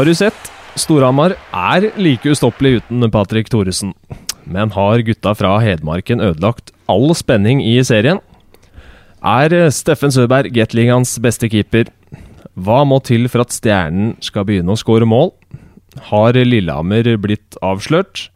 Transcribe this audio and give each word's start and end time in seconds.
Har 0.00 0.06
du 0.08 0.14
sett? 0.16 0.46
Storhamar 0.80 1.34
er 1.52 1.84
like 2.00 2.30
ustoppelig 2.32 2.78
uten 2.78 3.04
Patrick 3.12 3.50
Thoresen. 3.52 3.90
Men 4.48 4.70
har 4.72 5.02
gutta 5.04 5.34
fra 5.36 5.50
Hedmarken 5.60 6.22
ødelagt 6.24 6.72
all 6.88 7.12
spenning 7.12 7.60
i 7.60 7.74
serien? 7.84 8.16
Er 9.20 9.52
Steffen 9.68 10.08
Søberg 10.08 10.54
Gateligaens 10.56 11.18
beste 11.20 11.50
keeper? 11.52 11.92
Hva 12.56 12.78
må 12.88 13.02
til 13.04 13.28
for 13.28 13.44
at 13.44 13.52
Stjernen 13.52 14.14
skal 14.24 14.48
begynne 14.48 14.72
å 14.72 14.80
skåre 14.80 15.04
mål? 15.04 15.34
Har 16.08 16.32
Lillehammer 16.32 17.18
blitt 17.20 17.60
avslørt? 17.60 18.30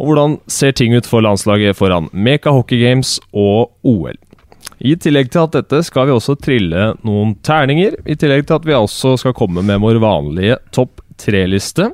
Og 0.00 0.14
hvordan 0.14 0.40
ser 0.48 0.72
ting 0.80 0.96
ut 0.96 1.04
for 1.04 1.20
landslaget 1.20 1.76
foran 1.76 2.08
Meka 2.16 2.56
Hockey 2.56 2.80
Games 2.80 3.18
og 3.36 3.68
OL? 3.84 4.16
I 4.76 4.92
tillegg 5.00 5.30
til 5.32 5.46
at 5.46 5.54
dette 5.56 5.80
skal 5.86 6.08
vi 6.08 6.16
også 6.16 6.36
trille 6.36 6.90
noen 7.06 7.36
terninger, 7.46 7.96
i 8.04 8.16
tillegg 8.18 8.44
til 8.46 8.58
at 8.58 8.66
vi 8.68 8.74
også 8.76 9.14
skal 9.22 9.36
komme 9.36 9.64
med 9.64 9.80
vår 9.80 10.00
vanlige 10.02 10.58
topp 10.76 11.00
tre-liste. 11.20 11.90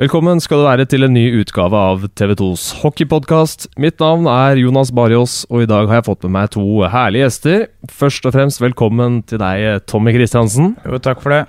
Velkommen 0.00 0.40
skal 0.42 0.58
du 0.58 0.64
være 0.66 0.86
til 0.90 1.06
en 1.06 1.12
ny 1.14 1.28
utgave 1.38 1.78
av 1.78 2.08
TV2s 2.18 2.80
hockeypodkast. 2.80 3.68
Mitt 3.78 4.00
navn 4.02 4.24
er 4.26 4.58
Jonas 4.58 4.90
Barjås, 4.90 5.44
og 5.52 5.62
i 5.62 5.68
dag 5.70 5.86
har 5.86 6.00
jeg 6.00 6.08
fått 6.08 6.24
med 6.26 6.34
meg 6.34 6.48
to 6.56 6.64
herlige 6.90 7.28
gjester. 7.28 7.68
Først 7.92 8.26
og 8.26 8.34
fremst 8.34 8.64
velkommen 8.64 9.20
til 9.28 9.38
deg, 9.44 9.84
Tommy 9.86 10.16
Kristiansen. 10.16 10.72
Jo, 10.82 10.98
takk 10.98 11.22
for 11.22 11.36
det. 11.36 11.44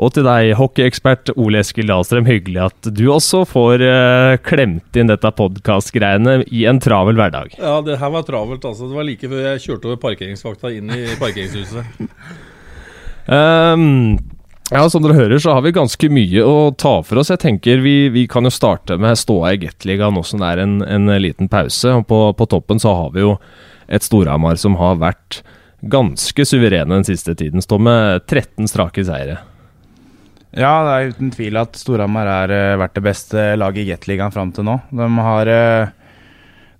Og 0.00 0.14
til 0.16 0.24
deg, 0.24 0.54
hockeyekspert 0.56 1.34
Ole 1.36 1.60
Eskil 1.60 1.90
Dahlstrøm. 1.90 2.26
Hyggelig 2.28 2.62
at 2.64 2.90
du 2.96 3.04
også 3.12 3.42
får 3.48 3.84
uh, 3.84 4.36
klemt 4.44 4.96
inn 4.96 5.10
dette 5.12 5.32
podkast-greiene 5.36 6.40
i 6.48 6.64
en 6.70 6.80
travel 6.82 7.18
hverdag. 7.20 7.56
Ja, 7.60 7.80
det 7.84 7.98
her 8.00 8.12
var 8.14 8.24
travelt, 8.28 8.64
altså. 8.64 8.88
Det 8.88 8.96
var 8.96 9.08
like 9.08 9.28
før 9.28 9.44
jeg 9.50 9.64
kjørte 9.66 9.90
over 9.90 10.00
parkeringsvakta 10.06 10.72
inn 10.72 10.92
i 10.96 11.02
parkeringshuset. 11.20 12.00
um, 13.28 14.16
ja, 14.72 14.86
Som 14.88 15.04
dere 15.04 15.18
hører, 15.20 15.38
så 15.42 15.58
har 15.58 15.66
vi 15.66 15.76
ganske 15.76 16.12
mye 16.12 16.46
å 16.48 16.56
ta 16.72 16.96
for 17.04 17.20
oss. 17.20 17.34
Jeg 17.34 17.44
tenker 17.44 17.84
Vi, 17.84 17.96
vi 18.14 18.26
kan 18.30 18.48
jo 18.48 18.54
starte 18.54 18.96
med 19.00 19.20
ståa 19.20 19.52
i 19.52 19.60
Gateligaen 19.66 20.16
nå 20.16 20.24
som 20.24 20.40
det 20.40 20.54
er 20.54 20.64
en, 20.64 20.78
en, 20.88 21.12
liten 21.20 21.52
pause. 21.52 21.98
Og 22.00 22.08
på, 22.08 22.24
på 22.38 22.48
toppen 22.48 22.80
så 22.80 22.96
har 22.96 23.12
vi 23.12 23.26
jo 23.26 23.36
et 23.92 24.04
Storhamar 24.06 24.56
som 24.56 24.80
har 24.80 24.96
vært 25.02 25.42
ganske 25.92 26.44
suverene 26.46 26.94
den 26.94 27.04
siste 27.04 27.34
tiden. 27.36 27.60
Står 27.60 27.80
med 27.82 28.24
13 28.24 28.70
strake 28.70 29.04
seire. 29.04 29.42
Ja, 30.52 30.72
det 30.84 30.92
er 30.92 31.12
uten 31.14 31.30
tvil 31.32 31.56
at 31.56 31.78
Storhamar 31.80 32.28
har 32.28 32.52
uh, 32.52 32.80
vært 32.82 32.98
det 32.98 33.04
beste 33.06 33.44
laget 33.56 33.86
i 33.86 33.88
Gateligaen 33.88 34.34
fram 34.34 34.50
til 34.52 34.66
nå. 34.68 34.74
De 34.92 35.06
har, 35.24 35.48
uh, 35.48 36.18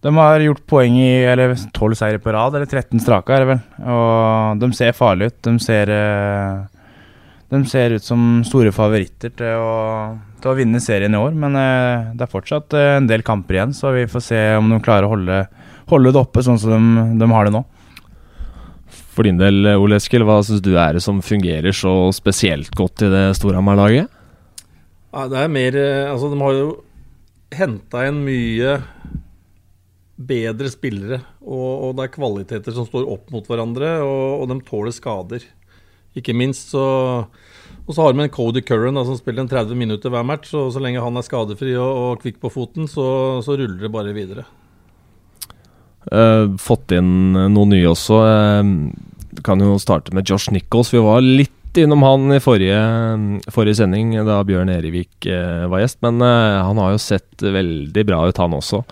de 0.05 0.13
har 0.19 0.45
gjort 0.45 0.67
poeng 0.69 0.99
i 1.01 1.25
eller 1.25 1.55
12 1.57 1.97
seire 2.03 2.21
på 2.21 2.35
rad, 2.37 2.59
eller 2.59 2.69
13 2.69 3.01
strake, 3.01 3.33
er 3.33 3.45
det 3.45 3.49
vel. 3.55 3.63
Og 3.95 4.61
de 4.61 4.69
ser 4.77 4.93
farlige 4.97 5.33
ut. 5.33 5.41
De 5.49 5.57
ser, 5.65 5.89
uh, 5.89 6.67
de 7.55 7.63
ser 7.71 7.97
ut 7.97 8.05
som 8.05 8.43
store 8.45 8.75
favoritter 8.77 9.33
til 9.41 9.65
å, 9.65 9.73
til 10.45 10.53
å, 10.53 10.57
vinne 10.59 10.85
serien 10.85 11.17
i 11.17 11.23
år. 11.25 11.33
Men 11.33 11.57
det 11.57 12.27
er 12.27 12.35
fortsatt 12.35 12.77
en 12.77 13.09
del 13.09 13.25
kamper 13.25 13.57
igjen, 13.57 13.77
så 13.77 13.97
vi 13.97 14.05
får 14.11 14.29
se 14.29 14.43
om 14.61 14.69
de 14.69 14.85
klarer 14.85 15.09
å 15.09 15.15
holde, 15.17 15.47
holde 15.89 16.13
det 16.13 16.21
oppe 16.21 16.45
sånn 16.45 16.61
som 16.61 16.77
de, 16.77 17.09
de 17.25 17.33
har 17.33 17.49
det 17.49 17.57
nå. 17.57 17.65
For 19.13 19.29
din 19.29 19.37
del, 19.41 19.67
Ole 19.77 19.99
Eskil, 20.01 20.25
hva 20.25 20.39
syns 20.41 20.63
du 20.65 20.73
er 20.81 20.97
det 20.97 21.03
som 21.05 21.21
fungerer 21.25 21.75
så 21.77 21.93
spesielt 22.17 22.73
godt 22.79 23.05
i 23.05 23.11
det 23.13 23.25
Storhamar-laget? 23.37 24.09
Det 25.13 25.37
er 25.37 25.51
mer 25.53 25.77
eh, 25.77 26.09
Altså, 26.09 26.31
de 26.33 26.41
har 26.41 26.55
jo 26.57 26.69
henta 27.53 28.07
inn 28.09 28.23
mye 28.25 28.79
bedre 30.17 30.71
spillere. 30.73 31.21
Og, 31.45 31.69
og, 31.73 31.91
det 31.99 32.07
er 32.07 32.15
kvaliteter 32.15 32.77
som 32.77 32.89
står 32.89 33.11
opp 33.13 33.29
mot 33.35 33.49
hverandre, 33.49 33.99
og, 34.07 34.45
og 34.45 34.49
de 34.49 34.59
tåler 34.65 34.97
skader. 34.97 35.45
Ikke 36.17 36.37
minst 36.37 36.75
så 36.75 36.85
Og 37.89 37.95
så 37.97 38.05
har 38.05 38.13
vi 38.13 38.21
en 38.21 38.33
Cody 38.33 38.61
Curran 38.61 39.01
som 39.01 39.17
spiller 39.17 39.43
en 39.43 39.49
30 39.49 39.77
minutter 39.77 40.13
hver 40.13 40.25
match. 40.25 40.55
Og 40.57 40.73
så 40.73 40.81
lenge 40.81 41.05
han 41.05 41.17
er 41.17 41.27
skadefri 41.27 41.77
og, 41.77 41.93
og 41.93 42.25
kvikk 42.25 42.41
på 42.41 42.53
foten, 42.53 42.89
så, 42.89 43.05
så 43.45 43.57
ruller 43.61 43.81
det 43.81 43.93
bare 43.93 44.17
videre. 44.17 44.49
Uh, 46.11 46.51
fått 46.59 46.95
inn 46.97 47.33
noen 47.35 47.71
nye 47.71 47.91
også. 47.93 48.19
Uh, 48.19 49.41
kan 49.47 49.63
jo 49.63 49.79
starte 49.81 50.15
med 50.17 50.29
Josh 50.29 50.53
Nichols. 50.55 50.91
Vi 50.95 51.03
var 51.03 51.23
litt 51.23 51.79
innom 51.79 52.03
han 52.05 52.35
i 52.35 52.43
forrige, 52.43 52.81
forrige 53.55 53.79
sending, 53.79 54.11
da 54.27 54.43
Bjørn 54.45 54.73
Erivik 54.75 55.29
uh, 55.31 55.69
var 55.73 55.85
gjest. 55.85 56.03
Men 56.05 56.21
han 56.23 56.83
har 56.83 56.93
jo 56.95 57.01
sett 57.01 57.41
veldig 57.41 58.07
bra 58.09 58.27
ut, 58.29 58.43
han 58.43 58.59
også. 58.59 58.83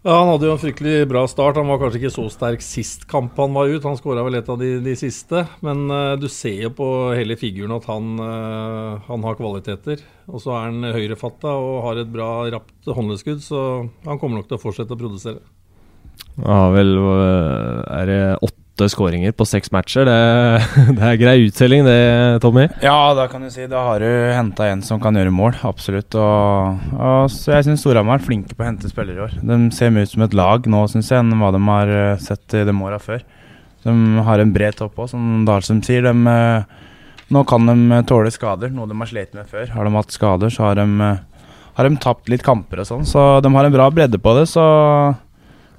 Ja, 0.00 0.14
Han 0.16 0.30
hadde 0.30 0.46
jo 0.48 0.54
en 0.54 0.62
fryktelig 0.62 1.02
bra 1.10 1.26
start. 1.28 1.58
Han 1.60 1.68
var 1.68 1.82
kanskje 1.82 1.98
ikke 2.00 2.14
så 2.14 2.22
sterk 2.32 2.62
sist 2.64 3.02
kamp 3.10 3.36
han 3.36 3.52
var 3.52 3.68
ut. 3.68 3.84
Han 3.84 3.98
skåra 3.98 4.24
vel 4.24 4.38
et 4.38 4.48
av 4.48 4.56
de, 4.56 4.78
de 4.80 4.94
siste. 4.96 5.42
Men 5.60 5.82
du 6.16 6.24
ser 6.32 6.62
jo 6.62 6.70
på 6.78 6.88
hele 7.18 7.36
figuren 7.36 7.76
at 7.76 7.84
han, 7.90 8.16
han 9.04 9.28
har 9.28 9.36
kvaliteter. 9.36 10.00
Og 10.32 10.40
så 10.40 10.56
er 10.56 10.70
han 10.70 10.94
høyrefatta 10.96 11.52
og 11.52 11.82
har 11.90 12.00
et 12.00 12.16
bra 12.16 12.30
rapt 12.56 12.88
håndleskudd, 12.88 13.44
så 13.44 13.60
han 14.08 14.16
kommer 14.16 14.40
nok 14.40 14.48
til 14.48 14.56
å 14.56 14.64
fortsette 14.64 14.96
å 14.96 15.02
produsere. 15.04 15.44
Ja, 16.40 16.70
vel 16.72 16.94
Er 16.96 18.08
det 18.08 18.20
åtte 18.44 18.88
skåringer 18.88 19.32
på 19.36 19.44
seks 19.48 19.72
matcher? 19.74 20.08
Det, 20.08 20.16
det, 20.96 21.02
er 21.04 21.18
grei 21.20 21.34
uttelling, 21.48 21.84
det, 21.84 22.40
Tommy? 22.44 22.68
Ja, 22.84 23.12
da 23.16 23.26
kan 23.28 23.44
du 23.44 23.50
si 23.52 23.66
Da 23.70 23.82
har 23.88 24.00
du 24.00 24.08
henta 24.34 24.70
en 24.70 24.84
som 24.86 25.02
kan 25.02 25.16
gjøre 25.16 25.34
mål, 25.34 25.58
absolutt. 25.68 26.16
Og, 26.16 26.86
og 26.96 27.32
så 27.34 27.58
jeg 27.58 27.68
syns 27.68 27.84
Storhamar 27.84 28.20
er 28.20 28.26
flinke 28.26 28.56
på 28.56 28.64
å 28.64 28.70
hente 28.70 28.90
spillere 28.92 29.18
i 29.18 29.26
år. 29.26 29.36
De 29.42 29.60
ser 29.76 29.92
mer 29.92 30.08
ut 30.08 30.14
som 30.14 30.24
et 30.24 30.38
lag 30.38 30.70
nå, 30.70 30.86
syns 30.92 31.12
jeg, 31.12 31.20
enn 31.20 31.36
hva 31.40 31.52
de 31.56 31.62
har 31.66 31.94
eh, 31.98 32.16
sett 32.22 32.56
i 32.56 32.64
de 32.68 32.76
åra 32.80 33.00
før. 33.02 33.24
De 33.84 33.92
har 34.26 34.40
en 34.42 34.52
bred 34.52 34.76
topp 34.76 34.98
òg, 35.00 35.08
som 35.12 35.44
Dahlsum 35.48 35.80
sier. 35.84 36.04
De, 36.04 36.12
eh, 36.32 36.88
nå 37.32 37.44
kan 37.48 37.68
de 37.68 38.02
tåle 38.08 38.32
skader, 38.34 38.72
noe 38.74 38.88
de 38.90 38.96
har 38.98 39.08
slitt 39.08 39.36
med 39.36 39.48
før. 39.48 39.70
Har 39.76 39.86
de 39.86 39.96
hatt 39.96 40.14
skader, 40.14 40.52
så 40.52 40.68
har 40.68 40.80
de, 40.80 40.86
eh, 41.06 41.48
har 41.78 41.88
de 41.88 42.00
tapt 42.02 42.28
litt 42.28 42.44
kamper 42.44 42.82
og 42.82 42.88
sånn. 42.88 43.06
Så 43.06 43.40
de 43.42 43.52
har 43.54 43.64
en 43.64 43.72
bra 43.72 43.88
bredde 43.90 44.18
på 44.18 44.34
det. 44.36 44.48
Så 44.50 44.64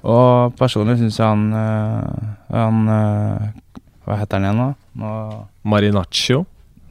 og 0.02 0.54
personlig 0.58 0.96
syns 0.98 1.18
jeg 1.20 1.26
han, 1.28 1.44
øh, 1.54 2.30
han 2.50 2.88
øh, 2.90 3.50
Hva 4.02 4.16
heter 4.18 4.40
han 4.40 4.48
igjen, 4.48 4.62
da? 4.62 4.70
Nå, 4.98 5.10
Marinaccio? 5.70 6.42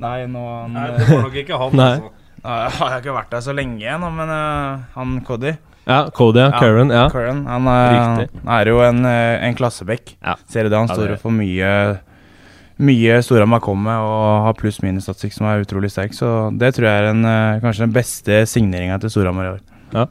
Nei, 0.01 0.21
nå 0.31 0.43
han, 0.47 0.71
Nei, 0.77 0.85
det 0.95 1.07
var 1.09 1.25
nok 1.25 1.35
ikke 1.41 1.59
han. 1.59 1.75
Nei. 1.81 1.89
altså. 1.97 2.13
Jeg 2.41 2.77
har 2.79 3.01
ikke 3.03 3.17
vært 3.17 3.33
der 3.35 3.43
så 3.45 3.53
lenge 3.53 3.83
igjen, 3.83 4.05
men 4.15 4.31
uh, 4.31 4.85
han 4.95 5.19
Cody 5.27 5.51
Ja, 5.85 6.05
Cody, 6.15 6.39
ja. 6.39 6.53
Curran. 6.55 6.93
Ja. 6.93 7.03
Curran, 7.11 7.43
han, 7.49 7.67
er, 7.67 7.97
han, 7.99 8.53
er 8.55 8.71
jo 8.71 8.79
en, 8.85 9.03
en 9.05 9.59
klassebekk. 9.59 10.15
Ja. 10.23 10.37
Ser 10.49 10.65
du 10.65 10.71
det? 10.71 10.79
Han 10.79 10.89
ja, 10.89 10.97
står 10.97 11.13
jo 11.13 11.19
for 11.21 11.35
mye 11.35 11.73
mye 12.81 13.19
Storhamar 13.21 13.61
kommer 13.61 13.91
med 13.91 14.07
og 14.07 14.45
har 14.47 14.55
pluss-minus-statistikk 14.57 15.35
som 15.35 15.45
er 15.51 15.61
utrolig 15.61 15.91
sterk. 15.93 16.15
Så 16.17 16.49
det 16.57 16.71
tror 16.73 16.87
jeg 16.87 17.03
er 17.03 17.11
en, 17.11 17.27
kanskje 17.61 17.85
den 17.85 17.93
beste 17.93 18.39
signeringa 18.49 18.97
til 19.03 19.13
Storhamar 19.13 19.49
i 19.49 19.53
år. 19.57 19.61
Ja. 19.93 20.07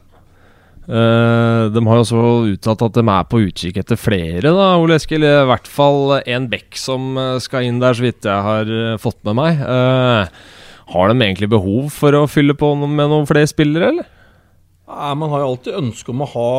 Uh, 0.89 1.69
de 1.69 1.81
har 1.85 1.99
jo 1.99 2.03
også 2.03 2.21
uttalt 2.55 2.81
at 2.87 2.95
de 2.97 3.03
er 3.05 3.27
på 3.29 3.43
utkikk 3.45 3.77
etter 3.83 3.99
flere, 3.99 4.41
da, 4.49 4.71
Ole 4.81 4.97
Eskil. 4.97 5.25
I 5.27 5.45
hvert 5.49 5.69
fall 5.69 6.17
en 6.19 6.47
bekk 6.51 6.79
som 6.79 7.13
eh, 7.21 7.37
skal 7.43 7.67
inn 7.67 7.81
der, 7.83 7.93
så 7.95 8.07
vidt 8.07 8.25
jeg 8.25 8.47
har 8.47 8.71
uh, 8.71 8.97
fått 9.01 9.21
med 9.27 9.37
meg. 9.37 9.61
Uh, 9.61 10.25
har 10.91 11.11
de 11.11 11.15
egentlig 11.21 11.51
behov 11.53 11.91
for 11.93 12.17
å 12.17 12.25
fylle 12.27 12.57
på 12.57 12.73
med 12.81 13.05
noen 13.05 13.29
flere 13.29 13.49
spillere, 13.49 13.93
eller? 13.93 14.09
Nei, 14.91 15.13
man 15.21 15.31
har 15.31 15.43
jo 15.43 15.51
alltid 15.53 15.77
ønske 15.77 16.11
om 16.11 16.25
å 16.25 16.31
ha 16.33 16.49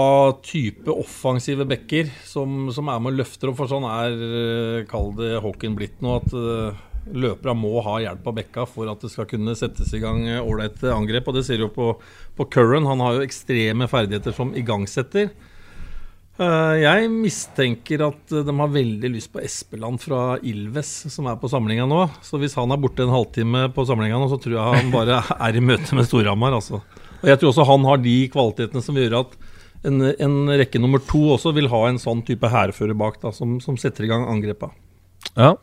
type 0.46 0.94
offensive 0.94 1.66
backer 1.68 2.08
som, 2.24 2.70
som 2.72 2.88
er 2.88 3.02
med 3.02 3.12
og 3.12 3.24
løfter 3.24 3.50
opp, 3.50 3.58
for 3.58 3.68
sånn 3.68 3.84
er, 3.90 4.86
kall 4.88 5.12
det 5.18 5.34
hockeyen 5.44 5.76
blitt 5.76 5.98
nå. 6.00 6.16
at 6.22 6.91
løperne 7.10 7.54
må 7.58 7.80
ha 7.82 7.96
hjelp 8.04 8.26
av 8.30 8.36
bekka 8.36 8.66
for 8.70 8.90
at 8.90 9.02
det 9.02 9.10
skal 9.12 9.26
kunne 9.30 9.56
settes 9.58 9.90
i 9.96 10.02
gang 10.02 10.24
ålreite 10.42 10.92
angrep. 10.94 11.28
Og 11.28 11.38
det 11.38 11.46
ser 11.48 11.62
du 11.62 11.68
på, 11.72 11.94
på 12.38 12.46
Curran. 12.52 12.86
Han 12.88 13.02
har 13.02 13.18
jo 13.18 13.24
ekstreme 13.26 13.88
ferdigheter 13.90 14.36
som 14.36 14.54
igangsetter. 14.58 15.32
Eh, 16.40 16.74
jeg 16.80 17.08
mistenker 17.12 18.06
at 18.06 18.32
de 18.32 18.54
har 18.56 18.72
veldig 18.72 19.10
lyst 19.12 19.32
på 19.34 19.42
Espeland 19.44 20.00
fra 20.00 20.38
Ilves, 20.40 20.90
som 21.12 21.28
er 21.28 21.38
på 21.40 21.50
samlinga 21.52 21.84
nå. 21.90 22.06
Så 22.24 22.40
hvis 22.40 22.56
han 22.58 22.72
er 22.72 22.80
borte 22.80 23.04
en 23.04 23.12
halvtime 23.12 23.66
på 23.74 23.86
samlinga 23.88 24.20
nå, 24.20 24.30
så 24.32 24.40
tror 24.40 24.56
jeg 24.56 24.78
han 24.80 24.94
bare 24.94 25.20
er 25.48 25.58
i 25.58 25.64
møte 25.64 25.98
med 25.98 26.08
Storhamar. 26.08 26.56
Altså. 26.60 26.80
Og 27.22 27.28
jeg 27.28 27.40
tror 27.40 27.52
også 27.52 27.68
han 27.68 27.90
har 27.90 28.00
de 28.02 28.16
kvalitetene 28.32 28.84
som 28.84 28.98
gjør 28.98 29.20
at 29.24 29.36
en, 29.88 29.98
en 30.14 30.38
rekke 30.54 30.78
nummer 30.78 31.02
to 31.02 31.20
også 31.34 31.52
vil 31.56 31.68
ha 31.72 31.84
en 31.88 32.00
sånn 32.00 32.22
type 32.26 32.48
hærfører 32.48 32.96
bak, 32.98 33.18
da, 33.22 33.34
som, 33.34 33.58
som 33.62 33.76
setter 33.80 34.06
i 34.06 34.10
gang 34.12 34.24
angrepa. 34.30 34.70
Ja. 35.36 35.54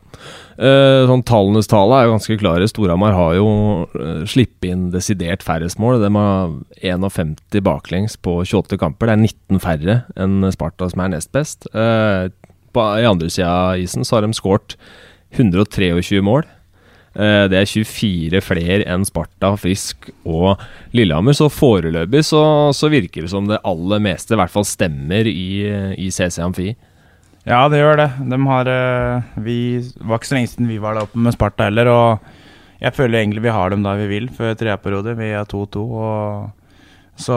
Eh, 0.60 1.06
sånn 1.08 1.22
Tallenes 1.24 1.70
tale 1.70 1.96
er 1.96 2.06
jo 2.08 2.14
ganske 2.16 2.36
klare. 2.40 2.68
Storhamar 2.68 3.14
har 3.16 3.36
jo 3.38 3.48
eh, 3.96 4.22
sluppet 4.28 4.68
inn 4.68 4.88
desidert 4.92 5.44
færrest 5.46 5.80
mål. 5.80 6.02
De 6.02 6.10
har 6.16 6.54
51 6.82 7.62
baklengs 7.64 8.18
på 8.20 8.40
28 8.42 8.80
kamper. 8.80 9.08
Det 9.08 9.16
er 9.16 9.24
19 9.24 9.64
færre 9.64 9.98
enn 10.20 10.44
Sparta, 10.52 10.90
som 10.92 11.04
er 11.04 11.14
nest 11.14 11.32
best. 11.36 11.68
Eh, 11.72 12.28
på, 12.74 12.86
I 13.00 13.08
andre 13.08 13.30
sida 13.32 13.50
av 13.72 13.82
isen 13.82 14.06
så 14.06 14.18
har 14.18 14.26
de 14.26 14.36
skåret 14.36 14.76
123 15.38 16.20
mål. 16.26 16.48
Det 17.10 17.56
er 17.58 17.66
24 17.66 18.38
flere 18.46 18.84
enn 18.86 19.02
Sparta, 19.02 19.48
Frisk 19.58 20.06
og 20.22 20.60
Lillehammer. 20.94 21.34
Så 21.34 21.48
foreløpig 21.50 22.22
så, 22.28 22.42
så, 22.70 22.86
virker 22.92 23.26
det 23.26 23.32
som 23.32 23.48
det 23.50 23.58
aller 23.66 24.02
meste 24.04 24.36
i 24.36 24.38
hvert 24.38 24.52
fall 24.52 24.66
stemmer 24.68 25.26
i, 25.26 25.66
i 25.98 26.06
CC 26.14 26.38
Amfi. 26.44 26.68
Ja, 27.48 27.64
det 27.72 27.80
gjør 27.80 27.96
det. 28.02 28.10
De 28.28 28.38
har 28.50 28.68
uh, 28.68 29.28
Vi 29.40 29.58
var 30.04 30.20
ikke 30.20 30.28
så 30.28 30.36
lenge 30.36 30.50
siden 30.52 30.68
vi 30.68 30.80
var 30.82 30.96
der 30.96 31.08
oppe 31.08 31.20
med 31.20 31.34
Sparta 31.34 31.70
heller. 31.70 31.88
Og 31.88 32.80
jeg 32.80 32.96
føler 32.96 33.22
egentlig 33.22 33.44
vi 33.46 33.54
har 33.54 33.72
dem 33.72 33.84
da 33.84 33.94
vi 33.96 34.08
vil 34.10 34.28
før 34.34 34.56
treperiode. 34.58 35.16
Vi 35.18 35.30
er 35.32 35.48
2-2. 35.48 35.84
og 35.84 36.50
så 37.20 37.36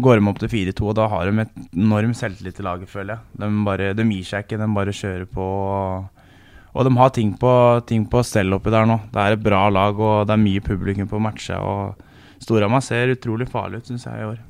går 0.00 0.20
de 0.20 0.30
opp 0.30 0.38
til 0.40 0.48
4-2, 0.48 0.84
og 0.88 0.94
da 0.96 1.06
har 1.12 1.28
de 1.28 1.42
et 1.42 1.56
enorm 1.76 2.14
selvtillit 2.16 2.60
i 2.62 2.64
laget, 2.64 2.88
føler 2.88 3.16
jeg. 3.16 3.42
De, 3.42 3.48
bare, 3.66 3.90
de 3.92 4.06
gir 4.08 4.24
seg 4.24 4.46
ikke, 4.46 4.60
de 4.62 4.68
bare 4.72 4.94
kjører 4.96 5.26
på. 5.28 5.48
Og 6.76 6.88
de 6.88 6.92
har 6.96 7.12
ting 7.12 7.34
på, 7.40 7.52
ting 7.88 8.06
på 8.08 8.24
stell 8.24 8.56
oppi 8.56 8.72
der 8.72 8.88
nå. 8.88 8.98
Det 9.12 9.20
er 9.20 9.36
et 9.36 9.44
bra 9.44 9.66
lag, 9.72 10.00
og 10.00 10.24
det 10.28 10.36
er 10.36 10.44
mye 10.46 10.64
publikum 10.64 11.12
på 11.12 11.20
matcha. 11.20 11.60
Og 11.60 12.40
Storhamar 12.40 12.84
ser 12.84 13.12
utrolig 13.12 13.50
farlig 13.52 13.82
ut, 13.82 13.90
syns 13.92 14.08
jeg, 14.08 14.22
i 14.22 14.30
år. 14.32 14.40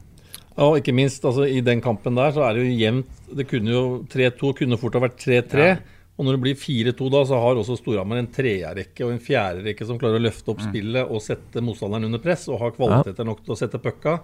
Og 0.65 0.79
ikke 0.81 0.95
minst 0.97 1.25
altså, 1.29 1.45
i 1.45 1.61
den 1.65 1.83
kampen 1.85 2.17
der 2.17 2.33
så 2.33 2.47
er 2.47 2.57
det 2.57 2.65
jo 2.65 2.79
jevnt. 2.81 3.21
Det 3.37 3.45
kunne 3.51 3.75
jo 3.75 3.85
3-2 4.13 4.55
kunne 4.63 4.79
fort 4.81 4.97
ha 4.97 5.05
vært 5.05 5.21
3-3. 5.21 5.69
Ja. 5.69 5.77
Og 6.17 6.25
når 6.25 6.39
det 6.39 6.43
blir 6.47 6.57
4-2 6.57 7.11
da, 7.13 7.23
så 7.29 7.39
har 7.43 7.59
også 7.61 7.77
Storhamar 7.77 8.23
en 8.23 8.31
tredjerekke 8.33 9.05
og 9.05 9.13
en 9.13 9.21
fjerderekke 9.21 9.85
som 9.85 9.99
klarer 10.01 10.17
å 10.17 10.25
løfte 10.25 10.49
opp 10.49 10.63
mm. 10.63 10.69
spillet 10.71 11.13
og 11.13 11.21
sette 11.21 11.61
motstanderen 11.65 12.09
under 12.09 12.23
press, 12.25 12.47
og 12.49 12.63
har 12.63 12.73
kvaliteter 12.73 13.29
nok 13.29 13.43
til 13.45 13.53
å 13.53 13.59
sette 13.61 13.81
pucka. 13.85 14.17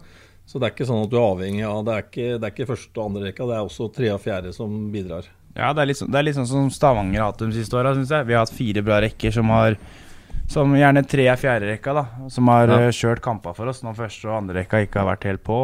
Så 0.48 0.56
det 0.58 0.70
er 0.70 0.74
ikke 0.74 0.88
sånn 0.88 1.04
at 1.04 1.12
du 1.12 1.18
er 1.20 1.22
avhengig 1.22 1.62
av 1.68 1.84
Det 1.86 1.92
er 1.92 2.06
ikke, 2.06 2.24
det 2.32 2.46
er 2.48 2.54
ikke 2.54 2.70
første 2.72 2.96
og 2.96 3.04
andre 3.04 3.28
rekka, 3.28 3.44
det 3.46 3.58
er 3.58 3.68
også 3.68 3.90
tredje 3.94 4.16
og 4.16 4.24
fjerde 4.24 4.54
som 4.56 4.72
bidrar. 4.94 5.28
Ja, 5.52 5.68
det 5.76 5.82
er 5.84 5.90
litt, 5.90 6.00
sånn, 6.00 6.10
det 6.12 6.18
er 6.18 6.26
litt 6.26 6.38
sånn 6.38 6.48
som 6.48 6.72
Stavanger 6.72 7.20
har 7.20 7.34
hatt 7.34 7.44
de 7.44 7.52
siste 7.58 7.76
åra, 7.76 7.92
syns 7.96 8.12
jeg. 8.14 8.26
Vi 8.28 8.34
har 8.34 8.46
hatt 8.46 8.56
fire 8.56 8.84
bra 8.86 9.02
rekker 9.04 9.34
som 9.36 9.52
har 9.52 9.76
som 10.52 10.72
gjerne 10.76 11.02
tre 11.08 11.24
er 11.32 11.38
fjerderekka, 11.40 11.94
da. 11.96 12.02
Som 12.32 12.50
har 12.52 12.70
ja. 12.70 12.78
Eh, 12.86 12.94
kjørt 12.94 13.22
kamper 13.24 13.54
for 13.56 13.70
oss 13.72 13.80
når 13.84 13.96
første 14.02 14.28
og 14.28 14.36
andre 14.36 14.60
rekka 14.60 14.82
ikke 14.84 15.00
har 15.00 15.08
vært 15.08 15.26
helt 15.30 15.44
på. 15.46 15.56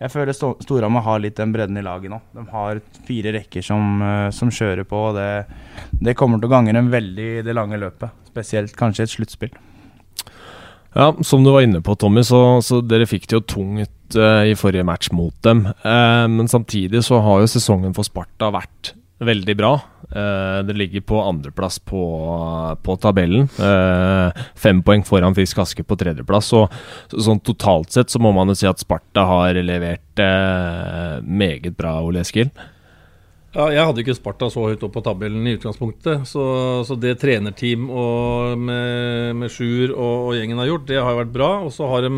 Jeg 0.00 0.12
føler 0.12 0.36
Storhamar 0.36 1.06
har 1.06 1.22
litt 1.22 1.38
den 1.38 1.54
bredden 1.54 1.78
i 1.78 1.84
laget 1.86 2.12
nå. 2.12 2.18
De 2.34 2.44
har 2.50 2.82
fire 3.06 3.36
rekker 3.38 3.64
som, 3.64 4.02
eh, 4.02 4.28
som 4.34 4.50
kjører 4.50 4.88
på. 4.88 5.04
og 5.10 5.16
det, 5.16 5.46
det, 6.00 6.16
kommer 6.18 6.42
til 6.42 6.50
å 6.50 6.54
gange 6.56 6.74
dem 6.76 6.90
veldig 6.92 7.30
i 7.38 7.46
det 7.46 7.56
lange 7.56 7.78
løpet. 7.80 8.26
Spesielt 8.32 8.76
kanskje 8.76 9.06
et 9.06 9.14
sluttspill. 9.14 9.56
Ja, 10.96 11.10
som 11.28 11.44
du 11.44 11.52
var 11.52 11.62
inne 11.62 11.82
på, 11.84 11.94
Tommy, 12.00 12.24
så, 12.24 12.62
så 12.64 12.80
dere 12.80 13.06
fikk 13.08 13.28
det 13.28 13.36
jo 13.36 13.42
tungt 13.44 14.16
uh, 14.16 14.48
i 14.48 14.54
forrige 14.56 14.86
match 14.88 15.10
mot 15.12 15.34
dem. 15.44 15.66
Uh, 15.84 16.24
men 16.32 16.48
samtidig 16.48 17.02
så 17.04 17.20
har 17.20 17.42
jo 17.42 17.50
sesongen 17.52 17.92
for 17.96 18.08
Sparta 18.08 18.48
vært 18.54 18.94
veldig 19.18 19.56
bra. 19.56 19.72
Uh, 20.10 20.62
det 20.66 20.76
ligger 20.76 21.00
på 21.00 21.20
andreplass 21.22 21.78
på, 21.78 22.02
på 22.82 22.96
tabellen. 23.00 23.48
Uh, 23.58 24.30
fem 24.54 24.82
poeng 24.84 25.04
foran 25.06 25.34
Frisk 25.36 25.60
Aske 25.64 25.84
på 25.86 25.98
tredjeplass. 25.98 26.52
Og 26.56 26.68
så, 27.10 27.24
sånn 27.28 27.42
totalt 27.44 27.96
sett 27.96 28.12
så 28.12 28.20
må 28.22 28.32
man 28.36 28.52
jo 28.52 28.58
si 28.58 28.68
at 28.68 28.82
Sparta 28.82 29.26
har 29.28 29.60
levert 29.64 30.22
uh, 30.22 31.22
meget 31.24 31.76
bra, 31.78 31.98
Ole 32.04 32.24
Eskil. 32.24 32.52
Ja, 33.56 33.70
jeg 33.72 33.88
hadde 33.88 34.02
ikke 34.02 34.18
Sparta 34.18 34.50
så 34.52 34.66
høyt 34.68 34.82
opp 34.84 34.92
på 34.98 35.04
tabellen 35.04 35.46
i 35.48 35.54
utgangspunktet. 35.56 36.26
Så, 36.28 36.44
så 36.84 36.96
det 37.00 37.16
trenerteam 37.22 37.88
og 37.88 38.60
med, 38.60 39.32
med 39.40 39.52
Sjur 39.52 39.94
og, 39.94 40.26
og, 40.26 40.34
gjengen 40.36 40.60
har 40.60 40.68
gjort, 40.74 40.90
det 40.90 41.00
har 41.00 41.16
vært 41.22 41.32
bra. 41.32 41.50
Og 41.64 41.72
så 41.72 41.88
har 41.88 42.04
de 42.04 42.12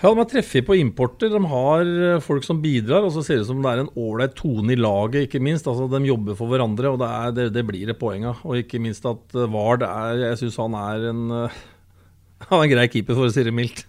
ja, 0.00 0.10
De 0.10 0.18
har 0.18 0.28
treffet 0.28 0.66
på 0.66 0.76
importer. 0.76 1.30
De 1.32 1.40
har 1.50 1.90
eh, 2.08 2.22
folk 2.24 2.44
som 2.46 2.60
bidrar. 2.62 3.06
Og 3.06 3.14
så 3.14 3.22
ser 3.24 3.38
det 3.38 3.46
ut 3.46 3.50
som 3.52 3.62
det 3.64 3.72
er 3.72 3.84
en 3.84 3.92
ålreit 4.00 4.34
tone 4.38 4.74
i 4.74 4.78
laget, 4.78 5.28
ikke 5.28 5.42
minst. 5.42 5.68
Altså, 5.70 5.88
De 5.90 6.02
jobber 6.08 6.36
for 6.38 6.52
hverandre, 6.52 6.92
og 6.92 7.00
det, 7.02 7.08
er, 7.08 7.36
det, 7.38 7.46
det 7.56 7.64
blir 7.68 7.88
det 7.88 7.98
poeng 8.00 8.26
av. 8.30 8.42
Og 8.44 8.60
ikke 8.60 8.82
minst 8.82 9.06
at 9.08 9.38
eh, 9.38 9.48
Vard 9.50 9.86
er 9.86 10.26
Jeg 10.28 10.42
syns 10.42 10.60
han 10.60 10.76
er 10.80 11.08
en 11.12 11.24
eh, 11.38 11.62
Han 12.50 12.60
er 12.60 12.66
en 12.66 12.74
grei 12.74 12.86
keeper, 12.92 13.16
for 13.16 13.30
å 13.30 13.32
si 13.32 13.46
det 13.46 13.54
mildt. 13.56 13.86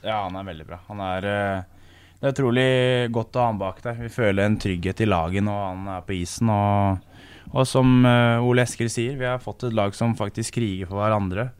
Ja, 0.00 0.22
han 0.22 0.38
er 0.40 0.46
veldig 0.48 0.64
bra. 0.70 0.80
Han 0.88 1.04
er 1.04 1.26
Det 1.26 2.24
er 2.24 2.32
utrolig 2.32 2.68
godt 3.12 3.36
å 3.36 3.42
ha 3.42 3.50
han 3.50 3.60
bak 3.60 3.82
der. 3.84 3.98
Vi 4.00 4.12
føler 4.14 4.46
en 4.46 4.56
trygghet 4.60 5.02
i 5.04 5.08
laget 5.08 5.44
når 5.44 5.62
han 5.66 5.90
er 5.98 6.06
på 6.06 6.16
isen. 6.16 6.48
Og, 6.48 7.26
og 7.52 7.68
som 7.68 8.00
Ole 8.06 8.64
Eskil 8.64 8.88
sier, 8.92 9.18
vi 9.20 9.28
har 9.28 9.42
fått 9.44 9.66
et 9.68 9.76
lag 9.76 9.92
som 9.96 10.16
faktisk 10.16 10.56
kriger 10.56 10.88
for 10.88 11.02
hverandre. 11.02 11.50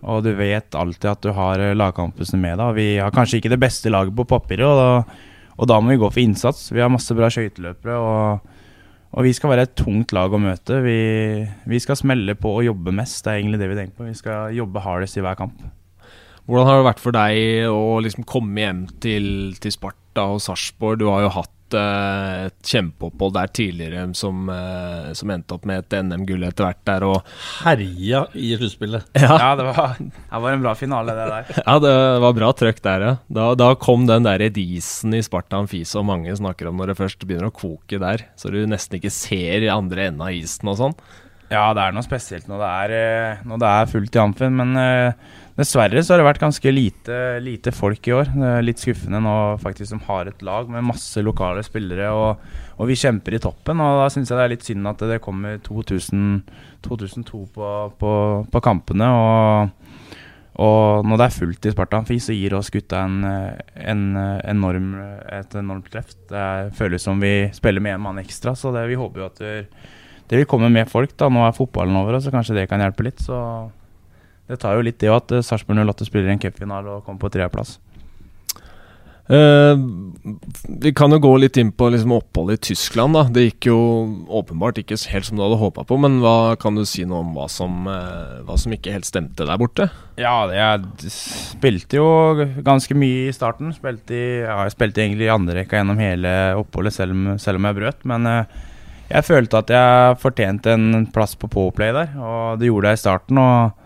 Og 0.00 0.22
du 0.24 0.30
vet 0.36 0.76
alltid 0.76 1.10
at 1.10 1.24
du 1.24 1.32
har 1.36 1.60
eh, 1.60 1.74
med 1.74 2.56
deg. 2.60 2.76
Vi 2.76 2.88
har 2.98 3.12
kanskje 3.12 3.40
ikke 3.40 3.52
det 3.52 3.60
beste 3.60 3.92
laget 3.92 4.16
på 4.16 4.24
papiret, 4.24 4.64
og 4.64 4.78
da, 4.78 5.18
og 5.60 5.68
da 5.68 5.80
må 5.80 5.92
vi 5.92 6.00
gå 6.00 6.08
for 6.08 6.22
innsats. 6.22 6.70
Vi 6.72 6.80
har 6.80 6.92
masse 6.92 7.14
bra 7.16 7.28
skøyteløpere, 7.28 7.98
og, 7.98 8.56
og, 9.12 9.20
vi 9.26 9.34
skal 9.36 9.52
være 9.52 9.68
et 9.68 9.76
tungt 9.76 10.14
lag 10.16 10.32
å 10.32 10.40
møte. 10.40 10.80
Vi, 10.86 10.96
vi, 11.68 11.82
skal 11.82 12.00
smelle 12.00 12.36
på 12.38 12.54
og 12.56 12.64
jobbe 12.64 12.96
mest, 12.96 13.20
det 13.24 13.34
er 13.34 13.42
egentlig 13.42 13.60
det 13.60 13.70
vi 13.72 13.78
tenker 13.82 13.98
på. 13.98 14.08
Vi 14.08 14.16
skal 14.22 14.56
jobbe 14.56 14.84
hardest 14.86 15.20
i 15.20 15.26
hver 15.26 15.36
kamp. 15.38 15.60
Hvordan 16.48 16.66
har 16.66 16.80
det 16.80 16.88
vært 16.88 17.02
for 17.04 17.14
deg 17.14 17.70
å 17.70 18.00
liksom 18.02 18.24
komme 18.26 18.64
hjem 18.64 18.84
til, 19.04 19.26
til 19.60 19.74
Sparta 19.74 20.24
og 20.32 20.40
Sarpsborg? 20.42 20.98
Du 20.98 21.10
har 21.12 21.26
jo 21.26 21.34
hatt 21.36 21.52
uh, 21.76 22.48
et 22.48 22.70
kjempeopphold 22.72 23.34
der 23.36 23.52
tidligere 23.56 24.04
som, 24.18 24.48
uh, 24.50 25.10
som, 25.16 25.32
endte 25.34 25.56
opp 25.56 25.68
med 25.68 25.84
et 25.84 25.96
NM-gull 26.04 26.44
etter 26.48 26.68
hvert 26.68 26.82
der. 26.88 27.06
Og 27.08 27.32
Herja 27.64 28.24
i 28.34 28.52
sluttspillet. 28.58 29.08
Ja, 29.20 29.36
ja 29.36 29.48
det, 29.58 29.66
var, 29.68 29.96
det, 30.00 30.40
var, 30.42 30.50
en 30.52 30.62
bra 30.64 30.74
finale, 30.78 31.14
det 31.16 31.26
der. 31.30 31.50
ja, 31.66 31.78
det 31.82 31.94
var 32.24 32.36
bra 32.36 32.52
trøkk 32.56 32.82
der, 32.84 33.06
ja. 33.06 33.14
Da, 33.40 33.48
da 33.58 33.72
kom 33.80 34.06
den 34.08 34.26
der 34.26 34.46
disen 34.54 35.14
i 35.16 35.22
Sparta 35.24 35.60
Amfi 35.60 35.82
som 35.88 36.08
mange 36.10 36.34
snakker 36.36 36.70
om 36.70 36.80
når 36.80 36.92
det 36.92 37.00
først 37.00 37.26
begynner 37.26 37.50
å 37.50 37.54
koke 37.54 38.00
der. 38.02 38.26
Så 38.40 38.52
du 38.52 38.62
nesten 38.68 38.98
ikke 38.98 39.12
ser 39.14 39.66
i 39.66 39.72
andre 39.72 40.08
enden 40.08 40.24
av 40.26 40.36
isen 40.36 40.70
og 40.72 40.80
sånn. 40.80 40.96
Ja, 41.50 41.72
det 41.74 41.82
er 41.82 41.94
noe 41.94 42.06
spesielt 42.06 42.46
når 42.46 42.60
det 42.62 42.70
er, 42.70 42.92
eh, 42.94 43.46
når 43.50 43.58
det 43.58 43.70
er 43.74 43.88
fullt 43.90 44.16
i 44.16 44.20
Amfin, 44.22 44.54
men 44.54 44.76
uh, 44.78 45.30
Dessverre 45.58 46.02
så 46.04 46.14
har 46.14 46.20
det 46.20 46.28
vært 46.28 46.42
ganske 46.44 46.72
lite, 46.72 47.16
lite, 47.42 47.72
folk 47.74 48.06
i 48.08 48.14
år. 48.14 48.30
Det 48.32 48.50
er 48.54 48.64
litt 48.64 48.80
skuffende 48.80 49.20
nå 49.24 49.34
faktisk 49.60 49.90
som 49.90 50.02
har 50.06 50.30
et 50.30 50.44
lag 50.46 50.70
med 50.70 50.86
masse 50.86 51.20
lokale 51.24 51.64
spillere, 51.66 52.12
og, 52.14 52.44
og 52.78 52.88
vi 52.88 52.98
kjemper 52.98 53.36
i 53.36 53.42
toppen. 53.42 53.82
og 53.82 54.04
Da 54.04 54.08
syns 54.14 54.30
jeg 54.30 54.38
det 54.38 54.46
er 54.46 54.54
litt 54.54 54.68
synd 54.68 54.88
at 54.88 55.02
det 55.10 55.20
kommer 55.24 55.58
2000, 55.66 56.40
2002 56.86 57.42
på, 57.56 57.72
på, 58.00 58.12
på 58.52 58.62
kampene. 58.64 59.10
og, 59.10 59.90
og 60.60 61.06
når 61.08 61.18
det 61.18 61.26
er 61.26 61.36
fullt 61.38 61.66
i 61.66 61.72
Spartanfi 61.72 62.18
så 62.20 62.36
gir 62.36 62.54
oss 62.58 62.68
gutta 62.72 63.02
en, 63.06 63.22
en 63.24 64.04
enorm, 64.20 64.92
et 65.32 65.58
enormt 65.58 65.90
treff. 65.92 66.14
Det 66.30 66.46
føles 66.78 67.04
som 67.04 67.20
vi 67.22 67.50
spiller 67.56 67.82
med 67.82 67.96
én 67.96 68.04
mann 68.06 68.22
ekstra, 68.22 68.54
så 68.54 68.72
det, 68.74 68.86
vi 68.90 68.98
håper 69.00 69.24
jo 69.24 69.28
at 69.28 69.40
det, 69.40 70.38
vil 70.38 70.48
komme 70.48 70.70
mer 70.70 70.86
folk. 70.88 71.16
da, 71.18 71.28
Nå 71.32 71.42
er 71.46 71.56
fotballen 71.56 71.96
over, 72.00 72.20
så 72.20 72.32
kanskje 72.32 72.60
det 72.60 72.68
kan 72.70 72.82
hjelpe 72.82 73.08
litt. 73.08 73.22
så 73.24 73.40
det 74.50 74.58
tar 74.58 74.74
jo 74.76 74.86
litt 74.86 74.98
det 75.02 75.12
at 75.14 75.30
uh, 75.30 75.44
Sarpsborg 75.44 75.78
08 75.86 76.08
spiller 76.08 76.32
en 76.32 76.42
cupfinale 76.42 76.98
og 76.98 77.06
kommer 77.06 77.22
på 77.22 77.32
tredjeplass. 77.36 77.78
Uh, 79.30 79.78
vi 80.82 80.90
kan 80.96 81.12
jo 81.14 81.20
gå 81.22 81.30
litt 81.38 81.54
inn 81.60 81.68
på 81.70 81.86
liksom, 81.94 82.16
oppholdet 82.16 82.56
i 82.58 82.70
Tyskland. 82.72 83.14
da 83.14 83.22
Det 83.30 83.44
gikk 83.44 83.68
jo 83.68 83.76
åpenbart 84.26 84.80
ikke 84.82 84.98
helt 85.12 85.28
som 85.28 85.38
du 85.38 85.44
hadde 85.44 85.60
håpa 85.60 85.84
på, 85.86 85.98
men 86.02 86.18
hva 86.24 86.56
kan 86.58 86.74
du 86.74 86.82
si 86.88 87.04
noe 87.06 87.22
om 87.22 87.30
hva 87.36 87.46
som, 87.46 87.84
uh, 87.86 88.40
hva 88.46 88.58
som 88.58 88.74
ikke 88.74 88.96
helt 88.96 89.06
stemte 89.06 89.46
der 89.46 89.60
borte? 89.60 89.86
Ja, 90.18 90.34
jeg 90.50 91.12
spilte 91.14 92.00
jo 92.00 92.08
ganske 92.66 92.96
mye 92.98 93.28
i 93.28 93.36
starten. 93.36 93.70
Spilte 93.76 94.18
i, 94.18 94.24
ja, 94.42 94.64
jeg 94.66 94.74
spilte 94.74 95.04
egentlig 95.04 95.28
i 95.28 95.34
andre 95.36 95.60
rekka 95.60 95.78
gjennom 95.78 96.02
hele 96.02 96.34
oppholdet, 96.58 96.98
selv 96.98 97.14
om, 97.14 97.30
selv 97.38 97.62
om 97.62 97.70
jeg 97.70 97.78
brøt. 97.78 98.02
Men 98.10 98.26
uh, 98.26 98.66
jeg 99.12 99.26
følte 99.30 99.62
at 99.62 99.70
jeg 99.74 100.18
fortjente 100.22 100.74
en 100.74 101.06
plass 101.14 101.38
på 101.38 101.50
Powerplay 101.50 101.94
der, 101.94 102.18
og 102.18 102.58
det 102.58 102.72
gjorde 102.72 102.90
jeg 102.90 102.98
i 102.98 103.04
starten. 103.06 103.38
og 103.38 103.79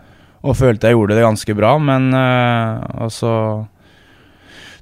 og 0.45 0.57
følte 0.57 0.91
jeg 0.91 0.97
gjorde 0.97 1.17
det 1.17 1.25
ganske 1.25 1.55
bra, 1.57 1.71
men 1.81 2.11
uh, 2.13 3.07
så 3.13 3.31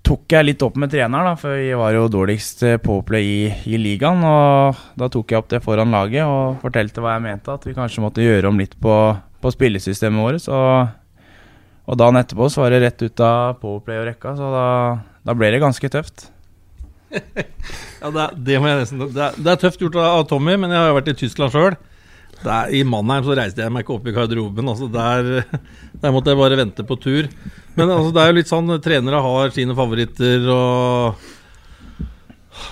tok 0.03 0.34
jeg 0.36 0.48
litt 0.50 0.63
opp 0.65 0.75
med 0.79 0.91
treneren, 0.91 1.29
da, 1.32 1.36
for 1.39 1.55
jeg 1.55 1.77
var 1.79 1.93
jo 1.96 2.10
dårligst 2.12 2.65
påplay 2.84 3.24
i, 3.24 3.43
i 3.72 3.79
ligaen. 3.79 4.20
Og 4.27 4.82
da 5.00 5.08
tok 5.12 5.32
jeg 5.32 5.39
opp 5.39 5.48
det 5.53 5.62
foran 5.63 5.96
laget 5.96 6.27
og 6.27 6.60
fortalte 6.63 7.03
hva 7.03 7.15
jeg 7.15 7.24
mente, 7.24 7.55
at 7.55 7.63
vi 7.67 7.75
kanskje 7.77 8.03
måtte 8.03 8.25
gjøre 8.25 8.51
om 8.51 8.60
litt 8.60 8.75
på, 8.84 8.98
på 9.15 9.53
spillesystemet 9.55 10.25
vårt. 10.25 10.50
Og, 10.51 11.24
og 11.88 12.00
dagen 12.01 12.20
etterpå 12.20 12.51
så 12.51 12.65
var 12.65 12.75
det 12.75 12.84
rett 12.84 13.05
ut 13.05 13.24
av 13.24 13.55
powerplay 13.63 14.01
og 14.01 14.10
rekka, 14.12 14.36
så 14.39 14.51
da, 14.51 14.67
da 15.24 15.38
ble 15.39 15.53
det 15.55 15.63
ganske 15.63 15.93
tøft. 15.96 16.27
ja, 18.01 18.12
det, 18.12 18.27
det, 18.43 18.60
nesten, 18.60 19.08
det, 19.08 19.15
er, 19.15 19.39
det, 19.39 19.50
er, 19.50 19.60
tøft 19.62 19.82
gjort 19.84 20.00
av 20.03 20.27
Tommy, 20.27 20.58
men 20.60 20.74
jeg 20.74 20.84
har 20.84 20.91
jo 20.91 21.00
vært 21.00 21.12
i 21.13 21.20
Tyskland 21.24 21.55
sjøl. 21.55 21.79
Der, 22.43 22.73
I 22.75 22.83
Mannheim 22.88 23.25
så 23.25 23.38
reiste 23.38 23.63
jeg 23.63 23.73
meg 23.73 23.85
ikke 23.85 23.95
opp 23.97 24.07
i 24.09 24.15
garderoben. 24.15 24.71
Altså 24.73 24.89
der, 24.91 25.29
der, 26.01 26.13
måtte 26.15 26.33
jeg 26.33 26.41
bare 26.41 26.59
vente 26.59 26.85
på 26.88 27.00
tur. 27.01 27.29
Men 27.77 27.89
altså, 27.89 28.12
det 28.13 28.23
er 28.23 28.31
jo 28.31 28.39
litt 28.39 28.51
sånn 28.51 28.75
trenere 28.83 29.23
har 29.25 29.55
sine 29.55 29.75
favoritter. 29.77 30.50
og 30.51 31.31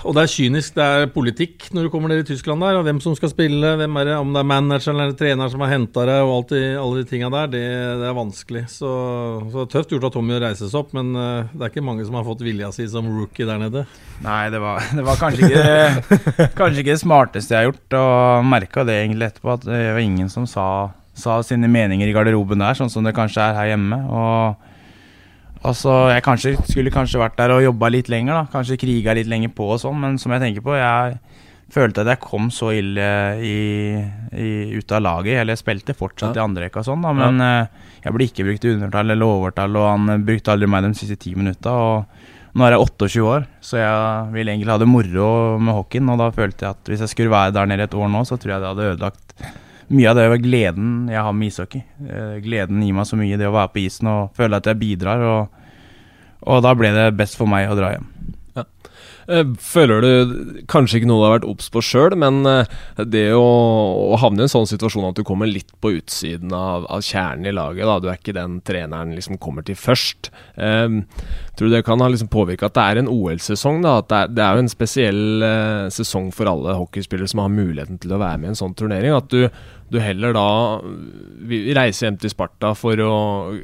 og 0.02 0.16
det 0.16 0.22
er 0.22 0.30
kynisk, 0.32 0.74
det 0.76 0.84
er 0.84 1.10
politikk 1.12 1.68
når 1.74 1.86
du 1.86 1.90
kommer 1.92 2.12
ned 2.12 2.22
i 2.22 2.26
Tyskland 2.26 2.64
der. 2.64 2.78
Og 2.78 2.86
hvem 2.86 3.00
som 3.04 3.14
skal 3.18 3.32
spille, 3.32 3.74
hvem 3.78 3.98
er 4.00 4.08
det, 4.08 4.16
om 4.20 4.32
det 4.34 4.40
er 4.42 4.48
manageren 4.48 5.02
eller 5.02 5.16
treneren 5.18 5.52
som 5.52 5.62
har 5.64 5.72
henta 5.74 6.06
deg, 6.08 6.22
og 6.24 6.32
alt 6.36 6.54
de, 6.54 6.62
alle 6.80 7.02
de 7.02 7.10
tinga 7.10 7.30
der, 7.34 7.52
det, 7.52 7.62
det, 8.00 8.08
er 8.08 8.16
vanskelig. 8.16 8.64
Så, 8.72 8.90
så, 9.44 9.52
det 9.54 9.66
er 9.66 9.70
tøft 9.76 9.94
gjort 9.94 10.08
av 10.08 10.14
Tommy 10.16 10.36
å 10.38 10.40
reise 10.42 10.70
seg 10.70 10.80
opp, 10.80 10.96
men 10.96 11.12
uh, 11.18 11.52
det 11.52 11.66
er 11.66 11.74
ikke 11.74 11.86
mange 11.86 12.08
som 12.08 12.18
har 12.18 12.26
fått 12.26 12.44
vilja 12.46 12.72
si 12.74 12.88
som 12.90 13.12
rookie 13.12 13.48
der 13.48 13.62
nede. 13.62 13.84
Nei, 14.24 14.42
det 14.54 14.62
var, 14.62 14.82
det 14.96 15.06
var 15.06 15.20
kanskje, 15.20 15.52
ikke, 15.52 16.48
kanskje 16.58 16.82
ikke 16.82 16.94
det 16.94 17.04
smarteste 17.04 17.54
jeg 17.56 17.62
har 17.62 17.70
gjort, 17.70 18.00
og 18.00 18.50
merka 18.50 18.88
det 18.88 18.98
egentlig 19.04 19.30
etterpå, 19.30 19.56
at 19.56 19.68
det 19.68 19.84
var 19.92 20.02
ingen 20.02 20.32
som 20.32 20.48
sa, 20.50 20.66
sa 21.18 21.38
sine 21.46 21.70
meninger 21.70 22.08
i 22.08 22.16
garderoben 22.16 22.62
der, 22.64 22.78
sånn 22.78 22.92
som 22.92 23.06
det 23.06 23.16
kanskje 23.16 23.44
er 23.46 23.58
her 23.60 23.74
hjemme. 23.74 24.02
og 24.10 24.68
Altså, 25.62 25.92
jeg 26.10 26.22
kanskje, 26.26 26.56
skulle 26.66 26.90
kanskje 26.90 27.20
vært 27.22 27.36
der 27.38 27.52
og 27.54 27.62
jobba 27.62 27.88
litt 27.94 28.08
lenger, 28.10 28.34
da. 28.40 28.46
Kanskje 28.50 28.80
kriga 28.82 29.14
litt 29.14 29.28
lenger 29.30 29.52
på 29.54 29.68
og 29.74 29.78
sånn, 29.82 30.00
men 30.02 30.18
som 30.18 30.34
jeg 30.34 30.42
tenker 30.42 30.64
på, 30.66 30.74
jeg 30.74 31.18
følte 31.72 32.02
at 32.02 32.10
jeg 32.12 32.20
kom 32.24 32.50
så 32.52 32.72
ille 32.76 33.06
i, 33.40 33.54
i, 34.36 34.48
ut 34.76 34.92
av 34.92 35.04
laget. 35.06 35.38
Eller 35.40 35.54
jeg 35.54 35.62
spilte 35.62 35.94
fortsatt 35.96 36.34
Ja. 36.36 36.42
i 36.42 36.44
andre 36.44 36.66
rekka 36.66 36.82
og 36.82 36.88
sånn, 36.90 37.06
da, 37.06 37.12
men 37.16 37.40
eh, 37.40 37.88
jeg 38.04 38.12
ble 38.16 38.26
ikke 38.28 38.44
brukt 38.48 38.66
i 38.66 38.74
undertall 38.74 39.14
eller 39.14 39.24
overtall, 39.38 39.78
og 39.80 39.86
han 39.92 40.16
eh, 40.16 40.24
brukte 40.26 40.52
aldri 40.52 40.68
meg 40.74 40.84
de 40.88 40.92
siste 40.98 41.16
ti 41.22 41.32
minutta. 41.38 41.72
Og 41.72 42.58
nå 42.58 42.66
er 42.66 42.74
jeg 42.74 42.82
28 42.84 43.22
år, 43.30 43.46
så 43.64 43.78
jeg 43.80 44.32
vil 44.34 44.50
egentlig 44.52 44.74
ha 44.74 44.80
det 44.82 44.90
moro 44.90 45.30
med 45.62 45.78
hockeyen. 45.78 46.10
Og 46.12 46.18
da 46.20 46.32
følte 46.34 46.66
jeg 46.66 46.74
at 46.76 46.90
hvis 46.90 47.06
jeg 47.06 47.14
skulle 47.14 47.32
være 47.32 47.54
der 47.56 47.70
nede 47.70 47.86
et 47.86 47.94
år 47.96 48.10
nå, 48.12 48.26
så 48.28 48.36
tror 48.36 48.56
jeg 48.56 48.60
det 48.66 48.72
hadde 48.74 48.90
ødelagt 48.96 49.36
mye 49.90 50.10
av 50.10 50.18
det 50.18 50.28
var 50.30 50.42
gleden 50.42 50.92
jeg 51.10 51.24
har 51.26 51.34
med 51.36 51.50
ishockey. 51.50 51.82
Eh, 52.06 52.36
gleden 52.44 52.82
gir 52.84 52.96
meg 52.96 53.08
så 53.08 53.18
mye, 53.18 53.38
det 53.40 53.48
å 53.48 53.56
være 53.56 53.72
på 53.74 53.82
isen 53.82 54.10
og 54.12 54.36
føle 54.38 54.60
at 54.60 54.68
jeg 54.70 54.80
bidrar. 54.80 55.24
Og, 55.26 55.64
og 56.46 56.62
da 56.64 56.74
ble 56.78 56.92
det 56.94 57.08
best 57.18 57.38
for 57.38 57.50
meg 57.50 57.70
å 57.70 57.78
dra 57.78 57.94
hjem. 57.94 58.08
Eh, 58.56 58.68
Føler 59.62 60.04
du 60.04 60.62
kanskje 60.70 61.00
ikke 61.00 61.08
noe 61.08 61.20
du 61.22 61.26
har 61.26 61.34
vært 61.36 61.46
obs 61.48 61.68
på 61.72 61.82
sjøl, 61.84 62.16
men 62.20 62.42
eh, 62.48 62.70
det 63.08 63.24
å, 63.36 63.42
å 64.12 64.18
havne 64.20 64.42
i 64.42 64.46
en 64.46 64.52
sånn 64.52 64.68
situasjon 64.68 65.08
at 65.08 65.18
du 65.18 65.24
kommer 65.26 65.48
litt 65.48 65.72
på 65.82 65.94
utsiden 65.96 66.52
av, 66.56 66.86
av 66.92 67.04
kjernen 67.06 67.48
i 67.48 67.54
laget, 67.54 67.86
da, 67.88 67.98
du 68.02 68.08
er 68.10 68.20
ikke 68.20 68.36
den 68.36 68.58
treneren 68.66 69.14
liksom 69.16 69.40
kommer 69.42 69.64
til 69.66 69.78
først. 69.78 70.32
Um, 70.56 71.02
tror 71.56 71.70
du 71.70 71.76
det 71.76 71.84
kan 71.86 72.02
ha 72.02 72.10
liksom 72.12 72.30
påvirka 72.32 72.68
at 72.68 72.76
det 72.76 72.86
er 72.86 73.02
en 73.02 73.12
OL-sesong? 73.12 73.82
det 73.84 74.18
er, 74.18 74.32
det 74.32 74.44
er 74.44 74.56
jo 74.56 74.64
en 74.64 74.72
spesiell 74.72 75.22
uh, 75.44 75.86
sesong 75.92 76.32
for 76.34 76.50
alle 76.50 76.76
hockeyspillere 76.78 77.30
som 77.30 77.44
har 77.44 77.54
muligheten 77.54 78.00
til 78.02 78.14
å 78.14 78.20
være 78.22 78.42
med 78.42 78.50
i 78.50 78.54
en 78.54 78.60
sånn 78.62 78.76
turnering. 78.78 79.16
At 79.16 79.32
du, 79.32 79.46
du 79.92 79.98
heller 80.00 80.34
da 80.34 80.46
reiser 81.76 82.06
hjem 82.06 82.18
til 82.22 82.32
Sparta 82.32 82.72
for 82.78 82.98
å 83.04 83.14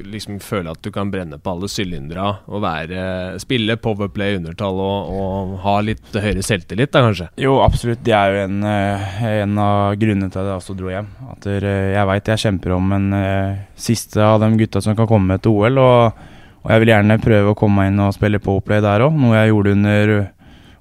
liksom 0.04 0.38
føle 0.44 0.72
at 0.74 0.82
du 0.84 0.90
kan 0.94 1.10
brenne 1.12 1.38
på 1.40 1.54
alle 1.54 1.70
sylindere 1.72 2.26
og 2.46 2.62
være, 2.64 3.38
spille 3.42 3.78
powerplay 3.80 4.38
undertall 4.38 4.80
og, 4.84 5.12
og 5.14 5.54
ha 5.64 5.76
litt 5.86 6.14
høyere 6.14 6.44
selvtillit, 6.44 6.92
da 6.94 7.04
kanskje? 7.06 7.28
Jo, 7.40 7.58
absolutt. 7.64 8.02
Det 8.04 8.14
er 8.16 8.34
jo 8.34 8.46
en, 8.46 8.58
eh, 8.68 9.20
en 9.42 9.60
av 9.62 9.98
grunnene 10.00 10.30
til 10.32 10.42
at 10.42 10.50
jeg 10.52 10.60
også 10.60 10.78
dro 10.78 10.92
hjem. 10.92 11.10
At 11.32 11.48
eh, 11.50 11.68
jeg 11.94 12.08
veit 12.12 12.32
jeg 12.32 12.44
kjemper 12.44 12.76
om 12.76 12.96
en 12.98 13.12
eh, 13.18 13.60
siste 13.78 14.24
av 14.24 14.40
de 14.42 14.50
gutta 14.60 14.82
som 14.84 14.98
kan 14.98 15.10
komme 15.10 15.38
til 15.42 15.56
OL. 15.56 15.82
Og, 15.82 16.24
og 16.64 16.72
jeg 16.74 16.84
vil 16.84 16.92
gjerne 16.94 17.20
prøve 17.22 17.54
å 17.54 17.58
komme 17.58 17.82
meg 17.82 17.92
inn 17.92 18.02
og 18.04 18.16
spille 18.16 18.42
powerplay 18.42 18.82
der 18.84 19.06
òg, 19.06 19.16
noe 19.16 19.38
jeg 19.38 19.54
gjorde 19.54 19.76
under 19.78 20.16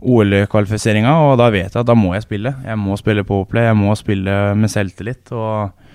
OL-kvalifiseringa. 0.02 1.14
Og 1.28 1.38
da 1.42 1.50
vet 1.54 1.72
jeg 1.72 1.82
at 1.82 1.90
da 1.90 1.96
må 1.98 2.14
jeg 2.16 2.26
spille. 2.28 2.54
Jeg 2.66 2.82
må 2.82 2.98
spille 3.00 3.26
på 3.26 3.34
powerplay, 3.34 3.70
jeg 3.70 3.80
må 3.80 3.96
spille 4.00 4.36
med 4.58 4.74
selvtillit. 4.74 5.32
Og, 5.32 5.88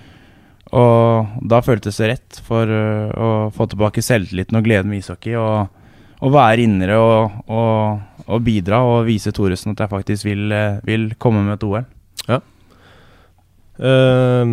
og 0.73 1.39
da 1.53 1.61
føltes 1.65 2.01
det 2.01 2.11
rett 2.15 2.43
for 2.47 2.67
eh, 2.67 3.13
å 3.13 3.31
få 3.53 3.69
tilbake 3.71 4.03
selvtilliten 4.05 4.59
og 4.59 4.67
gleden 4.67 4.93
med 4.93 5.03
ishockey. 5.03 5.37
og 5.39 5.79
og 6.23 6.31
være 6.31 6.63
innere 6.63 6.97
og, 7.03 7.39
og, 7.51 8.23
og 8.31 8.43
bidra 8.45 8.79
og 8.87 9.07
vise 9.09 9.33
Thoresen 9.35 9.73
at 9.73 9.83
jeg 9.83 9.91
faktisk 9.91 10.27
vil, 10.29 10.45
eh, 10.55 10.79
vil 10.87 11.09
komme 11.19 11.43
med 11.43 11.57
et 11.57 11.65
OL. 11.67 11.83
Eh, 13.73 14.49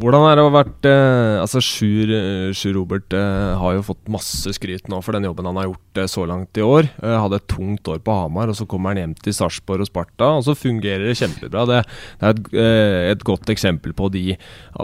hvordan 0.00 0.22
er 0.24 0.38
det 0.38 0.40
å 0.40 0.48
ha 0.48 0.52
vært 0.54 0.86
uh, 0.88 1.42
Altså, 1.42 1.60
Sjur, 1.60 2.08
uh, 2.08 2.54
Sjur 2.56 2.72
Robert 2.78 3.12
eh, 3.12 3.50
har 3.60 3.74
jo 3.76 3.82
fått 3.84 4.08
masse 4.08 4.48
skryt 4.56 4.88
nå 4.88 5.02
for 5.04 5.12
den 5.12 5.26
jobben 5.28 5.44
han 5.50 5.58
har 5.60 5.68
gjort 5.68 6.00
så 6.08 6.24
langt 6.28 6.56
i 6.56 6.64
år. 6.64 6.88
Hadde 7.00 7.40
et 7.40 7.46
tungt 7.52 7.88
år 7.88 8.00
på 8.04 8.16
Hamar, 8.16 8.50
og 8.52 8.56
så 8.58 8.66
kommer 8.68 8.92
han 8.92 9.00
hjem 9.00 9.14
til 9.20 9.36
Sarpsborg 9.36 9.84
og 9.84 9.88
Sparta, 9.88 10.28
og 10.38 10.44
så 10.44 10.56
fungerer 10.56 11.06
det 11.08 11.16
kjempebra. 11.20 11.64
Det, 11.68 11.78
det 12.20 12.28
er 12.28 12.34
et, 12.34 12.50
et 13.14 13.24
godt 13.26 13.52
eksempel 13.52 13.94
på 13.96 14.10
de 14.12 14.24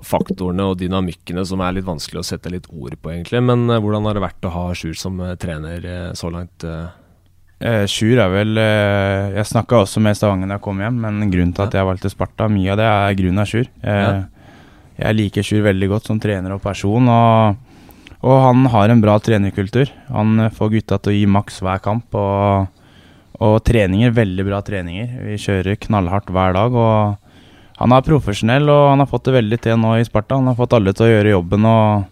faktorene 0.08 0.70
og 0.70 0.80
dynamikkene 0.80 1.44
som 1.48 1.60
er 1.64 1.76
litt 1.76 1.88
vanskelig 1.88 2.22
å 2.22 2.26
sette 2.26 2.52
litt 2.52 2.68
ord 2.72 2.96
på, 2.96 3.12
egentlig. 3.12 3.42
Men 3.44 3.68
hvordan 3.68 4.08
har 4.08 4.16
det 4.16 4.24
vært 4.24 4.48
å 4.48 4.54
ha 4.56 4.66
Sjur 4.78 4.96
som 4.96 5.20
trener 5.40 5.84
så 6.18 6.32
langt? 6.32 6.64
eh? 6.64 7.01
Eh, 7.62 7.85
Sjur 7.87 8.19
er 8.19 8.31
vel 8.33 8.59
eh, 8.59 9.37
Jeg 9.37 9.47
snakka 9.52 9.83
også 9.85 10.00
med 10.02 10.16
Stavanger 10.19 10.50
da 10.50 10.57
jeg 10.57 10.64
kom 10.64 10.81
hjem, 10.83 10.97
men 11.04 11.28
grunnen 11.31 11.52
til 11.54 11.62
at 11.69 11.76
jeg 11.78 11.87
valgte 11.87 12.11
Sparta, 12.11 12.49
mye 12.50 12.73
av 12.75 12.81
det 12.81 12.88
er 12.90 13.19
grunnen 13.21 13.42
av 13.42 13.50
Sjur. 13.50 13.69
Eh, 13.87 14.23
Jeg 15.02 15.16
liker 15.19 15.47
Sjur 15.47 15.62
veldig 15.69 15.88
godt 15.92 16.09
som 16.11 16.19
trener 16.23 16.57
og 16.57 16.62
person, 16.64 17.07
og, 17.09 17.87
og 18.23 18.35
han 18.45 18.66
har 18.75 18.92
en 18.92 19.00
bra 19.02 19.14
trenerkultur. 19.23 19.92
Han 20.12 20.49
får 20.54 20.73
gutta 20.75 20.99
til 20.99 21.12
å 21.12 21.16
gi 21.16 21.28
maks 21.38 21.61
hver 21.64 21.81
kamp, 21.85 22.19
og, 22.19 22.66
og 23.42 23.54
treninger, 23.66 24.12
veldig 24.14 24.47
bra 24.50 24.61
treninger. 24.66 25.14
Vi 25.31 25.38
kjører 25.40 25.78
knallhardt 25.87 26.35
hver 26.35 26.59
dag. 26.59 26.75
og 26.75 27.78
Han 27.81 27.95
er 27.97 28.04
profesjonell, 28.07 28.69
og 28.69 28.90
han 28.90 29.02
har 29.02 29.11
fått 29.11 29.31
det 29.31 29.37
veldig 29.38 29.61
til 29.64 29.78
nå 29.81 29.95
i 30.00 30.04
Sparta. 30.07 30.38
Han 30.38 30.50
har 30.50 30.59
fått 30.59 30.76
alle 30.76 30.92
til 30.95 31.07
å 31.09 31.14
gjøre 31.14 31.33
jobben. 31.37 31.64
og 31.64 32.04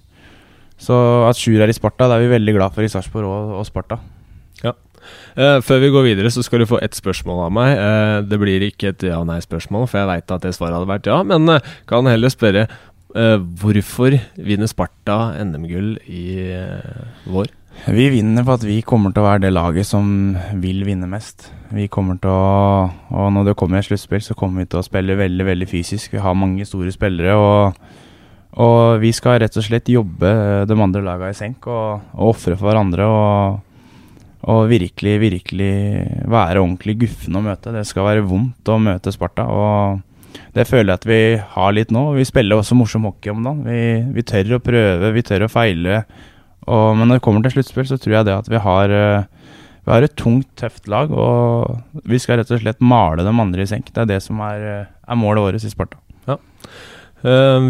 Så 0.81 0.97
at 1.29 1.39
Sjur 1.43 1.61
er 1.61 1.69
i 1.71 1.77
Sparta, 1.77 2.09
det 2.09 2.17
er 2.17 2.25
vi 2.25 2.33
veldig 2.39 2.57
glad 2.57 2.75
for 2.75 2.87
i 2.87 2.91
Sarpsborg 2.91 3.29
og, 3.29 3.55
og 3.61 3.69
Sparta. 3.69 4.01
Eh, 5.39 5.59
før 5.65 5.83
vi 5.85 5.91
går 5.95 6.07
videre, 6.11 6.31
så 6.33 6.43
skal 6.45 6.63
du 6.63 6.69
få 6.69 6.81
ett 6.83 6.97
spørsmål 6.99 7.45
av 7.47 7.55
meg. 7.55 7.79
Uh, 7.79 8.17
det 8.27 8.39
blir 8.43 8.67
ikke 8.67 8.93
et 8.93 9.07
ja-nei-spørsmål, 9.11 9.87
for 9.91 10.01
jeg 10.01 10.11
veit 10.11 10.35
at 10.35 10.47
det 10.47 10.55
svaret 10.57 10.79
hadde 10.79 10.91
vært 10.91 11.11
ja. 11.11 11.21
Men 11.27 11.49
uh, 11.49 11.75
kan 11.91 12.09
heller 12.11 12.33
spørre 12.33 12.69
hvorfor 13.11 14.15
vinner 14.39 14.69
Sparta 14.71 15.33
NM-gull 15.43 15.97
i 16.07 16.47
vår? 17.27 17.49
Vi 17.91 18.05
vinner 18.13 18.45
for 18.47 18.55
at 18.55 18.67
vi 18.67 18.77
kommer 18.87 19.11
til 19.11 19.25
å 19.25 19.27
være 19.27 19.43
det 19.49 19.51
laget 19.51 19.89
som 19.89 20.37
vil 20.63 20.85
vinne 20.87 21.09
mest. 21.11 21.49
Vi 21.75 21.89
kommer 21.91 22.21
til 22.23 22.31
å, 22.31 22.87
og 22.87 23.33
Når 23.35 23.49
det 23.49 23.57
kommer 23.59 23.81
et 23.81 23.89
sluttspill, 23.89 24.23
så 24.23 24.37
kommer 24.39 24.63
vi 24.63 24.71
til 24.71 24.79
å 24.79 24.87
spille 24.87 25.19
veldig 25.19 25.47
veldig 25.49 25.69
fysisk. 25.71 26.15
Vi 26.15 26.23
har 26.23 26.39
mange 26.39 26.67
store 26.69 26.93
spillere. 26.95 27.35
og, 27.35 27.75
og 28.63 29.01
vi 29.03 29.11
skal 29.11 29.41
rett 29.43 29.59
og 29.59 29.67
slett 29.67 29.91
jobbe 29.91 30.31
de 30.71 30.79
andre 30.79 31.03
lagene 31.03 31.35
i 31.35 31.41
senk 31.41 31.67
og, 31.67 32.07
og 32.15 32.37
ofre 32.37 32.55
for 32.55 32.71
hverandre. 32.71 33.11
og 33.11 33.59
og 34.49 34.71
virkelig, 34.71 35.19
virkelig 35.21 35.73
være 36.31 36.63
ordentlig 36.63 36.97
guffen 37.03 37.37
å 37.37 37.43
møte. 37.45 37.73
Det 37.75 37.85
skal 37.89 38.07
være 38.07 38.25
vondt 38.25 38.71
å 38.73 38.79
møte 38.81 39.13
Sparta. 39.13 39.45
Og 39.45 40.39
det 40.57 40.67
føler 40.69 40.95
jeg 40.95 41.01
at 41.01 41.09
vi 41.09 41.21
har 41.55 41.75
litt 41.77 41.93
nå. 41.93 42.07
Vi 42.17 42.27
spiller 42.29 42.61
også 42.61 42.79
morsom 42.79 43.05
hockey 43.09 43.33
om 43.35 43.43
dagen. 43.45 43.67
Vi, 43.67 43.81
vi 44.17 44.25
tør 44.27 44.57
å 44.57 44.63
prøve, 44.65 45.13
vi 45.13 45.25
tør 45.27 45.45
å 45.45 45.51
feile. 45.53 46.05
Og, 46.67 46.97
men 46.97 47.07
når 47.11 47.19
det 47.19 47.25
kommer 47.27 47.45
til 47.45 47.59
sluttspill, 47.59 47.89
så 47.91 47.99
tror 48.01 48.17
jeg 48.19 48.29
det 48.31 48.39
at 48.39 48.49
vi 48.49 48.63
har, 48.65 48.95
eh, 48.97 49.53
vi 49.85 49.93
har 49.93 50.07
et 50.07 50.17
tungt, 50.17 50.49
tøft 50.61 50.89
lag. 50.89 51.13
Og 51.13 52.01
vi 52.09 52.21
skal 52.23 52.41
rett 52.41 52.55
og 52.55 52.63
slett 52.65 52.81
male 52.81 53.27
dem 53.27 53.45
andre 53.45 53.67
i 53.67 53.71
senk. 53.71 53.93
Det 53.93 54.07
er 54.07 54.15
det 54.15 54.23
som 54.25 54.41
er, 54.47 54.65
eh, 54.71 54.89
er 55.05 55.21
målet 55.21 55.45
vårt 55.45 55.61
i 55.61 55.75
Sparta. 55.75 56.01
Eh, 56.29 56.41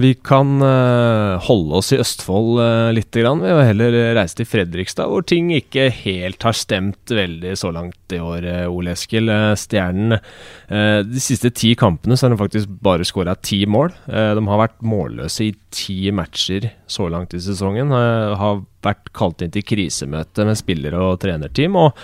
vi 0.00 0.14
kan 0.14 0.62
eh, 0.62 1.40
holde 1.42 1.80
oss 1.80 1.90
i 1.92 1.98
Østfold 1.98 2.60
uh, 2.60 2.90
litt. 2.94 3.16
Vi 3.16 3.24
har 3.26 3.64
heller 3.66 3.96
reist 4.14 4.38
til 4.38 4.46
Fredrikstad, 4.46 5.10
hvor 5.10 5.24
ting 5.26 5.50
ikke 5.56 5.88
helt 6.04 6.42
har 6.46 6.54
stemt 6.54 7.10
veldig 7.10 7.56
så 7.58 7.72
langt 7.74 8.14
i 8.14 8.20
år, 8.22 8.46
uh, 8.46 8.70
Ole 8.70 8.94
Eskil. 8.94 9.30
Eh, 9.30 9.54
Stjernen 9.58 10.16
eh, 10.16 11.00
De 11.06 11.22
siste 11.22 11.50
ti 11.54 11.74
kampene 11.78 12.16
så 12.16 12.26
har 12.26 12.34
de 12.34 12.40
faktisk 12.40 12.72
bare 12.82 13.06
skåra 13.06 13.34
ti 13.36 13.64
mål. 13.66 13.92
Eh, 14.06 14.32
de 14.38 14.46
har 14.46 14.62
vært 14.62 14.82
målløse 14.86 15.48
i 15.48 15.54
ti 15.74 16.12
matcher 16.14 16.70
så 16.90 17.08
langt 17.12 17.34
i 17.34 17.42
sesongen. 17.42 17.94
Eh, 17.94 18.36
har 18.40 18.62
vært 18.84 19.10
kalt 19.16 19.42
inn 19.44 19.54
til 19.54 19.66
krisemøte 19.66 20.46
med 20.48 20.58
spillere 20.58 21.00
og 21.10 21.18
trenerteam. 21.22 21.76
og 21.76 21.98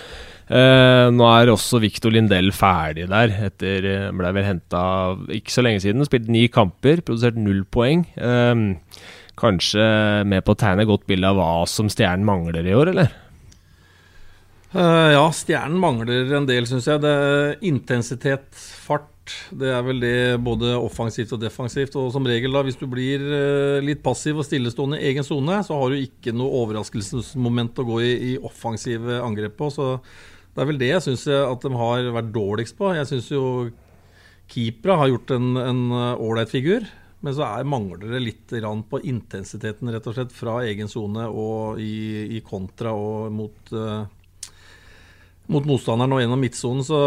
Eh, 0.47 1.05
nå 1.11 1.27
er 1.27 1.51
også 1.51 1.81
Victor 1.83 2.13
Lindell 2.15 2.53
ferdig 2.55 3.09
der, 3.11 3.33
etter 3.49 3.83
eh, 3.83 4.07
ble 4.15 4.31
vel 4.37 4.45
henta 4.47 4.81
ikke 5.35 5.51
så 5.51 5.63
lenge 5.65 5.83
siden. 5.83 6.05
Spilt 6.07 6.31
ni 6.31 6.45
kamper, 6.51 7.03
produsert 7.03 7.39
null 7.39 7.65
poeng. 7.67 8.05
Eh, 8.15 8.63
kanskje 9.37 9.87
med 10.25 10.45
på 10.45 10.55
å 10.55 10.59
tegne 10.59 10.87
godt 10.87 11.05
bilde 11.09 11.29
av 11.29 11.39
hva 11.39 11.51
som 11.69 11.91
Stjernen 11.91 12.25
mangler 12.27 12.65
i 12.65 12.75
år, 12.77 12.93
eller? 12.95 13.15
Uh, 14.75 15.13
ja, 15.15 15.27
Stjernen 15.31 15.77
mangler 15.79 16.33
en 16.35 16.47
del, 16.47 16.67
syns 16.69 16.89
jeg. 16.89 17.03
Det 17.03 17.11
er 17.11 17.53
intensitet, 17.69 18.49
fart. 18.57 19.13
Det 19.51 19.67
er 19.71 19.81
vel 19.83 19.99
det 19.99 20.17
både 20.43 20.73
offensivt 20.79 21.33
og 21.35 21.41
defensivt. 21.41 21.95
Og 21.99 22.11
som 22.13 22.27
regel, 22.27 22.53
da, 22.55 22.63
hvis 22.63 22.79
du 22.79 22.85
blir 22.87 23.23
eh, 23.23 23.83
litt 23.83 23.99
passiv 24.03 24.39
og 24.39 24.47
stillestående 24.47 25.01
i 25.01 25.09
egen 25.09 25.25
sone, 25.27 25.59
så 25.67 25.75
har 25.75 25.91
du 25.91 25.99
ikke 25.99 26.31
noe 26.35 26.61
overraskelsesmoment 26.61 27.81
å 27.83 27.87
gå 27.89 27.99
i, 28.05 28.13
i 28.29 28.33
offensive 28.39 29.19
angrep 29.19 29.57
på. 29.59 29.67
Så 29.73 29.89
det 30.57 30.63
er 30.63 30.69
vel 30.71 30.79
det 30.81 30.87
jeg 30.89 31.03
syns 31.05 31.27
at 31.29 31.65
de 31.65 31.77
har 31.77 32.07
vært 32.15 32.31
dårligst 32.33 32.77
på. 32.79 32.89
Jeg 32.97 33.05
syns 33.11 33.27
jo 33.29 33.43
keepere 34.49 34.95
har 34.97 35.11
gjort 35.11 35.35
en 35.37 35.91
ålreit 36.17 36.49
figur. 36.49 36.87
Men 37.25 37.33
så 37.33 37.47
er, 37.47 37.65
mangler 37.65 38.11
det 38.13 38.19
litt 38.21 38.53
på 38.91 38.99
intensiteten, 39.09 39.89
rett 39.93 40.05
og 40.05 40.17
slett, 40.17 40.35
fra 40.35 40.59
egen 40.67 40.89
sone 40.91 41.25
og 41.25 41.81
i, 41.81 42.37
i 42.37 42.43
kontra 42.45 42.93
og 42.93 43.31
mot 43.33 43.73
uh, 43.73 44.05
mot 45.47 45.65
motstanderen 45.65 46.13
og 46.13 46.21
gjennom 46.21 46.43
midtsonen. 46.43 46.85
Så 46.85 46.99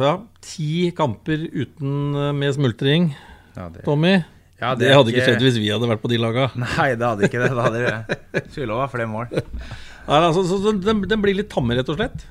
ja, 0.00 0.14
ti 0.44 0.88
kamper 0.96 1.44
uten 1.52 2.16
uh, 2.16 2.30
med 2.36 2.56
smultring, 2.56 3.12
Ja, 3.52 3.68
det, 3.68 3.84
Tommy. 3.84 4.22
ja, 4.56 4.72
Det, 4.72 4.86
det, 4.86 4.94
hadde 4.96 5.12
ikke 5.12 5.26
skjedd 5.28 5.44
hvis 5.44 5.60
vi 5.60 5.68
hadde 5.74 5.90
vært 5.90 6.04
på 6.04 6.12
de 6.14 6.22
laga. 6.22 6.48
Nei, 6.64 6.94
det 6.96 7.10
hadde 7.10 7.28
ikke 7.28 7.44
det. 7.44 7.52
Da 7.52 7.68
hadde 7.68 7.84
det 7.84 8.46
skulle 8.54 8.72
lov 8.72 8.86
flere 8.94 9.10
mål. 9.12 9.28
Nei, 9.36 10.22
altså, 10.22 10.46
så, 10.48 10.62
så 10.64 10.72
den, 10.80 11.04
den 11.04 11.20
blir 11.20 11.36
litt 11.36 11.52
tamme, 11.52 11.76
rett 11.76 11.92
og 11.92 12.00
slett. 12.00 12.24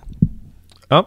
Ja. 0.91 1.05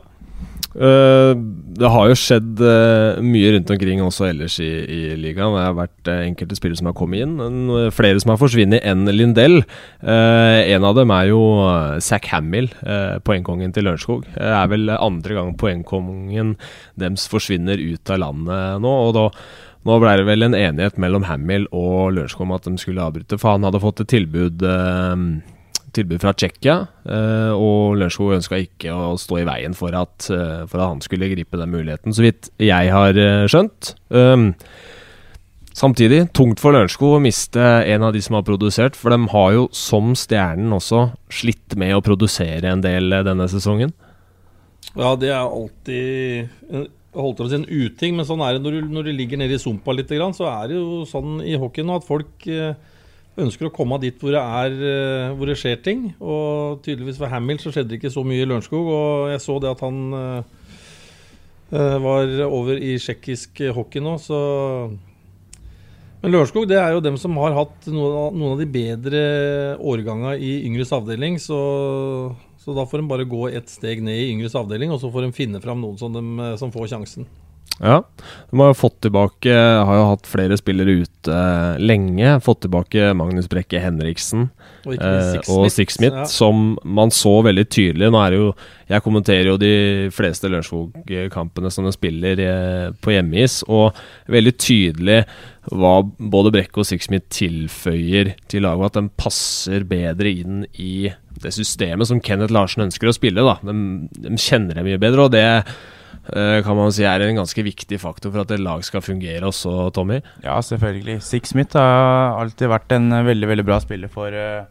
Uh, 0.74 1.38
det 1.78 1.86
har 1.86 2.08
jo 2.10 2.16
skjedd 2.18 2.58
uh, 2.58 3.20
mye 3.22 3.52
rundt 3.54 3.68
omkring 3.70 4.00
også 4.02 4.26
ellers 4.26 4.56
i, 4.62 4.70
i 4.82 5.00
ligaen. 5.14 5.54
Det 5.54 5.62
har 5.62 5.76
vært 5.78 6.10
uh, 6.10 6.22
enkelte 6.24 6.58
spillere 6.58 6.80
som 6.80 6.88
har 6.90 6.96
kommet 6.98 7.22
inn, 7.22 7.36
en, 7.42 7.90
flere 7.94 8.18
som 8.22 8.32
har 8.32 8.40
forsvunnet 8.40 8.82
enn 8.82 9.06
Lindell. 9.14 9.60
en 10.02 10.86
av 10.88 10.96
dem 10.98 11.12
er 11.14 11.28
jo 11.30 11.42
Zack 12.02 12.26
Hamill, 12.32 12.72
poengkongen 13.26 13.74
til 13.74 13.86
Lørenskog. 13.86 14.26
Det 14.34 14.50
er 14.50 14.72
vel 14.72 14.90
andre 14.96 15.38
gang 15.38 15.54
poengkongen 15.60 16.56
deres 16.98 17.28
forsvinner 17.30 17.78
ut 17.78 18.10
av 18.10 18.22
landet 18.24 18.82
nå. 18.82 18.96
og 19.06 19.14
da 19.14 19.28
nå 19.84 19.98
ble 20.00 20.14
det 20.16 20.26
vel 20.26 20.46
en 20.46 20.56
enighet 20.56 20.96
mellom 20.98 21.26
Hamill 21.28 21.68
og 21.70 22.14
Lørenskog 22.16 22.48
om 22.48 22.54
at 22.56 22.66
de 22.66 22.78
skulle 22.80 23.04
avbryte, 23.04 23.38
for 23.38 23.54
han 23.54 23.66
hadde 23.68 23.82
fått 23.82 24.02
et 24.02 24.14
tilbud 24.16 24.64
tilbud 25.94 26.22
fra 26.22 26.32
Tsjekkia, 26.36 26.76
eh, 27.06 27.52
og 27.54 27.96
Lørenskog 27.98 28.34
ønska 28.38 28.58
ikke 28.62 28.94
å 28.94 29.14
stå 29.20 29.40
i 29.40 29.46
veien 29.48 29.76
for 29.78 29.94
at, 29.98 30.28
eh, 30.32 30.64
for 30.70 30.80
at, 30.80 30.90
han 30.90 31.04
skulle 31.04 31.30
gripe 31.32 31.60
den 31.60 31.72
muligheten, 31.72 32.14
så 32.14 32.24
vidt 32.24 32.50
jeg 32.62 32.90
har 32.94 33.18
eh, 33.20 33.44
skjønt. 33.50 33.94
Um, 34.14 34.52
samtidig, 35.74 36.26
tungt 36.36 36.62
for 36.62 36.76
Lørenskog 36.76 37.18
å 37.18 37.22
miste 37.22 37.60
en 37.60 38.06
av 38.06 38.14
de 38.14 38.22
som 38.24 38.38
har 38.38 38.46
produsert, 38.46 38.98
for 38.98 39.14
de 39.14 39.20
har 39.34 39.54
jo, 39.56 39.68
som 39.74 40.14
Stjernen 40.18 40.74
også, 40.76 41.06
slitt 41.32 41.78
med 41.80 41.96
å 41.96 42.04
produsere 42.04 42.70
en 42.70 42.84
del 42.84 43.22
denne 43.26 43.48
sesongen. 43.50 43.94
Ja, 44.94 45.14
det 45.18 45.32
er 45.32 45.42
alltid 45.42 46.90
holdt 47.14 47.38
til 47.38 47.46
å 47.46 47.50
si 47.50 47.60
en 47.60 47.70
uting, 47.70 48.18
men 48.18 48.26
sånn 48.26 48.42
er 48.44 48.56
det 48.56 48.64
når 48.64 48.76
du, 48.76 48.90
når 48.94 49.06
du 49.06 49.14
ligger 49.14 49.40
nede 49.40 49.56
i 49.56 49.62
sumpa 49.62 49.94
litt, 49.94 50.10
så 50.10 50.50
er 50.50 50.70
det 50.70 50.76
jo 50.78 51.04
sånn 51.08 51.40
i 51.46 51.56
hockey 51.58 51.86
nå 51.86 51.98
at 51.98 52.06
folk 52.06 52.46
ønsker 53.40 53.66
å 53.66 53.74
komme 53.74 53.98
dit 54.02 54.18
hvor 54.20 54.34
det, 54.34 54.42
er, 54.42 54.74
eh, 54.90 55.32
hvor 55.34 55.50
det 55.50 55.56
skjer 55.58 55.80
ting. 55.82 56.06
Og 56.22 56.82
tydeligvis 56.84 57.18
for 57.20 57.32
Hamill 57.32 57.60
så 57.62 57.72
skjedde 57.74 57.94
det 57.94 57.98
ikke 58.00 58.14
så 58.14 58.22
mye 58.26 58.44
i 58.44 58.46
Lørenskog. 58.48 58.90
Og 58.94 59.32
jeg 59.32 59.42
så 59.42 59.58
det 59.62 59.72
at 59.72 59.82
han 59.84 59.98
uh, 60.14 61.98
var 62.04 62.30
over 62.46 62.78
i 62.78 62.94
tsjekkisk 63.00 63.64
hockey 63.74 64.04
nå, 64.04 64.14
så 64.22 64.38
Men 66.22 66.32
Lørenskog 66.32 66.68
det 66.70 66.78
er 66.80 66.94
jo 66.94 67.04
dem 67.04 67.18
som 67.20 67.36
har 67.42 67.56
hatt 67.58 67.88
noen 67.90 68.44
av, 68.52 68.60
de 68.60 68.68
bedre 68.70 69.22
årgangene 69.76 70.38
i 70.38 70.62
yngres 70.68 70.94
avdeling. 70.94 71.36
Så, 71.42 71.58
så, 72.62 72.72
da 72.72 72.86
får 72.88 73.02
de 73.02 73.10
bare 73.10 73.28
gå 73.28 73.48
et 73.50 73.68
steg 73.68 74.00
ned 74.00 74.22
i 74.22 74.30
yngres 74.32 74.56
avdeling, 74.56 74.94
og 74.94 75.02
så 75.02 75.10
får 75.12 75.26
de 75.26 75.36
finne 75.36 75.60
fram 75.60 75.82
noen 75.82 75.98
som, 76.00 76.14
de, 76.14 76.54
som 76.60 76.72
får 76.72 76.94
sjansen. 76.94 77.28
Ja, 77.83 78.04
de 78.50 78.61
har 78.61 78.68
jo 78.71 78.76
fått 78.78 79.00
tilbake 79.02 79.50
Har 79.50 79.97
jo 79.99 80.02
hatt 80.12 80.28
flere 80.30 80.54
spillere 80.54 81.00
ute 81.02 81.38
lenge. 81.83 82.37
Fått 82.44 82.61
tilbake 82.62 83.09
Magnus 83.18 83.49
Brekke 83.50 83.80
Henriksen 83.83 84.47
og, 84.85 84.94
eh, 84.94 85.40
og 85.50 85.66
Six-Smith, 85.73 86.21
ja. 86.21 86.26
som 86.28 86.76
man 86.85 87.11
så 87.14 87.38
veldig 87.42 87.64
tydelig. 87.66 88.11
Nå 88.12 88.21
er 88.21 88.30
det 88.30 88.38
jo 88.38 88.50
Jeg 88.92 89.02
kommenterer 89.02 89.49
jo 89.49 89.56
de 89.59 90.11
fleste 90.14 90.50
Lørenskog-kampene 90.52 91.73
som 91.73 91.88
de 91.88 91.94
spiller 91.97 92.42
eh, 92.44 92.92
på 93.02 93.14
hjemmeis, 93.16 93.62
og 93.66 93.97
veldig 94.30 94.54
tydelig 94.61 95.23
hva 95.73 95.94
både 96.04 96.52
Brekke 96.54 96.83
og 96.83 96.87
Six-Smith 96.87 97.26
tilføyer 97.33 98.35
til 98.52 98.68
laget. 98.68 98.92
At 98.92 99.00
de 99.00 99.16
passer 99.18 99.88
bedre 99.88 100.30
inn 100.30 100.62
i 100.76 101.09
det 101.42 101.54
systemet 101.56 102.06
som 102.06 102.21
Kenneth 102.23 102.54
Larsen 102.54 102.87
ønsker 102.87 103.11
å 103.11 103.16
spille. 103.16 103.42
Da. 103.42 103.56
De, 103.64 104.06
de 104.28 104.37
kjenner 104.38 104.78
det 104.78 104.87
mye 104.87 105.00
bedre, 105.00 105.26
og 105.26 105.35
det 105.35 105.49
Eh, 105.54 105.73
kan 106.25 106.76
man 106.76 106.93
si 106.95 107.04
er 107.04 107.21
en 107.21 107.37
ganske 107.37 107.64
viktig 107.66 107.99
faktor 108.00 108.33
for 108.33 108.45
at 108.45 108.52
et 108.54 108.62
lag 108.64 108.81
skal 108.87 109.02
fungere 109.04 109.45
også, 109.45 109.90
Tommy? 109.93 110.23
Ja, 110.45 110.57
selvfølgelig. 110.64 111.19
Six 111.23 111.52
Smith 111.52 111.76
har 111.76 112.38
alltid 112.40 112.71
vært 112.73 112.95
en 112.97 113.12
veldig 113.26 113.50
veldig 113.50 113.66
bra 113.66 113.76
spiller 113.83 114.09
for, 114.09 114.33
eh, 114.33 114.64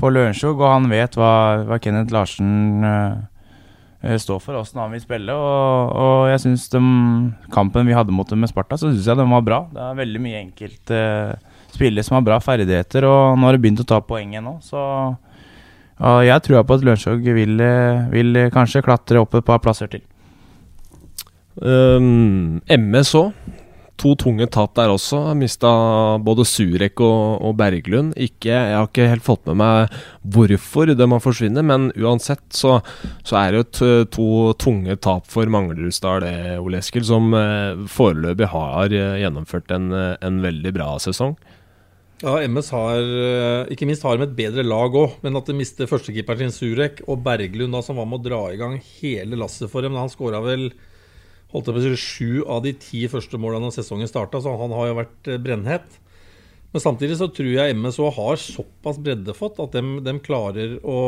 for 0.00 0.12
Lørenskog, 0.12 0.60
og 0.60 0.68
han 0.68 0.90
vet 0.92 1.16
hva, 1.16 1.64
hva 1.64 1.78
Kenneth 1.80 2.12
Larsen 2.12 2.84
uh, 2.84 4.18
står 4.20 4.42
for, 4.44 4.58
åssen 4.60 4.82
han 4.82 4.92
vil 4.92 5.00
spille. 5.00 5.32
Og, 5.32 5.96
og 5.96 6.28
jeg 6.32 6.44
syns 6.44 6.68
kampen 7.54 7.88
vi 7.88 7.96
hadde 7.96 8.12
mot 8.12 8.28
dem 8.28 8.44
med 8.44 8.52
Sparta, 8.52 8.76
så 8.76 8.92
syns 8.92 9.08
jeg 9.08 9.16
den 9.16 9.32
var 9.32 9.48
bra. 9.48 9.64
Det 9.72 9.80
er 9.88 10.00
veldig 10.04 10.24
mye 10.28 10.44
enkelte 10.44 11.02
uh, 11.32 11.66
spillere 11.72 12.04
som 12.04 12.20
har 12.20 12.28
bra 12.28 12.40
ferdigheter, 12.44 13.08
og 13.08 13.38
nå 13.38 13.48
har 13.48 13.56
de 13.56 13.64
begynt 13.64 13.80
å 13.80 13.88
ta 13.88 14.04
poenget 14.04 14.44
nå, 14.44 14.58
så 14.60 14.80
uh, 15.16 16.20
jeg 16.20 16.44
tror 16.44 16.66
på 16.68 16.76
at 16.76 16.84
Lørenskog 16.84 17.28
vil, 17.40 17.68
vil 18.12 18.46
kanskje 18.52 18.84
klatre 18.84 19.24
opp 19.24 19.40
et 19.40 19.48
par 19.48 19.62
plasser 19.64 19.88
til. 19.88 20.04
Um, 21.60 22.62
MS 22.70 23.12
òg. 23.18 23.58
To 24.02 24.16
tunge 24.18 24.48
tap 24.50 24.72
der 24.74 24.90
også. 24.90 25.20
Mista 25.38 25.70
både 26.24 26.46
Surek 26.48 26.98
og, 27.04 27.38
og, 27.44 27.54
Berglund. 27.60 28.16
Ikke, 28.16 28.50
jeg 28.50 28.74
har 28.74 28.88
ikke 28.88 29.06
helt 29.12 29.26
fått 29.26 29.46
med 29.50 29.60
meg 29.60 29.94
hvorfor 30.34 30.90
de 30.90 31.06
har 31.12 31.22
forsvunnet, 31.22 31.66
men 31.68 31.90
uansett 32.00 32.42
så, 32.56 32.80
så 33.22 33.38
er 33.38 33.52
det 33.52 33.62
jo 33.62 34.02
to 34.10 34.28
tunge 34.58 34.96
tap 34.98 35.28
for 35.30 35.46
Manglerudstad, 35.46 36.26
det, 36.26 36.58
Ole 36.58 36.80
Eskil, 36.82 37.04
som 37.06 37.30
uh, 37.36 37.78
foreløpig 37.90 38.50
har 38.50 38.90
uh, 38.96 39.18
gjennomført 39.20 39.70
en, 39.76 39.90
uh, 39.94 40.14
en, 40.18 40.42
veldig 40.42 40.74
bra 40.74 40.96
sesong. 41.02 41.36
Ja, 42.22 42.36
MS 42.46 42.68
har 42.70 43.00
ikke 43.74 43.86
minst 43.88 44.04
har 44.06 44.14
de 44.14 44.28
et 44.28 44.34
bedre 44.38 44.62
lag 44.62 44.94
òg, 44.94 45.16
men 45.24 45.34
at 45.38 45.48
de 45.50 45.56
mister 45.58 45.90
førstekeeperen 45.90 46.50
sin 46.50 46.54
Surek 46.54 47.02
og 47.10 47.22
Berglund, 47.22 47.74
da, 47.74 47.82
som 47.82 47.98
var 47.98 48.06
med 48.06 48.22
å 48.22 48.26
dra 48.28 48.42
i 48.52 48.58
gang 48.60 48.76
hele 49.00 49.38
lasset 49.38 49.70
for 49.70 49.82
dem. 49.82 49.98
Han 49.98 50.10
skåra 50.10 50.38
vel 50.44 50.68
holdt 51.52 51.68
jeg 51.68 51.76
på 51.76 51.80
å 51.80 51.84
si, 51.84 51.96
sju 52.00 52.44
av 52.48 52.62
de 52.64 52.72
ti 52.80 53.04
første 53.12 53.40
målene 53.40 53.68
når 53.68 53.76
sesongen 53.76 54.10
starta, 54.10 54.40
så 54.40 54.54
han 54.60 54.72
har 54.76 54.90
jo 54.90 55.00
vært 55.02 55.18
brennhett. 55.22 55.44
brennhet. 55.46 55.98
Men 56.72 56.80
samtidig 56.80 57.18
så 57.20 57.28
tror 57.28 57.50
jeg 57.52 57.76
MSO 57.76 58.08
har 58.16 58.40
såpass 58.40 58.98
breddefått 59.02 59.60
at 59.60 59.76
de, 59.76 59.82
de 60.04 60.14
klarer 60.24 60.78
å, 60.80 61.00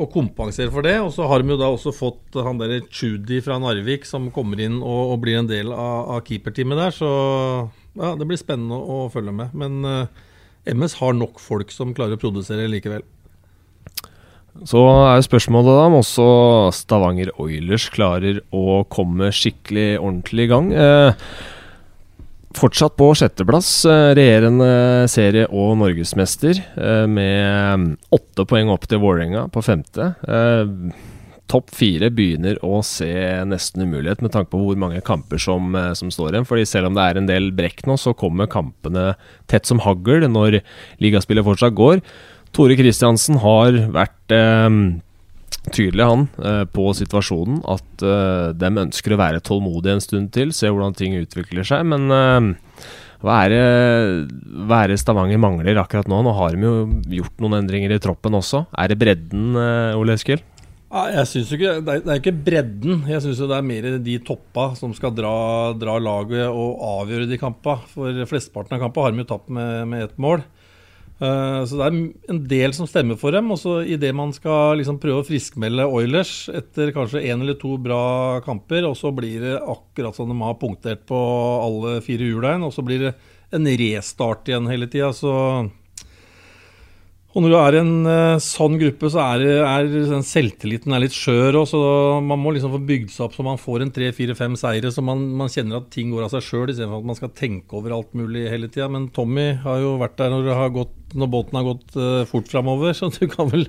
å, 0.00 0.06
kompensere 0.12 0.72
for 0.72 0.86
det. 0.86 0.96
Og 1.04 1.12
så 1.12 1.28
har 1.28 1.42
de 1.42 1.52
jo 1.52 1.58
da 1.60 1.68
også 1.68 1.92
fått 1.92 2.40
han 2.40 2.60
der 2.60 2.78
Chudi 2.88 3.42
fra 3.44 3.60
Narvik 3.60 4.08
som 4.08 4.30
kommer 4.32 4.62
inn 4.64 4.80
og, 4.80 5.12
og 5.12 5.20
blir 5.26 5.42
en 5.42 5.50
del 5.50 5.74
av, 5.76 6.16
av 6.16 6.24
keeperteamet 6.24 6.80
der. 6.80 6.96
Så 6.96 7.10
ja, 8.00 8.14
det 8.16 8.28
blir 8.30 8.40
spennende 8.40 8.80
å 8.80 9.02
følge 9.12 9.36
med. 9.42 9.52
Men 9.52 9.84
uh, 9.84 10.24
eh, 10.64 10.72
MS 10.72 10.96
har 11.02 11.12
nok 11.20 11.42
folk 11.42 11.74
som 11.74 11.92
klarer 11.96 12.16
å 12.16 12.22
produsere 12.24 12.68
likevel. 12.70 13.04
Så 14.68 14.80
er 14.82 15.22
spørsmålet 15.24 15.76
da 15.78 15.86
om 15.88 15.98
også 16.00 16.26
Stavanger 16.74 17.30
Oilers 17.40 17.88
klarer 17.94 18.42
å 18.52 18.82
komme 18.92 19.30
skikkelig 19.34 19.94
ordentlig 20.00 20.46
i 20.46 20.50
gang. 20.50 20.72
Eh, 20.74 21.30
fortsatt 22.58 22.96
på 22.98 23.12
sjetteplass, 23.16 23.70
eh, 23.86 24.10
regjerende 24.18 25.08
serie- 25.08 25.48
og 25.48 25.78
norgesmester, 25.78 26.58
eh, 26.76 27.06
med 27.06 27.96
åtte 28.12 28.44
poeng 28.44 28.70
opp 28.70 28.86
til 28.86 28.98
Vålerenga 28.98 29.50
på 29.50 29.62
femte. 29.64 30.14
Eh, 30.26 30.92
Topp 31.50 31.72
fire 31.74 32.12
begynner 32.14 32.60
å 32.62 32.78
se 32.86 33.10
nesten 33.48 33.82
umulighet 33.82 34.22
med 34.22 34.30
tanke 34.30 34.52
på 34.52 34.60
hvor 34.62 34.78
mange 34.78 35.00
kamper 35.02 35.40
som, 35.42 35.74
eh, 35.74 35.92
som 35.94 36.10
står 36.12 36.30
igjen. 36.32 36.46
Fordi 36.46 36.66
selv 36.66 36.86
om 36.86 36.94
det 36.94 37.02
er 37.02 37.18
en 37.18 37.26
del 37.26 37.50
brekk 37.50 37.82
nå, 37.86 37.98
så 37.98 38.14
kommer 38.14 38.46
kampene 38.46 39.16
tett 39.48 39.66
som 39.66 39.80
hagl 39.80 40.28
når 40.30 40.60
ligaspillet 41.02 41.42
fortsatt 41.42 41.74
går. 41.74 42.02
Tore 42.56 42.76
Kristiansen 42.78 43.38
har 43.42 43.76
vært 43.94 44.34
eh, 44.34 44.68
tydelig, 45.70 46.06
han, 46.06 46.26
eh, 46.42 46.64
på 46.70 46.88
situasjonen. 46.98 47.60
At 47.70 48.04
eh, 48.06 48.50
de 48.58 48.72
ønsker 48.86 49.14
å 49.14 49.20
være 49.20 49.44
tålmodige 49.46 49.98
en 49.98 50.04
stund 50.04 50.32
til, 50.36 50.54
se 50.56 50.70
hvordan 50.70 50.96
ting 50.98 51.18
utvikler 51.20 51.66
seg. 51.66 51.86
Men 51.92 52.10
eh, 52.14 52.86
hva 53.20 53.42
er, 53.44 53.52
det, 53.52 54.36
hva 54.64 54.82
er 54.82 54.94
det 54.94 55.00
Stavanger 55.02 55.40
mangler 55.40 55.82
akkurat 55.82 56.08
nå? 56.08 56.22
Nå 56.24 56.32
har 56.38 56.56
de 56.56 56.64
jo 56.64 56.76
gjort 57.20 57.42
noen 57.44 57.58
endringer 57.60 57.92
i 57.92 58.00
troppen 58.00 58.38
også. 58.38 58.64
Er 58.80 58.92
det 58.92 59.00
bredden, 59.02 59.50
eh, 59.60 59.98
Ole 60.00 60.16
Eskil? 60.16 60.42
Jeg 60.90 61.26
synes 61.30 61.50
ikke, 61.54 61.72
Det 61.86 62.00
er 62.02 62.16
ikke 62.18 62.34
bredden. 62.34 63.04
Jeg 63.06 63.22
syns 63.22 63.38
det 63.38 63.54
er 63.54 63.66
mer 63.66 63.84
de 64.02 64.16
toppa 64.26 64.72
som 64.74 64.90
skal 64.96 65.12
dra, 65.14 65.70
dra 65.78 66.00
laget 66.02 66.48
og 66.48 66.80
avgjøre 66.82 67.28
de 67.30 67.38
kampene. 67.38 67.86
For 67.92 68.24
flesteparten 68.26 68.74
av 68.74 68.82
kampene 68.82 69.04
har 69.04 69.14
de 69.14 69.22
jo 69.22 69.28
tapt 69.30 69.52
med, 69.54 69.86
med 69.92 70.08
ett 70.08 70.18
mål. 70.18 70.42
Uh, 71.20 71.60
så 71.68 71.76
det 71.76 71.86
er 71.86 71.96
en 72.32 72.38
del 72.48 72.72
som 72.72 72.88
stemmer 72.88 73.18
for 73.20 73.36
dem. 73.36 73.50
Og 73.52 73.60
så 73.60 73.80
idet 73.84 74.12
man 74.16 74.32
skal 74.36 74.80
liksom 74.80 75.00
prøve 75.02 75.22
å 75.22 75.26
friskmelde 75.28 75.88
Oilers 75.88 76.48
etter 76.52 76.94
kanskje 76.96 77.24
én 77.28 77.44
eller 77.44 77.58
to 77.60 77.76
bra 77.82 78.40
kamper, 78.46 78.88
og 78.88 78.96
så 78.98 79.12
blir 79.14 79.44
det 79.44 79.58
akkurat 79.60 80.16
som 80.16 80.30
de 80.30 80.38
har 80.40 80.56
punktert 80.60 81.04
på 81.10 81.20
alle 81.66 81.98
fire 82.04 82.30
hjulene, 82.30 82.66
og 82.66 82.74
så 82.76 82.84
blir 82.86 83.08
det 83.08 83.14
en 83.54 83.66
restart 83.66 84.48
igjen 84.48 84.70
hele 84.70 84.88
tida. 84.90 85.12
Så 85.16 85.32
og 87.30 87.44
når 87.44 87.52
du 87.52 87.56
er 87.60 87.76
i 87.76 87.78
en 87.78 88.08
uh, 88.08 88.42
sånn 88.42 88.74
gruppe, 88.80 89.06
så 89.12 89.20
er, 89.22 89.44
er 89.62 89.86
den 89.86 90.24
selvtilliten 90.26 90.94
er 90.96 91.04
litt 91.04 91.14
skjør. 91.14 91.60
så 91.68 91.80
Man 92.26 92.42
må 92.42 92.50
liksom 92.56 92.74
få 92.74 92.80
bygd 92.88 93.12
seg 93.14 93.28
opp 93.28 93.36
så 93.36 93.46
man 93.46 93.60
får 93.60 93.84
en 93.84 93.92
tre-fire-fem 93.94 94.56
seire, 94.58 94.90
så 94.90 95.04
man, 95.06 95.22
man, 95.38 95.52
kjenner 95.52 95.78
at 95.78 95.92
ting 95.94 96.10
går 96.10 96.26
av 96.26 96.34
seg 96.34 96.42
sjøl, 96.48 96.66
istedenfor 96.72 97.04
at 97.04 97.10
man 97.12 97.18
skal 97.20 97.30
tenke 97.38 97.78
over 97.78 97.94
alt 97.94 98.18
mulig 98.18 98.48
hele 98.50 98.66
tida. 98.66 98.90
Men 98.90 99.06
Tommy 99.14 99.52
har 99.62 99.78
jo 99.78 99.94
vært 100.02 100.18
der 100.18 100.34
når, 100.34 100.50
gått, 100.74 100.96
når 101.14 101.32
båten 101.36 101.60
har 101.60 101.68
gått 101.70 101.98
uh, 102.00 102.26
fort 102.30 102.50
framover, 102.50 102.94
så 102.98 103.12
du 103.14 103.22
kan 103.30 103.52
vel 103.54 103.68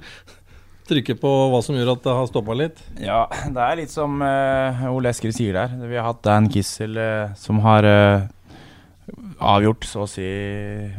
trykke 0.90 1.20
på 1.22 1.38
hva 1.54 1.62
som 1.62 1.78
gjør 1.78 1.94
at 1.94 2.04
det 2.04 2.18
har 2.18 2.30
stoppa 2.34 2.58
litt? 2.58 2.82
Ja, 2.98 3.24
det 3.30 3.62
er 3.62 3.78
litt 3.84 3.94
som 3.94 4.26
uh, 4.26 4.90
Ole 4.90 5.14
Esker 5.14 5.38
sier 5.38 5.62
der. 5.62 5.78
Vi 5.86 6.02
har 6.02 6.10
hatt 6.10 6.26
Dan 6.26 6.50
Kissel 6.52 6.98
som 7.38 7.62
har 7.62 7.86
avgjort 9.42 9.86
så 9.88 10.04
å 10.06 10.10
si 10.10 10.26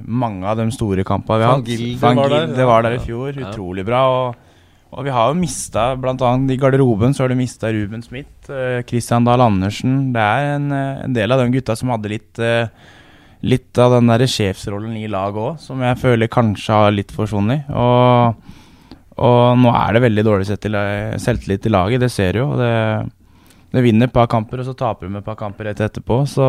mange 0.07 0.46
av 0.48 0.59
de 0.61 0.68
store 0.74 1.05
kampene 1.07 1.40
vi 1.40 1.46
har 1.46 1.55
hatt. 1.57 1.68
Van 2.02 2.16
Gilde 2.16 2.16
var 2.18 2.33
der. 2.33 2.57
Det 2.57 2.66
var 2.68 2.87
der 2.87 2.96
i 2.96 3.02
fjor. 3.02 3.37
Utrolig 3.48 3.85
bra. 3.88 4.02
Og, 4.12 4.48
Og 4.92 5.07
vi 5.07 5.12
har 5.14 5.31
jo 5.31 5.38
mista, 5.38 5.94
bl.a. 5.96 6.33
i 6.52 6.59
garderoben, 6.61 7.14
så 7.14 7.24
har 7.24 7.33
du 7.33 7.38
mista 7.38 7.70
Ruben 7.72 8.02
Smith, 8.05 8.50
uh, 8.50 8.83
Christian 8.85 9.24
Dahl 9.24 9.40
Andersen. 9.40 10.11
Det 10.12 10.20
er 10.20 10.57
en, 10.59 10.66
en, 10.72 11.14
del 11.16 11.33
av 11.33 11.40
de 11.40 11.55
gutta 11.55 11.76
som 11.78 11.94
hadde 11.94 12.12
litt 12.12 12.42
uh, 12.42 12.66
Litt 13.42 13.74
av 13.83 13.96
den 13.96 14.07
der 14.07 14.22
sjefsrollen 14.31 14.92
i 15.00 15.09
laget 15.11 15.40
òg, 15.42 15.55
som 15.59 15.81
jeg 15.83 15.98
føler 15.98 16.28
kanskje 16.31 16.76
har 16.78 16.92
litt 16.94 17.11
forsvunnet. 17.11 17.72
Og, 17.74 18.52
og 19.18 19.40
nå 19.59 19.72
er 19.74 19.96
det 19.96 20.02
veldig 20.05 20.24
dårlig 20.28 20.46
selvtillit 20.46 21.66
i 21.66 21.72
laget, 21.74 22.05
det 22.05 22.12
ser 22.14 22.37
du 22.37 22.38
jo. 22.44 22.46
Det, 22.61 22.70
det 23.74 23.83
vinner 23.83 24.07
et 24.07 24.14
par 24.14 24.28
kamper, 24.31 24.62
og 24.62 24.68
så 24.68 24.76
taper 24.78 25.09
de 25.09 25.18
et 25.18 25.26
par 25.26 25.40
kamper 25.40 25.66
rett 25.66 25.83
etterpå. 25.83 26.20
Så 26.31 26.46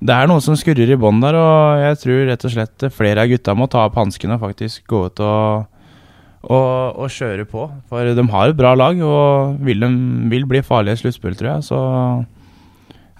det 0.00 0.16
er 0.16 0.30
noe 0.30 0.40
som 0.40 0.56
skurrer 0.56 0.94
i 0.94 1.00
bånn 1.00 1.20
der, 1.20 1.36
og 1.36 1.82
jeg 1.82 2.00
tror 2.04 2.22
rett 2.30 2.46
og 2.48 2.54
slett 2.54 2.86
flere 2.96 3.26
av 3.26 3.32
gutta 3.32 3.56
må 3.56 3.68
ta 3.68 3.84
opp 3.84 3.98
hanskene 4.00 4.38
og 4.38 4.46
faktisk 4.46 4.86
gå 4.88 5.04
ut 5.10 5.22
og 5.24 5.68
og, 6.40 6.96
og, 6.96 7.08
kjøre 7.12 7.44
på. 7.48 7.66
For 7.90 8.12
de 8.16 8.26
har 8.32 8.50
et 8.50 8.56
bra 8.56 8.72
lag 8.78 9.00
og 9.04 9.58
vil, 9.64 9.82
de, 9.82 9.88
vil 10.32 10.46
bli 10.48 10.62
farlige 10.64 10.96
i 10.96 11.02
sluttspill, 11.02 11.36
tror 11.36 11.50
jeg. 11.50 11.66
Så 11.68 11.80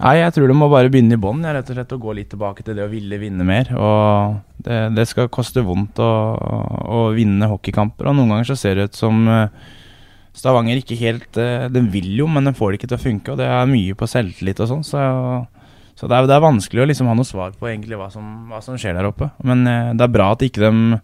nei, 0.01 0.15
jeg 0.17 0.33
tror 0.33 0.49
de 0.49 0.55
må 0.57 0.69
bare 0.71 0.89
begynne 0.89 1.17
i 1.17 1.21
bånn 1.21 1.45
rett 1.45 1.69
og 1.69 1.77
slett 1.77 1.93
og 1.93 2.07
gå 2.07 2.15
litt 2.17 2.31
tilbake 2.33 2.65
til 2.65 2.79
det 2.79 2.87
å 2.87 2.91
ville 2.91 3.21
vinne 3.21 3.45
mer. 3.45 3.69
Og 3.77 4.41
det, 4.65 4.81
det 4.97 5.05
skal 5.11 5.29
koste 5.33 5.61
vondt 5.65 6.01
å, 6.01 6.09
å, 6.41 7.05
vinne 7.13 7.49
hockeykamper, 7.51 8.09
og 8.09 8.17
noen 8.17 8.35
ganger 8.35 8.51
så 8.53 8.57
ser 8.57 8.79
det 8.79 8.89
ut 8.89 8.97
som 8.97 9.21
uh, 9.29 9.45
Stavanger 10.33 10.79
ikke 10.79 10.95
helt 10.95 11.35
uh, 11.35 11.67
Den 11.67 11.89
vil 11.91 12.07
jo, 12.15 12.25
men 12.31 12.45
den 12.47 12.55
får 12.55 12.71
det 12.71 12.81
ikke 12.81 12.89
til 12.93 12.97
å 12.97 13.05
funke, 13.05 13.33
og 13.33 13.41
det 13.41 13.49
er 13.51 13.69
mye 13.69 13.97
på 13.99 14.09
selvtillit 14.09 14.63
og 14.63 14.73
sånn. 14.73 14.85
Så, 14.87 15.05
så 16.01 16.07
det, 16.09 16.17
er, 16.17 16.25
det, 16.25 16.33
er, 16.33 16.41
vanskelig 16.41 16.81
å 16.81 16.85
liksom 16.89 17.09
ha 17.11 17.13
noe 17.13 17.27
svar 17.29 17.51
på 17.53 17.67
egentlig 17.69 17.99
hva 17.99 18.07
som, 18.09 18.29
hva 18.49 18.57
som 18.65 18.77
skjer 18.81 18.95
der 18.97 19.05
oppe. 19.05 19.27
Men 19.45 19.59
eh, 19.69 19.91
det 19.93 20.07
er 20.07 20.13
bra 20.15 20.31
at 20.33 20.41
ikke 20.41 20.63
de 20.63 20.97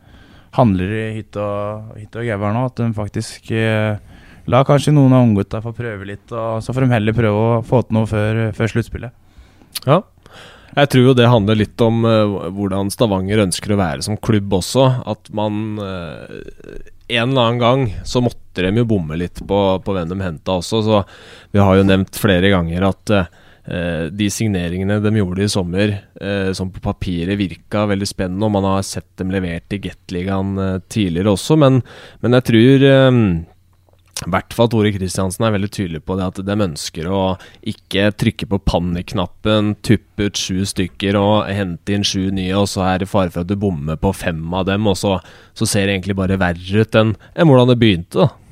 handler 0.57 0.93
i 0.97 1.03
hytte 1.19 1.43
og, 1.43 1.91
hytte 1.99 2.23
og 2.23 2.25
gevær 2.25 2.55
nå. 2.55 2.63
At 2.71 2.81
de 2.81 2.87
faktisk 2.97 3.51
eh, 3.53 3.99
La 4.47 4.63
kanskje 4.65 4.93
noen 4.95 5.13
av 5.13 5.25
unggutta 5.25 5.59
få 5.61 5.73
prøve 5.75 6.07
litt, 6.07 6.31
og 6.31 6.63
så 6.63 6.73
får 6.73 6.85
de 6.85 6.93
heller 6.95 7.13
prøve 7.13 7.39
å 7.43 7.63
få 7.67 7.81
til 7.83 7.97
noe 7.97 8.07
før, 8.07 8.45
før 8.55 8.71
sluttspillet. 8.71 9.25
Ja. 9.83 9.97
Jeg 10.77 10.91
tror 10.93 11.03
jo 11.03 11.15
det 11.17 11.27
handler 11.27 11.59
litt 11.59 11.83
om 11.83 12.05
uh, 12.07 12.47
hvordan 12.55 12.87
Stavanger 12.93 13.41
ønsker 13.43 13.73
å 13.75 13.79
være 13.81 14.05
som 14.07 14.15
klubb 14.23 14.55
også. 14.55 14.85
At 15.09 15.27
man 15.35 15.75
uh, 15.81 16.31
En 17.11 17.33
eller 17.33 17.41
annen 17.43 17.59
gang 17.59 17.83
så 18.07 18.23
måtte 18.23 18.63
de 18.63 18.71
jo 18.79 18.87
bomme 18.87 19.19
litt 19.19 19.43
på, 19.43 19.59
på 19.83 19.97
hvem 19.97 20.13
de 20.13 20.19
henta 20.23 20.55
også. 20.61 20.79
Så 20.85 21.03
vi 21.51 21.59
har 21.59 21.75
jo 21.75 21.87
nevnt 21.87 22.15
flere 22.15 22.53
ganger 22.55 22.87
at 22.87 23.13
uh, 23.13 23.27
de 23.67 24.29
signeringene 24.31 25.01
de 25.03 25.11
gjorde 25.19 25.43
i 25.43 25.51
sommer, 25.51 25.93
eh, 26.21 26.53
som 26.55 26.71
på 26.71 26.83
papiret 26.83 27.39
virka 27.39 27.83
veldig 27.89 28.07
spennende, 28.07 28.47
og 28.47 28.55
man 28.55 28.67
har 28.69 28.87
sett 28.87 29.09
dem 29.19 29.33
levert 29.33 29.75
i 29.75 29.81
Gateligaen 29.83 30.55
eh, 30.63 30.79
tidligere 30.87 31.35
også, 31.35 31.59
men, 31.59 31.81
men 32.23 32.37
jeg 32.37 32.47
tror 32.47 32.87
i 34.17 34.31
hvert 34.33 34.55
fall 34.55 34.69
Tore 34.71 34.89
Kristiansen 34.95 35.45
er 35.45 35.53
veldig 35.53 35.69
tydelig 35.69 35.99
på 36.07 36.15
det 36.17 36.29
at 36.31 36.39
de 36.47 36.55
ønsker 36.65 37.09
å 37.11 37.21
ikke 37.69 38.07
trykke 38.17 38.47
på 38.49 38.61
panikknappen, 38.65 39.75
tuppe 39.85 40.29
ut 40.31 40.39
sju 40.41 40.63
stykker 40.65 41.19
og 41.19 41.51
hente 41.53 41.93
inn 41.93 42.07
sju 42.07 42.31
nye, 42.33 42.55
og 42.57 42.65
så 42.71 42.87
er 42.87 43.03
det 43.03 43.11
fare 43.11 43.29
for 43.33 43.43
at 43.43 43.51
du 43.51 43.59
bommer 43.59 43.99
på 44.01 44.15
fem 44.17 44.41
av 44.57 44.65
dem, 44.71 44.89
og 44.89 44.97
så, 44.97 45.19
så 45.53 45.69
ser 45.69 45.85
det 45.85 45.99
egentlig 45.99 46.17
bare 46.17 46.39
verre 46.41 46.87
ut 46.87 46.97
enn, 46.97 47.13
enn 47.35 47.51
hvordan 47.51 47.73
det 47.73 47.81
begynte. 47.83 48.25
da. 48.25 48.46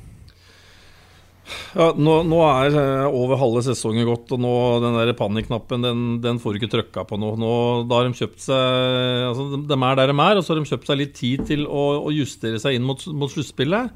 Ja, 1.76 1.92
nå, 1.94 2.16
nå, 2.26 2.40
er 2.42 2.74
eh, 2.80 3.06
over 3.06 3.38
halve 3.38 3.62
sesongen 3.66 4.08
gått, 4.08 4.32
og 4.34 4.42
nå 4.42 4.54
den 4.82 4.96
der 4.98 5.12
panikknappen 5.18 5.84
den, 5.84 6.02
den, 6.24 6.40
får 6.42 6.54
du 6.54 6.60
ikke 6.60 6.72
trykka 6.72 7.06
på 7.06 7.18
nå. 7.22 7.34
nå. 7.40 7.52
Da 7.86 8.00
har 8.00 8.08
de 8.08 8.18
kjøpt 8.18 8.42
seg 8.48 9.28
altså 9.30 9.46
de, 9.52 9.62
de, 9.70 9.78
er 9.78 10.00
der 10.00 10.12
de 10.12 10.16
er, 10.16 10.40
og 10.40 10.42
så 10.42 10.54
har 10.54 10.60
de 10.60 10.72
kjøpt 10.72 10.90
seg 10.90 11.00
litt 11.02 11.14
tid 11.18 11.46
til 11.48 11.66
å, 11.68 11.86
å 12.08 12.14
justere 12.14 12.60
seg 12.62 12.78
inn 12.78 12.86
mot, 12.86 13.02
mot 13.14 13.32
sluttspillet. 13.32 13.94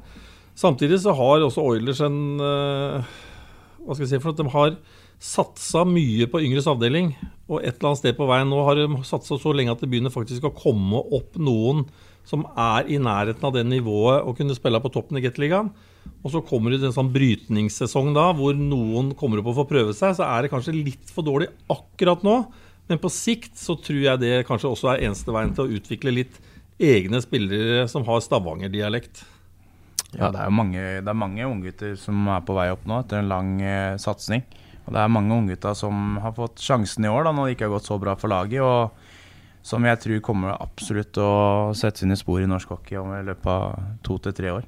Samtidig 0.61 1.01
så 1.03 1.15
har 1.17 1.43
også 1.43 1.63
Oilers 1.63 2.01
en 2.03 2.17
uh, 2.43 3.13
Hva 3.81 3.95
skal 3.95 4.03
jeg 4.03 4.09
si 4.11 4.19
for 4.19 4.33
at 4.33 4.41
de 4.41 4.51
har 4.51 4.73
satsa 5.21 5.83
mye 5.85 6.25
på 6.31 6.41
yngres 6.41 6.67
avdeling. 6.69 7.13
Og 7.51 7.61
et 7.61 7.75
eller 7.75 7.91
annet 7.91 8.01
sted 8.01 8.17
på 8.17 8.27
veien 8.29 8.49
nå 8.49 8.63
har 8.65 8.79
de 8.79 9.03
satsa 9.07 9.37
så 9.39 9.53
lenge 9.53 9.75
at 9.75 9.83
det 9.83 9.91
begynner 9.91 10.13
faktisk 10.13 10.47
å 10.47 10.55
komme 10.55 11.03
opp 11.13 11.37
noen 11.37 11.85
som 12.27 12.45
er 12.57 12.89
i 12.89 12.97
nærheten 13.01 13.45
av 13.45 13.53
det 13.53 13.63
nivået 13.69 14.25
å 14.25 14.33
kunne 14.37 14.57
spille 14.57 14.81
på 14.81 14.91
toppen 14.93 15.19
i 15.19 15.23
Gateligaen. 15.23 15.69
Og 16.21 16.33
så 16.33 16.41
kommer 16.45 16.73
det 16.73 16.85
en 16.85 16.93
sånn 16.93 17.09
brytningssesong 17.13 18.11
da, 18.13 18.27
hvor 18.37 18.57
noen 18.57 19.11
kommer 19.17 19.41
opp 19.41 19.51
og 19.51 19.61
får 19.63 19.69
prøve 19.71 19.95
seg. 19.97 20.13
Så 20.17 20.25
er 20.27 20.43
det 20.43 20.51
kanskje 20.53 20.75
litt 20.77 21.09
for 21.13 21.25
dårlig 21.25 21.49
akkurat 21.71 22.21
nå, 22.25 22.35
men 22.91 23.01
på 23.01 23.09
sikt 23.13 23.57
så 23.57 23.77
tror 23.79 24.01
jeg 24.03 24.21
det 24.21 24.33
kanskje 24.49 24.69
også 24.69 24.91
er 24.91 25.05
eneste 25.07 25.33
veien 25.33 25.53
til 25.55 25.65
å 25.65 25.77
utvikle 25.79 26.13
litt 26.13 26.41
egne 26.81 27.21
spillere 27.23 27.85
som 27.89 28.05
har 28.07 28.21
Stavanger-dialekt. 28.25 29.23
Ja, 30.11 30.27
det 30.27 30.41
er 30.41 30.49
jo 30.49 30.57
mange, 30.57 30.81
det 31.05 31.15
mange 31.15 31.47
unggutter 31.47 31.95
som 31.99 32.25
er 32.33 32.41
på 32.43 32.55
vei 32.57 32.67
opp 32.73 32.83
nå 32.89 32.99
etter 32.99 33.21
en 33.21 33.31
lang 33.31 33.53
eh, 33.63 33.95
satsing. 34.01 34.43
Og 34.83 34.91
det 34.95 34.99
er 34.99 35.13
mange 35.13 35.37
unggutter 35.37 35.77
som 35.77 36.17
har 36.19 36.35
fått 36.35 36.61
sjansen 36.61 37.05
i 37.07 37.11
år 37.11 37.25
da, 37.27 37.33
når 37.35 37.47
det 37.47 37.55
ikke 37.55 37.69
har 37.69 37.75
gått 37.77 37.87
så 37.87 37.97
bra 38.01 38.17
for 38.19 38.33
laget. 38.33 38.59
Og 38.65 39.65
som 39.65 39.85
jeg 39.87 40.01
tror 40.03 40.23
kommer 40.25 40.57
absolutt 40.57 41.17
å 41.21 41.31
sette 41.77 42.03
sine 42.03 42.17
spor 42.19 42.41
i 42.41 42.49
norsk 42.49 42.75
hockey 42.75 42.99
om 42.99 43.13
i 43.15 43.23
løpet 43.23 43.51
av 43.53 43.81
to 44.05 44.17
til 44.25 44.35
tre 44.35 44.53
år. 44.57 44.67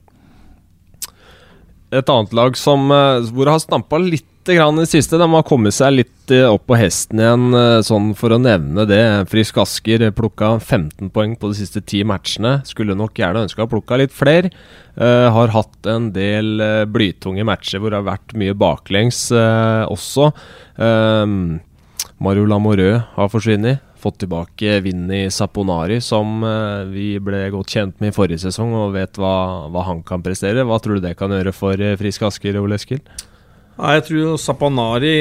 Et 1.94 2.10
annet 2.10 2.34
lag 2.34 2.56
som, 2.58 2.92
eh, 2.92 3.26
hvor 3.30 3.46
det 3.46 3.54
har 3.54 3.62
stampa 3.62 4.00
litt 4.02 4.26
i 4.50 4.58
det 4.58 4.90
siste. 4.90 5.18
De 5.18 5.28
har 5.30 5.44
kommet 5.48 5.72
seg 5.72 5.94
litt 5.94 6.32
eh, 6.32 6.50
opp 6.50 6.66
på 6.68 6.76
hesten 6.76 7.22
igjen, 7.22 7.54
eh, 7.56 7.80
sånn 7.86 8.10
for 8.18 8.34
å 8.34 8.42
nevne 8.42 8.84
det. 8.90 9.30
Frisk 9.32 9.58
Asker 9.62 10.10
plukka 10.12 10.60
15 10.60 11.12
poeng 11.14 11.38
på 11.40 11.52
de 11.54 11.60
siste 11.62 11.86
ti 11.86 12.04
matchene. 12.04 12.66
Skulle 12.66 12.98
nok 12.98 13.14
gjerne 13.14 13.46
ønska 13.46 13.64
å 13.64 13.72
plukka 13.72 14.02
litt 14.02 14.12
flere. 14.12 14.52
Uh, 14.94 15.26
har 15.34 15.50
hatt 15.50 15.88
en 15.90 16.12
del 16.14 16.62
blytunge 16.86 17.42
matcher 17.42 17.82
hvor 17.82 17.90
det 17.90 17.98
har 17.98 18.12
vært 18.12 18.36
mye 18.38 18.54
baklengs 18.54 19.32
uh, 19.34 19.90
også. 19.90 20.28
Mario 20.78 22.46
Lamorø 22.46 22.92
har 23.16 23.32
forsvunnet 23.34 23.82
fått 24.04 24.20
tilbake 24.24 24.80
Vinni 24.84 25.26
Saponari, 25.32 26.00
som 26.04 26.44
eh, 26.44 26.84
vi 26.92 27.08
ble 27.24 27.46
godt 27.54 27.76
kjent 27.76 28.02
med 28.04 28.12
i 28.12 28.16
forrige 28.16 28.44
sesong, 28.44 28.74
og 28.76 28.96
vet 28.98 29.20
hva, 29.22 29.70
hva 29.72 29.86
han 29.88 30.04
kan 30.08 30.24
prestere. 30.26 30.66
Hva 30.68 30.80
tror 30.84 31.00
du 31.00 31.06
det 31.08 31.16
kan 31.20 31.32
gjøre 31.32 31.56
for 31.56 31.80
eh, 31.80 31.96
Frisk 32.00 32.28
Asker, 32.28 32.60
Ole 32.62 32.80
Eskil? 32.80 33.04
Jeg 33.74 34.06
tror 34.06 34.38
Saponari 34.38 35.14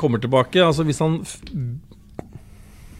kommer 0.00 0.22
tilbake. 0.22 0.58
Altså 0.64 0.86
Hvis 0.88 1.02
han 1.02 1.20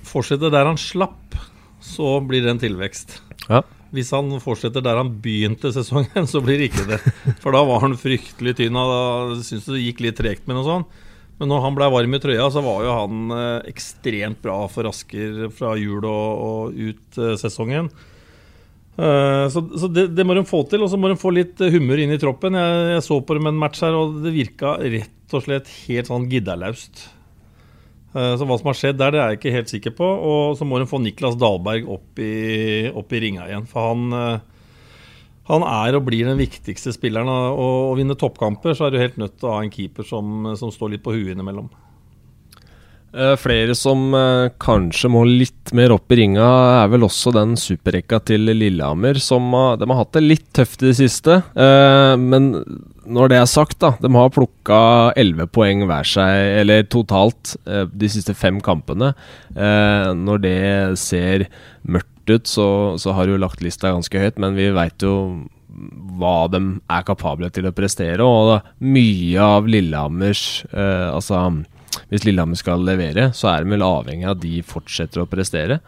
fortsetter 0.07 0.53
der 0.53 0.69
han 0.69 0.81
slapp, 0.81 1.39
så 1.83 2.19
blir 2.23 2.45
det 2.45 2.53
en 2.53 2.63
tilvekst. 2.63 3.19
Ja. 3.49 3.63
Hvis 3.93 4.13
han 4.15 4.31
fortsetter 4.41 4.85
der 4.85 5.01
han 5.01 5.17
begynte 5.25 5.73
sesongen, 5.75 6.29
så 6.33 6.43
blir 6.45 6.61
det 6.61 6.71
ikke 6.71 6.89
det. 6.95 7.01
For 7.43 7.55
da 7.57 7.65
var 7.69 7.83
han 7.85 7.99
fryktelig 8.01 8.57
tynn. 8.61 8.79
Da 8.79 9.41
syntes 9.41 9.73
det 9.73 9.83
gikk 9.83 10.05
litt 10.07 10.21
tregt 10.21 10.47
med 10.47 10.61
noe 10.61 10.69
sånt. 10.69 11.02
Men 11.43 11.51
når 11.51 11.63
han 11.65 11.75
ble 11.75 11.87
varm 11.91 12.13
i 12.15 12.19
trøya, 12.23 12.45
så 12.55 12.61
var 12.63 12.85
jo 12.87 12.91
han 12.95 13.33
eh, 13.35 13.71
ekstremt 13.73 14.39
bra 14.45 14.61
for 14.71 14.87
Asker 14.87 15.49
fra 15.51 15.73
jul 15.75 16.05
og, 16.07 16.43
og 16.47 16.77
ut 16.79 17.19
eh, 17.19 17.33
sesongen. 17.41 17.89
Uh, 18.93 19.49
så, 19.51 19.63
så 19.81 19.89
det, 19.91 20.05
det, 20.15 20.23
må 20.29 20.37
de 20.39 20.45
få 20.47 20.61
til. 20.71 20.85
Og 20.87 20.93
så 20.93 21.01
må 21.01 21.11
de 21.11 21.17
få 21.19 21.33
litt 21.35 21.59
humør 21.59 22.05
inn 22.05 22.15
i 22.15 22.21
troppen. 22.23 22.55
Jeg, 22.55 22.85
jeg 22.93 23.03
så 23.09 23.19
på 23.27 23.35
dem 23.35 23.51
en 23.51 23.59
match 23.59 23.83
her, 23.83 23.99
og 23.99 24.21
det 24.23 24.37
virka 24.37 24.77
rett 24.79 25.35
og 25.35 25.43
slett 25.43 25.75
helt 25.89 26.13
sånn 26.13 26.31
giddalaust. 26.31 27.09
Så 28.13 28.45
hva 28.45 28.59
som 28.61 28.69
har 28.69 28.77
skjedd 28.77 28.99
der, 29.01 29.15
det 29.15 29.21
er 29.23 29.31
jeg 29.33 29.39
ikke 29.41 29.55
helt 29.57 29.71
sikker 29.73 29.95
på. 29.99 30.07
Og 30.07 30.55
så 30.61 30.69
må 30.69 30.79
de 30.79 30.87
få 30.87 31.01
Niklas 31.03 31.35
Dahlberg 31.41 31.91
opp 31.91 32.23
i, 32.23 32.35
opp 32.93 33.17
i 33.17 33.23
ringa 33.25 33.49
igjen. 33.49 33.67
For 33.67 33.89
han 33.91 34.43
han 35.51 35.65
er 35.67 35.99
og 35.99 36.05
blir 36.07 36.29
den 36.29 36.39
viktigste 36.39 36.95
spilleren. 36.95 37.31
Og 37.31 37.93
å 37.93 37.95
vinne 37.99 38.19
toppkamper 38.19 38.77
så 38.79 38.87
er 38.87 38.95
du 38.95 39.01
helt 39.03 39.19
nødt 39.21 39.39
til 39.41 39.51
å 39.51 39.57
ha 39.57 39.63
en 39.65 39.73
keeper 39.73 40.07
som, 40.07 40.53
som 40.59 40.71
står 40.75 40.97
litt 40.97 41.07
på 41.07 41.15
huet 41.17 41.35
innimellom. 41.35 41.71
Uh, 43.13 43.35
flere 43.37 43.75
som 43.77 44.07
uh, 44.17 44.49
kanskje 44.63 45.11
må 45.13 45.27
litt 45.29 45.75
mer 45.77 45.93
opp 45.93 46.15
i 46.15 46.17
ringa, 46.23 46.47
er 46.81 46.89
vel 46.95 47.05
også 47.05 47.35
den 47.37 47.59
superrekka 47.61 48.23
til 48.31 48.49
Lillehammer. 48.49 49.21
Som 49.21 49.51
uh, 49.53 49.75
de 49.77 49.89
har 49.91 50.01
hatt 50.01 50.15
det 50.17 50.25
litt 50.25 50.47
tøft 50.57 50.81
i 50.81 50.89
det 50.89 50.97
siste. 50.97 51.43
Eh, 51.53 52.15
men 52.17 52.55
når 53.05 53.33
det 53.33 53.39
er 53.43 53.51
sagt, 53.51 53.77
da. 53.85 53.93
De 54.01 54.09
har 54.15 54.33
plukka 54.33 54.79
elleve 55.19 55.45
poeng 55.53 55.85
hver 55.91 56.09
seg, 56.09 56.63
eller 56.63 56.87
totalt, 56.89 57.57
de 57.67 58.09
siste 58.09 58.33
fem 58.39 58.61
kampene. 58.63 59.11
når 59.53 60.43
det 60.45 60.59
ser 61.03 61.49
mørkt 61.83 62.12
ut, 62.31 62.47
så, 62.47 62.67
så 63.01 63.15
har 63.17 63.27
du 63.27 63.39
lagt 63.41 63.63
lista 63.65 63.91
ganske 63.93 64.23
høyt, 64.23 64.39
men 64.43 64.55
vi 64.59 64.71
veit 64.75 65.03
jo 65.03 65.15
hva 66.21 66.49
de 66.53 66.61
er 66.93 67.07
kapable 67.09 67.49
til 67.55 67.67
å 67.69 67.75
prestere. 67.75 68.23
Og 68.23 68.85
mye 68.85 69.47
av 69.57 69.69
Lillehammers 69.71 70.43
eh, 70.69 71.09
Altså, 71.09 71.41
hvis 72.13 72.27
Lillehammer 72.29 72.61
skal 72.61 72.85
levere, 72.85 73.31
så 73.37 73.53
er 73.55 73.65
de 73.65 73.75
vel 73.75 73.87
avhengig 73.87 74.29
av 74.29 74.37
at 74.37 74.45
de 74.45 74.61
fortsetter 74.67 75.25
å 75.25 75.29
prestere. 75.31 75.81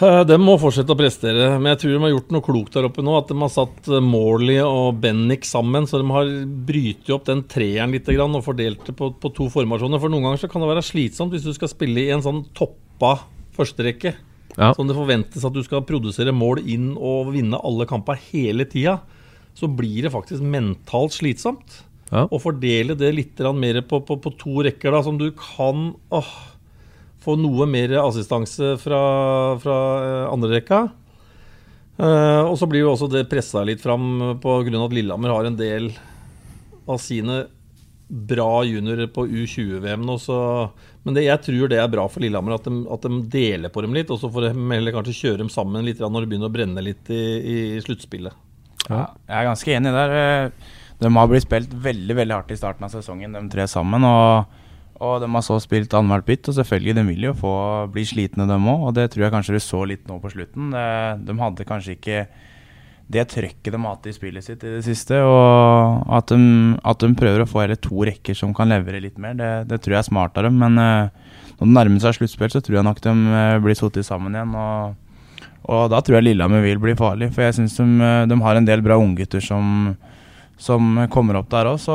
Eh, 0.00 0.22
de 0.24 0.38
må 0.40 0.54
fortsette 0.60 0.94
å 0.94 0.98
prestere, 0.98 1.50
men 1.58 1.74
jeg 1.74 1.82
tror 1.82 1.92
de 1.92 2.00
har 2.06 2.14
gjort 2.14 2.30
noe 2.32 2.44
klokt 2.46 2.76
der 2.78 2.88
oppe 2.88 3.04
nå. 3.04 3.18
At 3.18 3.28
de 3.28 3.36
har 3.42 3.52
satt 3.52 3.90
eh, 3.90 4.04
Morley 4.04 4.62
og 4.64 5.02
Bennick 5.02 5.44
sammen, 5.48 5.88
så 5.90 6.00
de 6.00 6.08
har 6.14 6.32
brytet 6.70 7.12
opp 7.16 7.28
den 7.28 7.44
treeren 7.50 7.92
litt 7.92 8.08
og 8.08 8.40
fordelt 8.46 8.86
det 8.86 8.96
på, 8.96 9.12
på 9.20 9.34
to 9.36 9.50
formasjoner. 9.52 10.00
For 10.00 10.12
noen 10.12 10.30
ganger 10.30 10.52
kan 10.52 10.64
det 10.64 10.72
være 10.72 10.86
slitsomt 10.86 11.36
hvis 11.36 11.44
du 11.44 11.52
skal 11.56 11.72
spille 11.72 12.06
i 12.06 12.12
en 12.14 12.24
sånn 12.24 12.46
toppa 12.56 13.18
førsterekke. 13.58 14.14
Ja. 14.56 14.72
som 14.74 14.88
det 14.88 14.96
forventes 14.96 15.44
at 15.46 15.54
du 15.54 15.62
skal 15.64 15.84
produsere 15.86 16.34
mål 16.34 16.62
inn 16.66 16.90
og 16.96 17.30
vinne 17.36 17.60
alle 17.62 17.86
kamper 17.88 18.18
hele 18.30 18.66
tida. 18.68 19.00
så 19.54 19.66
blir 19.66 20.02
det 20.06 20.12
faktisk 20.14 20.40
mentalt 20.42 21.12
slitsomt. 21.12 21.82
Ja. 22.10 22.24
Fordele 22.42 22.94
det 22.98 23.10
litt 23.12 23.38
mer 23.54 23.80
på, 23.82 24.00
på, 24.00 24.16
på, 24.16 24.30
to 24.38 24.62
rekker, 24.62 24.90
da, 24.90 25.02
som 25.02 25.18
du 25.18 25.30
kan 25.36 25.92
åh, 26.08 26.30
få 27.20 27.36
noe 27.36 27.66
mer 27.66 27.92
assistanse 28.00 28.76
fra, 28.80 29.02
fra 29.60 29.76
eh, 30.06 30.32
andre 30.32 30.54
rekka. 30.56 30.80
Uh, 32.00 32.48
og 32.48 32.54
så 32.56 32.64
blir 32.70 32.86
jo 32.86 32.94
også 32.94 33.10
det 33.12 33.26
pressa 33.28 33.60
litt 33.66 33.82
fram 33.82 34.38
pga. 34.40 34.72
at 34.72 34.94
Lillehammer 34.96 35.34
har 35.34 35.44
en 35.44 35.58
del 35.58 35.90
av 36.88 36.96
sine 37.02 37.42
bra 38.08 38.64
juniorer 38.64 39.10
på 39.12 39.26
U20-VM 39.28 40.06
nå. 40.06 40.16
Så, 40.18 40.38
men 41.06 41.16
det, 41.16 41.24
jeg 41.24 41.40
tror 41.46 41.70
det 41.72 41.78
er 41.80 41.88
bra 41.92 42.04
for 42.12 42.20
Lillehammer 42.20 42.58
at 42.58 42.66
de, 42.68 42.74
at 42.92 43.06
de 43.06 43.20
deler 43.32 43.72
på 43.72 43.84
dem 43.84 43.94
litt. 43.96 44.10
Og 44.12 44.20
så 44.20 44.28
får 44.32 44.50
de 44.50 44.52
heller 44.74 44.92
kanskje 44.92 45.16
kjøre 45.16 45.40
dem 45.40 45.52
sammen 45.52 45.86
litt 45.86 46.02
når 46.02 46.26
det 46.26 46.32
begynner 46.32 46.50
å 46.50 46.52
brenne 46.52 46.84
litt 46.84 47.08
i, 47.14 47.22
i 47.40 47.56
sluttspillet. 47.84 48.36
Ja, 48.90 49.06
jeg 49.24 49.36
er 49.38 49.48
ganske 49.48 49.76
enig 49.76 49.94
der. 49.96 50.16
Eh, 50.18 50.74
de 51.00 51.12
har 51.16 51.30
blitt 51.30 51.46
spilt 51.46 51.72
veldig 51.72 52.16
veldig 52.18 52.36
hardt 52.36 52.52
i 52.52 52.58
starten 52.60 52.84
av 52.84 52.92
sesongen, 52.92 53.36
de 53.36 53.46
tre 53.52 53.68
sammen. 53.70 54.04
og 54.04 54.58
og 55.00 55.22
de 55.22 55.30
har 55.32 55.40
så 55.40 55.54
spilt 55.64 55.94
annethvert 55.96 56.26
bytt, 56.28 56.48
og 56.50 56.56
selvfølgelig 56.58 56.94
de 56.98 57.02
vil 57.06 57.22
jo 57.30 57.36
få 57.40 57.52
bli 57.88 58.02
slitne, 58.04 58.44
dem 58.44 58.66
òg. 58.68 58.82
Og 58.84 58.96
det 58.98 59.06
tror 59.08 59.24
jeg 59.24 59.32
kanskje 59.32 59.54
du 59.56 59.62
så 59.64 59.80
litt 59.88 60.02
nå 60.10 60.18
på 60.20 60.32
slutten. 60.34 60.74
De 61.24 61.36
hadde 61.38 61.64
kanskje 61.64 61.94
ikke 61.96 62.18
det 63.10 63.26
trøkket 63.32 63.74
de 63.74 63.78
har 63.80 63.96
hatt 63.96 64.06
i 64.06 64.14
spillet 64.14 64.44
sitt 64.44 64.62
i 64.62 64.76
det 64.76 64.84
siste. 64.86 65.18
Og 65.26 66.14
at 66.14 66.30
de, 66.30 66.38
at 66.86 67.02
de 67.02 67.10
prøver 67.18 67.42
å 67.42 67.48
få 67.48 67.64
hele 67.64 67.78
to 67.82 68.04
rekker 68.06 68.36
som 68.38 68.54
kan 68.56 68.70
levere 68.70 69.02
litt 69.02 69.18
mer, 69.18 69.34
det, 69.38 69.50
det 69.70 69.80
tror 69.82 69.96
jeg 69.96 70.04
er 70.04 70.10
smart 70.10 70.38
av 70.38 70.46
dem. 70.46 70.60
Men 70.60 70.78
uh, 70.78 71.34
når 71.58 71.66
det 71.66 71.76
nærmer 71.76 72.04
seg 72.04 72.20
sluttspill, 72.20 72.52
så 72.54 72.62
tror 72.62 72.80
jeg 72.80 72.86
nok 72.86 73.02
de 73.02 73.14
uh, 73.34 73.58
blir 73.64 73.78
satt 73.78 73.98
sammen 74.06 74.36
igjen. 74.38 74.54
Og, 74.54 75.26
og, 75.66 75.82
da 75.90 76.02
tror 76.04 76.20
jeg 76.20 76.28
Lillehammer 76.28 76.62
vil 76.64 76.82
bli 76.82 76.94
farlig, 76.98 77.32
for 77.34 77.46
jeg 77.46 77.58
syns 77.58 77.76
de, 77.80 77.88
eh, 78.06 78.22
de, 78.30 78.38
har 78.44 78.58
en 78.58 78.70
del 78.70 78.82
bra 78.86 78.98
unggutter 79.00 79.44
som 79.44 79.92
som 80.60 81.06
kommer 81.08 81.38
opp 81.38 81.46
der 81.48 81.70
òg. 81.70 81.78
Så 81.80 81.94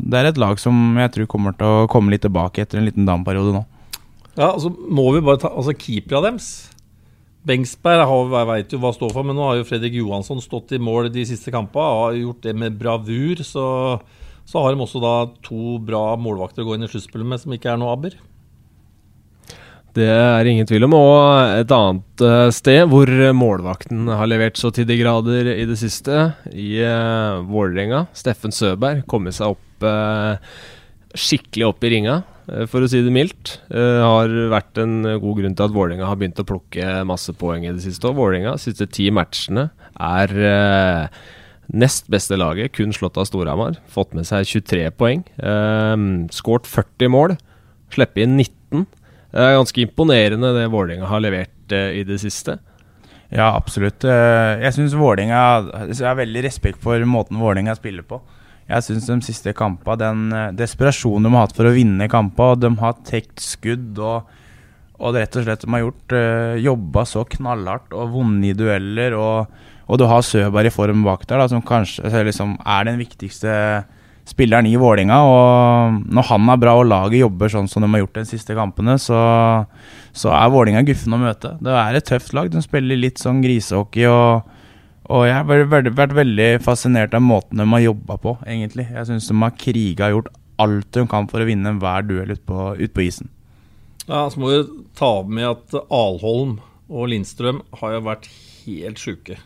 det 0.00 0.16
er 0.16 0.30
et 0.30 0.38
lag 0.40 0.56
som 0.56 0.96
jeg 0.96 1.10
tror 1.12 1.26
kommer 1.28 1.52
til 1.52 1.68
å 1.68 1.88
komme 1.92 2.14
litt 2.14 2.22
tilbake 2.24 2.62
etter 2.64 2.80
en 2.80 2.86
liten 2.88 3.04
damperiode 3.04 3.52
nå. 3.52 3.60
Ja, 4.38 4.54
altså 4.54 4.70
må 4.72 5.10
vi 5.12 5.20
bare 5.24 5.42
ta 5.42 5.50
altså 5.52 5.74
Keepera 5.76 6.22
deres 6.24 6.48
Bengsberg 7.46 8.32
vet 8.50 8.72
jo 8.74 8.80
hva 8.82 8.92
står 8.94 9.12
for, 9.14 9.26
men 9.26 9.38
nå 9.38 9.44
har 9.46 9.60
jo 9.60 9.66
Fredrik 9.68 9.94
Johansson 10.00 10.42
stått 10.42 10.74
i 10.74 10.82
mål 10.82 11.12
de 11.14 11.26
siste 11.28 11.52
kampene. 11.54 11.98
Har 12.02 12.16
gjort 12.18 12.46
det 12.46 12.54
med 12.58 12.78
bravur. 12.80 13.42
Så, 13.46 13.66
så 14.46 14.62
har 14.62 14.74
de 14.74 14.82
også 14.82 15.02
da 15.02 15.16
to 15.46 15.76
bra 15.82 16.08
målvakter 16.18 16.64
å 16.64 16.70
gå 16.70 16.76
inn 16.76 16.86
i 16.86 16.90
sluttspillet 16.90 17.30
med, 17.30 17.42
som 17.42 17.54
ikke 17.54 17.70
er 17.72 17.78
noe 17.80 17.94
aber. 17.94 18.18
Det 19.96 20.10
er 20.10 20.48
ingen 20.50 20.68
tvil 20.68 20.84
om. 20.88 20.96
Og 20.98 21.60
et 21.62 21.72
annet 21.72 22.24
uh, 22.26 22.48
sted 22.52 22.82
hvor 22.90 23.10
målvakten 23.38 24.10
har 24.12 24.28
levert 24.28 24.58
så 24.60 24.72
til 24.74 24.88
de 24.88 24.98
grader 25.00 25.54
i 25.54 25.64
det 25.68 25.78
siste, 25.80 26.32
i 26.52 26.74
uh, 26.82 27.40
Vålerenga. 27.46 28.04
Steffen 28.16 28.52
Søberg 28.52 29.06
kommet 29.08 29.38
seg 29.38 29.54
opp 29.54 29.86
uh, 29.86 30.36
skikkelig 31.16 31.70
opp 31.70 31.86
i 31.86 31.92
ringa, 31.94 32.20
for 32.70 32.84
å 32.84 32.88
si 32.90 33.00
det 33.02 33.10
mildt. 33.14 33.56
har 33.70 34.30
vært 34.52 34.78
en 34.78 35.00
god 35.02 35.40
grunn 35.40 35.56
til 35.58 35.66
at 35.66 35.74
Vålerenga 35.74 36.06
har 36.06 36.18
begynt 36.20 36.38
å 36.42 36.46
plukke 36.46 37.00
masse 37.08 37.34
poeng 37.38 37.66
i 37.66 37.72
det 37.74 37.82
siste. 37.82 38.06
Og 38.06 38.20
Vålerenga, 38.20 38.54
siste 38.62 38.86
ti 38.86 39.08
matchene, 39.14 39.68
er 39.98 41.10
nest 41.66 42.06
beste 42.12 42.38
laget, 42.38 42.74
kun 42.76 42.94
slått 42.94 43.18
av 43.18 43.26
Storhamar. 43.26 43.80
Fått 43.90 44.14
med 44.14 44.28
seg 44.28 44.46
23 44.46 44.86
poeng. 44.94 45.24
skåret 46.34 46.70
40 46.70 47.12
mål, 47.12 47.36
sluppet 47.94 48.22
inn 48.24 48.38
19. 48.38 48.86
Det 49.36 49.44
er 49.44 49.58
ganske 49.58 49.82
imponerende 49.82 50.54
det 50.56 50.70
Vålerenga 50.72 51.10
har 51.10 51.20
levert 51.20 51.74
uh, 51.74 51.90
i 51.92 52.06
det 52.08 52.16
siste. 52.22 52.56
Ja, 53.26 53.50
absolutt. 53.56 54.04
Jeg 54.06 54.70
syns 54.76 54.94
Vålerenga 54.94 55.88
Jeg 55.90 56.06
har 56.06 56.14
veldig 56.14 56.44
respekt 56.46 56.78
for 56.84 57.02
måten 57.10 57.40
Vålerenga 57.42 57.74
spiller 57.74 58.06
på. 58.06 58.20
Jeg 58.66 58.82
syns 58.82 59.06
de 59.06 59.16
siste 59.22 59.52
kampene, 59.54 59.98
den 60.00 60.24
uh, 60.34 60.54
desperasjonen 60.56 61.28
de 61.28 61.34
har 61.36 61.46
hatt 61.46 61.56
for 61.56 61.68
å 61.68 61.74
vinne 61.76 62.08
kamper, 62.10 62.58
de 62.58 62.72
har 62.80 62.98
tekt 63.06 63.42
skudd 63.44 64.00
og, 64.02 64.26
og 64.98 65.18
rett 65.18 65.38
og 65.38 65.46
slett 65.46 65.62
de 65.62 65.70
har 65.74 65.84
gjort 65.84 66.16
uh, 66.16 66.56
jobba 66.64 67.04
så 67.06 67.22
knallhardt 67.36 67.94
og 67.94 68.16
vunnet 68.16 68.50
i 68.50 68.56
dueller. 68.58 69.14
Og, 69.14 69.60
og 69.86 70.00
du 70.00 70.06
har 70.10 70.24
Søberg 70.26 70.70
i 70.70 70.74
form 70.74 71.06
bak 71.06 71.28
der, 71.28 71.44
da, 71.44 71.50
som 71.52 71.62
kanskje 71.62 72.24
liksom, 72.26 72.56
er 72.66 72.88
den 72.90 72.98
viktigste 72.98 73.54
spilleren 74.26 74.66
i 74.66 74.74
Vålinga, 74.74 75.20
Og 75.22 76.02
når 76.10 76.26
han 76.32 76.50
er 76.50 76.58
bra 76.58 76.74
og 76.80 76.88
laget 76.90 77.20
jobber 77.20 77.52
sånn 77.52 77.68
som 77.70 77.84
de 77.84 77.92
har 77.92 78.02
gjort 78.02 78.18
de 78.18 78.26
siste 78.32 78.56
kampene, 78.58 78.96
så, 78.98 79.20
så 80.10 80.32
er 80.34 80.50
Vålinga 80.50 80.82
guffen 80.86 81.14
å 81.14 81.22
møte. 81.22 81.54
Det 81.62 81.70
er 81.70 81.98
et 81.98 82.08
tøft 82.08 82.34
lag. 82.34 82.50
De 82.50 82.62
spiller 82.64 82.98
litt 82.98 83.22
sånn 83.22 83.38
grisehockey. 83.44 84.08
og 84.10 84.65
og 85.06 85.26
jeg 85.28 85.36
har 85.36 85.46
vært, 85.48 85.92
vært, 85.96 86.14
veldig 86.16 86.48
fascinert 86.64 87.14
av 87.16 87.24
måten 87.24 87.62
de 87.62 87.66
har 87.70 87.84
jobba 87.84 88.18
på, 88.22 88.36
egentlig. 88.46 88.88
Jeg 88.90 89.08
syns 89.08 89.30
de 89.30 89.38
har 89.42 89.56
kriga 89.58 90.10
og 90.10 90.16
gjort 90.16 90.30
alt 90.62 90.88
de 90.96 91.04
kan 91.10 91.28
for 91.30 91.42
å 91.42 91.48
vinne 91.48 91.74
enhver 91.74 92.06
duell 92.08 92.32
ute 92.32 92.44
på, 92.48 92.70
ut 92.78 92.94
på 92.96 93.04
isen. 93.04 93.30
Ja, 94.06 94.26
Så 94.30 94.40
må 94.40 94.52
vi 94.52 94.62
ta 94.98 95.12
med 95.26 95.48
at 95.50 95.76
Alholm 95.90 96.58
og 96.86 97.10
Lindstrøm 97.10 97.64
har 97.80 97.96
jo 97.96 98.06
vært 98.06 98.30
helt 98.66 99.02
sjuke. 99.02 99.38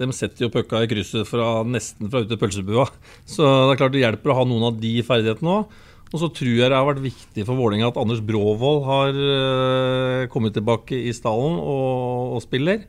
De 0.00 0.08
setter 0.16 0.46
jo 0.46 0.52
pucka 0.52 0.82
i 0.82 0.88
krysset 0.90 1.28
fra 1.28 1.62
nesten 1.68 2.10
fra 2.10 2.24
ute 2.24 2.34
i 2.34 2.40
pølsebua. 2.40 2.88
Så 3.28 3.46
det 3.46 3.74
er 3.74 3.80
klart 3.82 3.94
det 3.94 4.02
hjelper 4.02 4.32
å 4.32 4.38
ha 4.40 4.46
noen 4.48 4.70
av 4.72 4.80
de 4.82 4.96
ferdighetene 5.06 5.58
òg. 5.60 5.80
Og 6.12 6.20
så 6.20 6.28
tror 6.34 6.50
jeg 6.50 6.68
det 6.68 6.76
har 6.76 6.88
vært 6.88 7.04
viktig 7.04 7.44
for 7.48 7.56
Vålerenga 7.56 7.88
at 7.88 7.98
Anders 8.00 8.20
Bråvold 8.24 8.82
har 8.84 9.16
uh, 9.16 10.26
kommet 10.32 10.52
tilbake 10.56 10.98
i 11.08 11.12
stallen 11.16 11.56
og, 11.56 12.34
og, 12.36 12.42
spiller. 12.44 12.82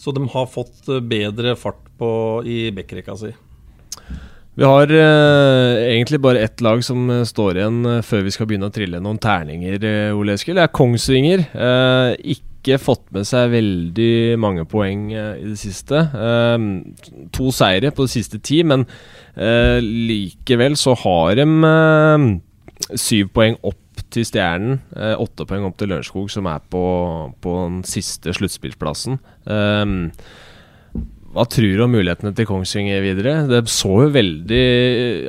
Så 0.00 0.14
de 0.16 0.24
har 0.32 0.48
fått 0.48 0.88
bedre 1.04 1.54
fart 1.60 1.82
på 2.00 2.10
i 2.48 2.70
backrekka 2.72 3.18
si. 3.20 3.34
Vi 4.58 4.66
har 4.66 4.90
eh, 4.92 5.92
egentlig 5.92 6.18
bare 6.20 6.40
ett 6.42 6.60
lag 6.64 6.82
som 6.84 7.06
står 7.24 7.60
igjen 7.60 7.80
uh, 7.86 8.00
før 8.04 8.24
vi 8.26 8.32
skal 8.34 8.48
begynne 8.48 8.68
å 8.68 8.74
trille 8.74 9.00
noen 9.00 9.20
terninger, 9.20 9.76
Ole 10.16 10.34
Eskil. 10.36 10.58
Det 10.58 10.64
er 10.66 10.72
Kongsvinger. 10.76 11.44
ikke 12.20 12.48
ikke 12.60 12.76
fått 12.76 13.06
med 13.16 13.24
seg 13.24 13.54
veldig 13.54 14.36
mange 14.36 14.66
poeng 14.68 15.06
eh, 15.16 15.38
i 15.40 15.46
det 15.48 15.56
siste. 15.56 16.02
To 17.32 17.48
seire 17.56 17.88
på 17.96 18.04
de 18.04 18.12
siste 18.12 18.36
ti, 18.44 18.60
men 18.60 18.84
likevel 19.80 20.76
så 20.76 20.92
har 21.06 21.40
de 21.40 21.46
syv 23.00 23.30
poeng 23.32 23.56
opp 23.64 23.79
til 24.12 24.26
Stjernen. 24.28 24.80
Åtte 24.94 25.46
poeng 25.48 25.66
opp 25.68 25.78
til 25.80 25.92
Lørenskog, 25.92 26.30
som 26.32 26.48
er 26.50 26.62
på, 26.72 26.84
på 27.42 27.56
den 27.64 27.82
siste 27.88 28.34
sluttspillsplassen. 28.36 29.18
Hva 31.30 31.44
tror 31.46 31.76
du 31.78 31.82
om 31.84 31.92
mulighetene 31.94 32.32
til 32.34 32.46
Kongsvinger 32.48 33.04
videre? 33.04 33.34
Det 33.46 33.60
så 33.70 33.92
jo 34.02 34.08
veldig 34.16 34.64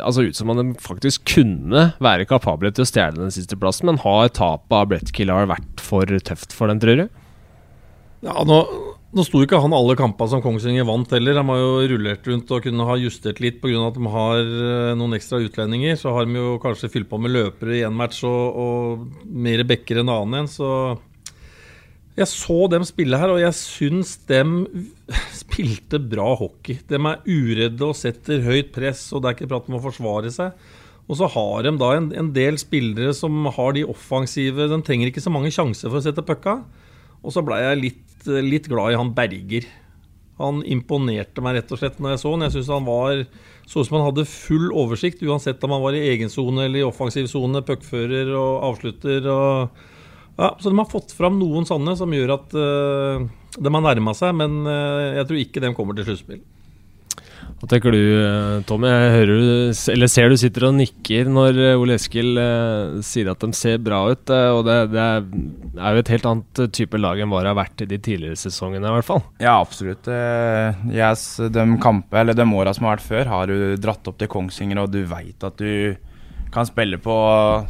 altså, 0.02 0.26
ut 0.26 0.38
som 0.38 0.50
om 0.50 0.58
de 0.58 0.80
faktisk 0.82 1.28
kunne 1.30 1.92
være 2.02 2.26
kapable 2.30 2.72
til 2.74 2.82
å 2.82 2.90
stjele 2.90 3.22
den 3.22 3.34
siste 3.34 3.58
plassen, 3.62 3.92
men 3.92 4.02
har 4.02 4.32
tapet 4.34 4.74
av 4.80 4.90
Brett 4.90 5.14
Killar 5.14 5.46
vært 5.52 5.84
for 5.86 6.10
tøft 6.26 6.56
for 6.58 6.74
dem, 6.74 6.82
tror 6.82 7.04
du? 7.04 7.06
Ja, 8.26 8.34
nå, 8.46 8.58
nå 9.12 9.26
sto 9.28 9.42
ikke 9.44 9.60
han 9.60 9.74
alle 9.76 9.98
kampene 10.00 10.32
som 10.32 10.42
Kongsvinger 10.44 10.86
vant 10.88 11.12
heller. 11.12 11.36
De 11.36 11.44
har 11.50 11.60
jo 11.60 11.72
rullert 11.92 12.28
rundt 12.32 12.52
og 12.56 12.64
kunne 12.64 12.88
ha 12.88 12.98
justert 13.02 13.42
litt 13.44 13.60
pga. 13.64 13.88
at 13.90 13.98
de 14.00 14.12
har 14.14 14.40
eh, 14.40 14.92
noen 14.96 15.18
ekstra 15.18 15.42
utlendinger. 15.44 15.98
Så 16.00 16.14
har 16.16 16.28
de 16.28 16.40
jo 16.40 16.58
kanskje 16.64 16.92
fylt 16.94 17.10
på 17.12 17.20
med 17.20 17.36
løpere 17.36 17.80
i 17.80 17.86
én 17.88 17.96
match 17.96 18.24
og, 18.28 18.60
og 18.66 19.26
mer 19.28 19.64
backer 19.68 20.00
enn 20.00 20.12
annen 20.12 20.44
en. 20.44 20.52
Så 20.52 20.70
jeg 22.18 22.28
så 22.28 22.58
dem 22.72 22.84
spille 22.88 23.20
her, 23.20 23.32
og 23.32 23.40
jeg 23.40 23.56
syns 23.56 24.18
dem 24.28 24.62
spilte 25.42 26.00
bra 26.00 26.34
hockey. 26.40 26.80
De 26.88 27.00
er 27.00 27.26
uredde 27.28 27.88
og 27.88 27.98
setter 28.00 28.44
høyt 28.48 28.72
press, 28.76 29.08
og 29.12 29.24
det 29.24 29.32
er 29.32 29.38
ikke 29.40 29.52
prat 29.54 29.68
om 29.72 29.80
å 29.80 29.84
forsvare 29.84 30.32
seg. 30.34 30.56
Og 31.12 31.18
så 31.20 31.28
har 31.34 31.66
de 31.66 31.74
da 31.80 31.90
en, 31.98 32.12
en 32.16 32.30
del 32.36 32.60
spillere 32.62 33.12
som 33.18 33.44
har 33.52 33.74
de 33.76 33.84
offensive 33.90 34.70
De 34.72 34.78
trenger 34.86 35.10
ikke 35.10 35.24
så 35.24 35.34
mange 35.34 35.52
sjanser 35.52 35.90
for 35.90 36.00
å 36.00 36.06
sette 36.06 36.24
pucka. 36.24 36.62
Og 37.22 37.36
så 37.36 37.44
blei 37.46 37.60
jeg 37.64 37.80
litt, 37.82 38.04
litt, 38.28 38.70
glad 38.72 38.94
i 38.94 39.00
han 39.00 39.14
Berger. 39.18 39.68
Han 40.42 40.62
imponerte 40.66 41.44
meg 41.44 41.60
rett 41.60 41.74
og 41.74 41.82
slett 41.82 42.00
når 42.02 42.16
jeg 42.16 42.22
så 42.24 42.34
han. 42.34 42.46
Jeg 42.48 42.56
syns 42.56 42.72
han 42.74 42.88
var 42.88 43.24
så 43.70 43.82
ut 43.82 43.88
som 43.88 43.98
han 44.00 44.08
hadde 44.10 44.28
full 44.28 44.72
oversikt, 44.76 45.22
uansett 45.24 45.64
om 45.64 45.76
han 45.76 45.84
var 45.84 45.96
i 45.96 46.04
egen 46.12 46.32
sone 46.34 46.66
eller 46.66 46.82
i 46.82 46.88
offensiv 46.88 47.30
sone, 47.32 47.64
puckfører 47.66 48.34
og 48.36 48.66
avslutter. 48.72 49.28
Og, 49.32 49.84
ja, 50.38 50.50
så 50.58 50.72
de 50.72 50.80
har 50.80 50.90
fått 50.92 51.14
fram 51.16 51.38
noen 51.40 51.68
sånne 51.70 51.96
som 52.00 52.14
gjør 52.16 52.36
at 52.36 52.58
uh, 52.58 53.28
de 53.58 53.74
har 53.74 53.86
nærma 53.86 54.16
seg, 54.18 54.34
men 54.38 54.64
uh, 54.68 55.14
jeg 55.22 55.30
tror 55.30 55.44
ikke 55.44 55.64
de 55.64 55.76
kommer 55.78 55.98
til 55.98 56.10
sluttspill. 56.10 56.42
Hva 57.62 57.68
tenker 57.70 57.94
du, 57.94 58.02
Tommy? 58.66 58.90
Jeg 58.90 59.12
hører 59.14 59.42
eller 59.94 60.10
ser 60.10 60.32
du 60.32 60.38
sitter 60.40 60.66
og 60.66 60.76
nikker 60.80 61.28
når 61.30 61.60
eh, 61.62 61.78
Ole 61.78 61.94
Eskil 62.00 62.40
eh, 62.42 62.96
sier 63.06 63.30
at 63.30 63.44
de 63.44 63.54
ser 63.54 63.82
bra 63.86 64.00
ut. 64.10 64.32
Eh, 64.34 64.48
og 64.50 64.64
det, 64.66 64.78
det, 64.96 65.06
er 65.78 65.94
jo 65.94 66.02
et 66.02 66.12
helt 66.16 66.30
annet 66.32 66.62
type 66.74 66.98
lag 66.98 67.22
enn 67.22 67.30
hva 67.30 67.44
det 67.44 67.52
har 67.52 67.60
vært 67.60 67.84
i 67.86 67.90
de 67.92 68.00
tidligere 68.02 68.40
sesongene, 68.42 68.82
i 68.90 68.96
hvert 68.98 69.08
fall. 69.08 69.22
Ja, 69.44 69.60
absolutt. 69.60 70.10
Yes, 70.90 71.26
de 71.54 71.68
kampe, 71.84 72.18
eller 72.18 72.38
de 72.38 72.48
åra 72.50 72.74
som 72.74 72.90
har 72.90 72.98
vært 72.98 73.10
før, 73.12 73.30
har 73.36 73.54
du 73.54 73.78
dratt 73.82 74.10
opp 74.10 74.18
til 74.18 74.32
Kongsvinger, 74.32 74.82
og 74.82 74.96
du 74.96 75.04
veit 75.10 75.46
at 75.46 75.62
du 75.62 75.94
kan 76.52 76.68
spille 76.68 76.98
på 77.00 77.16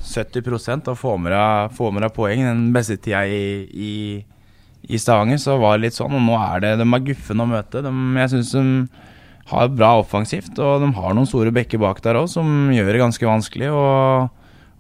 70% 0.02 0.90
og 0.90 0.98
få 0.98 1.18
med 1.22 1.36
deg, 1.36 1.76
få 1.78 1.92
med 1.94 2.08
deg 2.08 2.16
poeng. 2.16 2.48
Den 2.48 2.70
beste 2.74 2.98
tida 2.98 3.26
i, 3.28 3.68
i, 3.70 3.94
i 4.88 5.00
Stavanger 5.04 5.42
så 5.42 5.60
var 5.62 5.78
det 5.78 5.90
litt 5.90 6.00
sånn, 6.00 6.16
og 6.18 6.24
nå 6.26 6.40
er 6.40 6.64
det 6.64 6.76
de 6.82 6.88
er 6.88 7.08
guffen 7.12 7.44
å 7.44 7.50
møte. 7.50 7.84
De, 7.86 7.92
jeg 8.24 8.34
synes 8.38 8.56
de 8.56 8.64
har 9.50 9.72
bra 9.74 9.96
offensivt, 10.00 10.54
og 10.62 10.84
de 10.84 10.92
har 10.96 11.16
noen 11.16 11.30
store 11.30 11.54
bekker 11.56 11.82
bak 11.82 12.02
der 12.06 12.20
òg 12.20 12.30
som 12.32 12.70
gjør 12.74 12.92
det 12.94 13.02
ganske 13.02 13.28
vanskelig. 13.28 13.72
Og, 13.74 14.30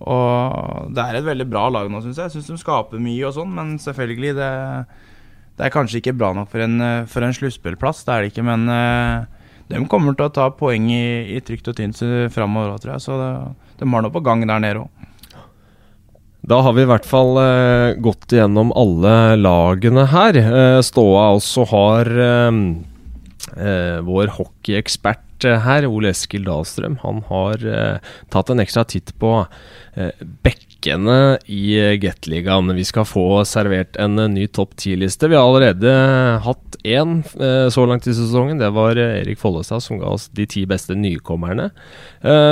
og 0.05 0.93
det 0.95 1.03
er 1.03 1.19
et 1.19 1.27
veldig 1.27 1.47
bra 1.49 1.67
lag 1.73 1.89
nå, 1.91 2.03
syns 2.03 2.19
jeg. 2.19 2.29
Jeg 2.29 2.35
syns 2.37 2.51
de 2.53 2.61
skaper 2.61 3.01
mye 3.01 3.27
og 3.27 3.35
sånn, 3.37 3.51
men 3.57 3.75
selvfølgelig 3.81 4.35
det, 4.37 4.51
det 5.57 5.67
er 5.67 5.73
kanskje 5.73 6.01
ikke 6.01 6.17
bra 6.17 6.31
nok 6.37 6.51
for 6.53 6.63
en, 6.65 6.79
for 7.09 7.25
en 7.25 7.35
sluttspillplass, 7.35 8.05
det 8.07 8.15
er 8.15 8.23
det 8.25 8.33
ikke. 8.33 8.47
Men 8.47 8.67
uh, 8.69 9.27
de 9.71 9.83
kommer 9.91 10.17
til 10.17 10.29
å 10.29 10.35
ta 10.35 10.49
poeng 10.55 10.89
i, 10.93 11.05
i 11.35 11.41
trygt 11.45 11.71
og 11.71 11.79
tynt 11.79 12.01
framover 12.33 12.75
òg, 12.75 12.83
tror 12.83 12.95
jeg. 12.95 13.05
Så 13.07 13.19
det, 13.19 13.31
de 13.81 13.89
har 13.89 14.05
noe 14.05 14.13
på 14.13 14.23
gang 14.25 14.45
der 14.45 14.63
nede 14.63 14.85
òg. 14.85 15.07
Da 16.41 16.57
har 16.65 16.73
vi 16.73 16.81
i 16.81 16.89
hvert 16.89 17.05
fall 17.05 17.35
uh, 17.37 17.97
gått 18.01 18.33
igjennom 18.33 18.71
alle 18.77 19.35
lagene 19.37 20.07
her. 20.09 20.39
Ståa 20.85 21.27
også 21.35 21.67
har 21.69 22.09
uh, 23.57 23.99
vår 24.07 24.33
hockeyekspert 24.37 25.27
her, 25.41 25.87
Ole 25.89 26.11
Eskil 26.13 26.43
Dahlstrøm, 26.45 26.99
han 27.01 27.23
har 27.25 27.63
tatt 28.29 28.51
en 28.53 28.61
ekstra 28.61 28.83
titt 28.85 29.09
på 29.17 29.31
bekkene 30.45 31.39
i 31.49 31.97
Gateligaen. 31.97 32.69
Vi 32.77 32.85
skal 32.85 33.07
få 33.09 33.41
servert 33.49 33.97
en 33.97 34.21
ny 34.35 34.45
topp 34.53 34.77
ti-liste. 34.77 35.31
Vi 35.31 35.39
har 35.39 35.49
allerede 35.49 35.95
hatt 36.45 36.77
én 36.85 37.23
så 37.73 37.87
langt 37.89 38.05
i 38.05 38.13
sesongen. 38.13 38.61
Det 38.61 38.69
var 38.69 39.01
Erik 39.01 39.41
Follestad 39.41 39.81
som 39.81 39.97
ga 39.97 40.13
oss 40.13 40.29
de 40.29 40.45
ti 40.45 40.67
beste 40.69 40.93
nykommerne. 40.93 41.71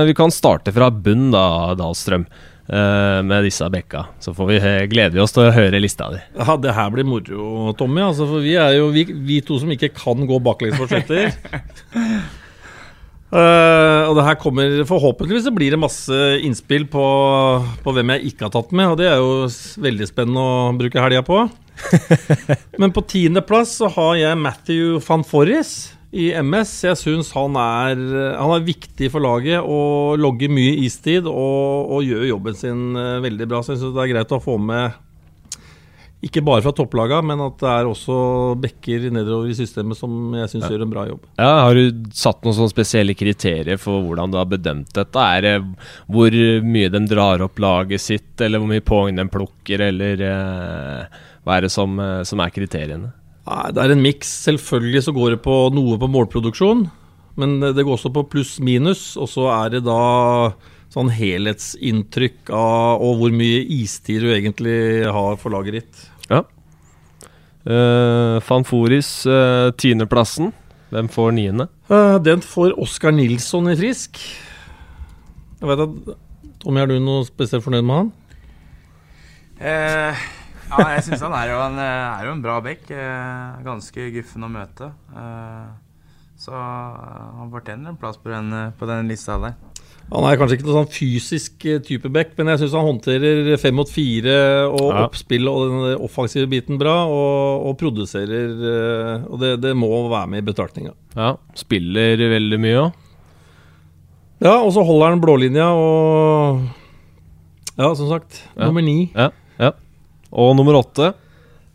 Vi 0.10 0.18
kan 0.18 0.34
starte 0.34 0.74
fra 0.74 0.90
bunn, 0.90 1.30
da, 1.30 1.76
Dahlstrøm. 1.78 2.26
Uh, 2.70 3.26
med 3.26 3.48
disse 3.48 3.66
bekka. 3.74 4.04
Så 4.22 4.30
får 4.38 4.46
vi, 4.46 4.58
gleder 4.92 5.16
vi 5.16 5.22
oss 5.24 5.34
til 5.34 5.48
å 5.48 5.54
høre 5.56 5.80
lista 5.82 6.12
di. 6.14 6.20
Ja, 6.38 6.54
det 6.62 6.76
her 6.78 6.92
blir 6.94 7.08
moro, 7.08 7.74
Tommy. 7.80 8.04
Altså, 8.06 8.28
for 8.30 8.46
vi 8.46 8.54
er 8.62 8.76
jo 8.78 8.92
vi, 8.94 9.08
vi 9.10 9.40
to 9.42 9.58
som 9.58 9.72
ikke 9.74 9.90
kan 9.96 10.22
gå 10.30 10.38
baklengs 10.46 10.78
uh, 10.78 10.86
og 14.10 14.14
det 14.20 14.28
her 14.28 14.38
kommer 14.42 14.86
Forhåpentligvis 14.90 15.48
så 15.48 15.54
blir 15.56 15.74
det 15.74 15.82
masse 15.82 16.14
innspill 16.46 16.86
på, 16.94 17.06
på, 17.82 17.96
hvem 17.98 18.14
jeg 18.14 18.36
ikke 18.36 18.46
har 18.46 18.54
tatt 18.54 18.70
med, 18.78 18.94
og 18.94 19.02
det 19.02 19.10
er 19.10 19.18
jo 19.18 19.50
veldig 19.82 20.10
spennende 20.12 20.46
å 20.46 20.70
bruke 20.78 21.02
helga 21.02 21.26
på. 21.26 21.48
Men 22.82 22.94
på 22.94 23.02
tiendeplass 23.10 23.80
så 23.82 23.90
har 23.98 24.14
jeg 24.22 24.44
Matthew 24.46 25.02
van 25.10 25.26
Forris 25.26 25.74
i 26.12 26.30
MS. 26.42 26.72
Jeg 26.88 26.98
syns 26.98 27.34
han, 27.36 27.58
han, 27.58 28.54
er 28.56 28.66
viktig 28.66 29.12
for 29.14 29.24
laget 29.24 29.62
og 29.62 30.18
logger 30.22 30.52
mye 30.54 30.80
istid 30.86 31.30
og, 31.30 31.92
og 31.94 32.08
gjør 32.08 32.26
jobben 32.32 32.58
sin 32.58 32.98
eh, 32.98 33.20
veldig 33.26 33.50
bra. 33.50 33.62
Så 33.62 33.76
jeg 33.76 33.84
syns 33.84 33.96
det 33.98 34.06
er 34.06 34.12
greit 34.16 34.36
å 34.36 34.42
få 34.44 34.58
med 34.62 34.98
ikke 36.20 36.42
bare 36.44 36.60
fra 36.66 36.74
topplaga, 36.76 37.22
men 37.24 37.40
at 37.46 37.62
det 37.62 37.70
er 37.72 37.88
også 37.88 38.16
bekker 38.60 39.06
nedover 39.16 39.48
i 39.48 39.56
systemet 39.56 39.96
som 39.96 40.34
jeg 40.36 40.50
syns 40.52 40.66
ja. 40.66 40.72
gjør 40.74 40.84
en 40.84 40.92
bra 40.92 41.06
jobb. 41.08 41.30
Ja, 41.40 41.52
Har 41.64 41.78
du 41.80 42.10
satt 42.12 42.44
noen 42.44 42.58
sånne 42.58 42.74
spesielle 42.74 43.16
kriterier 43.16 43.80
for 43.80 44.04
hvordan 44.04 44.34
du 44.34 44.36
har 44.36 44.50
bedømt 44.52 44.92
dette? 44.98 45.28
Er 45.38 45.46
det 45.46 45.54
hvor 46.12 46.36
mye 46.66 46.92
de 46.92 47.04
drar 47.08 47.46
opp 47.46 47.64
laget 47.64 48.04
sitt, 48.04 48.34
eller 48.44 48.60
hvor 48.60 48.72
mye 48.74 48.84
poeng 48.84 49.16
de 49.16 49.28
plukker, 49.32 49.86
eller 49.88 50.26
eh, 50.28 51.24
hva 51.48 51.56
er 51.56 51.70
det 51.70 51.72
som, 51.72 51.96
eh, 52.04 52.20
som 52.28 52.44
er 52.44 52.52
kriteriene? 52.52 53.14
Det 53.50 53.84
er 53.84 53.94
en 53.96 54.04
miks. 54.04 54.32
Selvfølgelig 54.46 55.06
så 55.08 55.14
går 55.16 55.36
det 55.36 55.44
på 55.46 55.56
noe 55.74 55.98
på 56.02 56.10
målproduksjon. 56.12 56.88
Men 57.40 57.60
det 57.64 57.82
går 57.82 57.96
også 57.96 58.12
på 58.14 58.28
pluss-minus. 58.32 59.14
Og 59.18 59.30
så 59.32 59.48
er 59.54 59.74
det 59.78 59.86
da 59.88 60.00
sånn 60.94 61.12
helhetsinntrykk 61.14 62.50
av 62.56 63.04
og 63.06 63.20
hvor 63.20 63.34
mye 63.36 63.62
istid 63.80 64.24
du 64.26 64.32
egentlig 64.34 65.06
har 65.06 65.38
for 65.42 65.54
laget 65.54 65.80
ditt. 65.80 66.08
Ja. 66.30 66.44
Uh, 67.70 68.40
Fanforis, 68.42 69.12
uh, 69.30 69.70
tiendeplassen. 69.78 70.54
Hvem 70.90 71.10
får 71.14 71.36
niende? 71.38 71.68
Uh, 71.92 72.18
den 72.26 72.42
får 72.42 72.74
Oskar 72.82 73.14
Nilsson 73.14 73.70
i 73.70 73.78
Frisk. 73.78 74.18
Jeg 75.60 75.70
vet 75.70 75.84
at 75.86 76.18
Tommy, 76.64 76.82
er 76.82 76.90
du 76.90 76.98
noe 77.04 77.28
spesielt 77.28 77.64
fornøyd 77.64 77.86
med 77.86 78.02
han? 78.02 78.12
Uh, 79.60 80.26
ja, 80.70 80.86
jeg 80.96 81.06
syns 81.08 81.24
han 81.26 81.36
er 81.38 81.52
jo, 81.52 81.60
en, 81.66 81.80
eh, 81.82 82.20
er 82.20 82.28
jo 82.28 82.36
en 82.36 82.44
bra 82.44 82.60
back. 82.64 82.90
Eh, 82.94 83.62
ganske 83.66 84.10
guffen 84.16 84.46
å 84.46 84.52
møte. 84.52 84.92
Eh, 85.14 85.70
så 86.40 86.54
han 86.56 87.50
fortjener 87.52 87.92
en 87.92 88.00
plass 88.00 88.20
på 88.22 88.32
den, 88.32 88.54
på 88.80 88.88
den 88.88 89.10
lista 89.12 89.36
der. 89.42 89.58
Han 90.10 90.26
er 90.26 90.40
kanskje 90.40 90.56
ikke 90.58 90.66
noen 90.66 90.80
sånn 90.80 90.94
fysisk 90.94 91.66
type 91.86 92.10
back, 92.10 92.32
men 92.40 92.50
jeg 92.50 92.64
syns 92.64 92.78
han 92.80 92.88
håndterer 92.88 93.60
fem 93.62 93.76
mot 93.78 93.92
fire 93.92 94.38
og 94.66 94.88
ja. 94.88 95.04
oppspill 95.04 95.52
og 95.52 95.60
den 95.68 96.06
offensive 96.08 96.50
biten 96.50 96.80
bra, 96.82 96.96
og, 97.06 97.68
og 97.70 97.76
produserer 97.78 98.56
Og 99.28 99.36
det, 99.42 99.52
det, 99.62 99.76
må 99.78 99.92
være 100.10 100.32
med 100.32 100.42
i 100.42 100.48
betraktninga. 100.48 100.96
Ja, 101.14 101.36
spiller 101.60 102.26
veldig 102.32 102.62
mye 102.64 102.82
òg. 102.88 103.06
Ja, 104.40 104.56
og 104.64 104.72
så 104.74 104.86
holder 104.88 105.12
han 105.12 105.22
blålinja 105.22 105.68
og 105.76 106.64
Ja, 107.76 107.92
som 107.96 108.10
sagt, 108.10 108.42
ja. 108.56 108.66
nummer 108.66 108.84
ni. 108.84 109.12
Ja. 109.14 109.30
Og 110.30 110.56
nummer 110.58 110.80
åtte? 110.82 111.14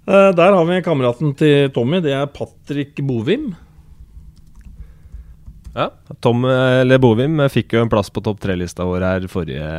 Uh, 0.04 0.30
der 0.36 0.52
har 0.52 0.64
vi 0.68 0.82
kameraten 0.84 1.34
til 1.38 1.70
Tommy. 1.74 2.02
Det 2.04 2.12
er 2.14 2.30
Patrick 2.32 3.00
Bovim. 3.02 3.52
Ja, 5.74 5.88
Tom 6.22 6.44
eller 6.46 7.00
Bovim 7.02 7.40
fikk 7.50 7.72
jo 7.74 7.80
en 7.82 7.90
plass 7.90 8.06
på 8.14 8.22
topp 8.22 8.38
tre-lista 8.44 8.84
vår 8.86 9.02
her 9.02 9.24
forrige, 9.26 9.70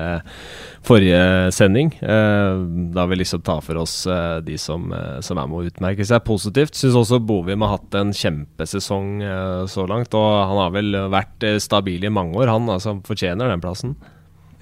forrige 0.83 1.21
sending. 1.55 1.93
Da 2.01 3.05
vil 3.05 3.15
vi 3.15 3.21
liksom 3.21 3.45
ta 3.47 3.61
for 3.63 3.79
oss 3.79 4.01
eh, 4.11 4.41
de 4.43 4.57
som, 4.59 4.89
eh, 4.91 5.21
som, 5.23 5.39
er 5.39 5.47
med 5.47 5.61
å 5.61 5.69
utmerke 5.69 6.03
seg 6.07 6.25
positivt. 6.27 6.75
Syns 6.75 6.99
også 6.99 7.21
Bovim 7.23 7.63
har 7.63 7.77
hatt 7.77 7.95
en 7.95 8.11
kjempesesong 8.11 9.23
eh, 9.23 9.61
så 9.71 9.87
langt. 9.87 10.11
Og 10.19 10.27
han 10.35 10.59
har 10.65 10.75
vel 10.75 10.99
vært 11.13 11.47
eh, 11.47 11.61
stabil 11.63 12.03
i 12.03 12.11
mange 12.11 12.35
år, 12.43 12.51
han 12.51 12.67
altså 12.75 12.97
fortjener 13.07 13.53
den 13.53 13.63
plassen. 13.63 13.95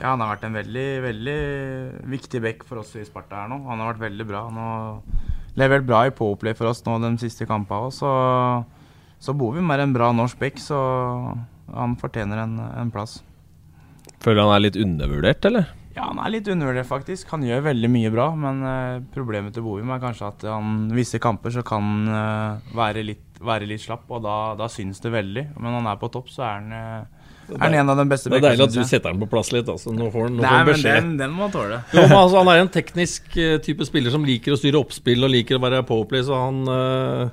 Ja, 0.03 0.11
han 0.11 0.19
har 0.19 0.33
vært 0.33 0.49
en 0.49 0.57
veldig, 0.57 0.87
veldig 1.05 1.37
viktig 2.11 2.41
back 2.43 2.65
for 2.67 2.81
oss 2.81 2.89
i 2.99 3.05
Sparta 3.07 3.45
her 3.45 3.51
nå. 3.53 3.61
Han 3.69 3.79
har 3.79 3.93
vært 3.93 4.01
veldig 4.09 4.25
bra. 4.27 4.41
Han 4.49 4.57
har 4.59 5.53
levert 5.55 5.85
bra 5.87 6.01
i 6.09 6.11
påplay 6.11 6.57
for 6.57 6.67
oss 6.67 6.83
nå 6.83 6.97
de 6.99 7.13
siste 7.21 7.47
kampene 7.47 7.93
så, 7.95 8.09
så 9.23 9.35
Bovim 9.37 9.71
er 9.71 9.85
en 9.85 9.93
bra 9.95 10.09
norsk 10.11 10.41
back, 10.41 10.59
så 10.59 10.79
han 11.71 11.95
fortjener 12.01 12.43
en, 12.43 12.57
en 12.81 12.91
plass. 12.91 13.21
Føler 14.25 14.43
han 14.43 14.57
er 14.57 14.65
litt 14.65 14.81
undervurdert, 14.83 15.47
eller? 15.47 15.71
Ja, 15.93 16.09
han 16.09 16.19
er 16.19 16.35
litt 16.35 16.51
undervurdert, 16.51 16.89
faktisk. 16.89 17.31
Han 17.31 17.47
gjør 17.47 17.67
veldig 17.69 17.93
mye 17.95 18.11
bra, 18.11 18.27
men 18.35 18.59
uh, 18.65 19.01
problemet 19.15 19.55
til 19.55 19.63
Bovim 19.63 19.95
er 19.95 20.03
kanskje 20.03 20.33
at 20.33 20.47
han 20.51 20.89
visse 20.91 21.21
kamper 21.23 21.55
så 21.55 21.63
kan 21.63 22.07
uh, 22.09 22.75
være, 22.75 23.07
litt, 23.07 23.27
være, 23.39 23.71
litt, 23.71 23.85
slapp, 23.85 24.09
og 24.11 24.25
da, 24.25 24.37
da 24.59 24.67
syns 24.67 24.99
det 25.03 25.15
veldig. 25.15 25.51
Men 25.55 25.69
når 25.69 25.79
han 25.79 25.91
er 25.93 26.01
på 26.01 26.11
topp, 26.11 26.33
så 26.33 26.43
er 26.49 26.57
han 26.59 26.73
uh, 26.75 27.22
er 27.51 27.59
han 27.59 27.75
en 27.81 27.91
av 27.91 27.99
de 27.99 28.05
beste 28.07 28.31
Det 28.31 28.37
er 28.39 28.45
deilig 28.45 28.65
at 28.65 28.75
du 28.75 28.81
setter 28.87 29.11
den 29.11 29.21
på 29.23 29.29
plass 29.31 29.51
litt. 29.53 29.69
Altså. 29.69 29.93
Nå 29.95 30.09
får 30.13 30.27
han, 30.27 30.37
nå 30.37 30.43
Nei, 30.45 30.59
får 30.69 30.83
den, 30.85 31.13
den, 31.19 31.33
må 31.35 31.49
tåle. 31.53 31.81
Jo, 31.91 32.05
men 32.05 32.17
altså, 32.17 32.39
han 32.39 32.51
er 32.53 32.61
en 32.63 32.71
teknisk 32.73 33.27
uh, 33.37 33.55
type 33.63 33.87
spiller 33.87 34.13
som 34.13 34.27
liker 34.27 34.55
å 34.55 34.59
styre 34.59 34.79
oppspill 34.79 35.25
og 35.25 35.33
liker 35.33 35.59
å 35.59 35.63
være 35.63 35.83
powerplay, 35.87 36.23
så 36.27 36.39
han 36.39 36.61
uh, 36.69 37.31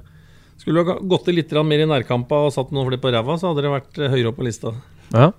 skulle 0.60 0.84
ha 0.86 0.96
gått 1.14 1.30
litt 1.34 1.54
mer 1.66 1.84
i 1.84 1.90
nærkampa 1.90 2.46
og 2.46 2.54
satt 2.54 2.72
noen 2.74 2.90
flere 2.90 3.02
på 3.02 3.12
ræva, 3.14 3.38
så 3.40 3.50
hadde 3.50 3.66
det 3.66 3.74
vært 3.76 4.00
uh, 4.00 4.08
høyere 4.12 4.32
opp 4.32 4.40
på 4.40 4.48
lista. 4.48 4.74
Ja. 5.10 5.32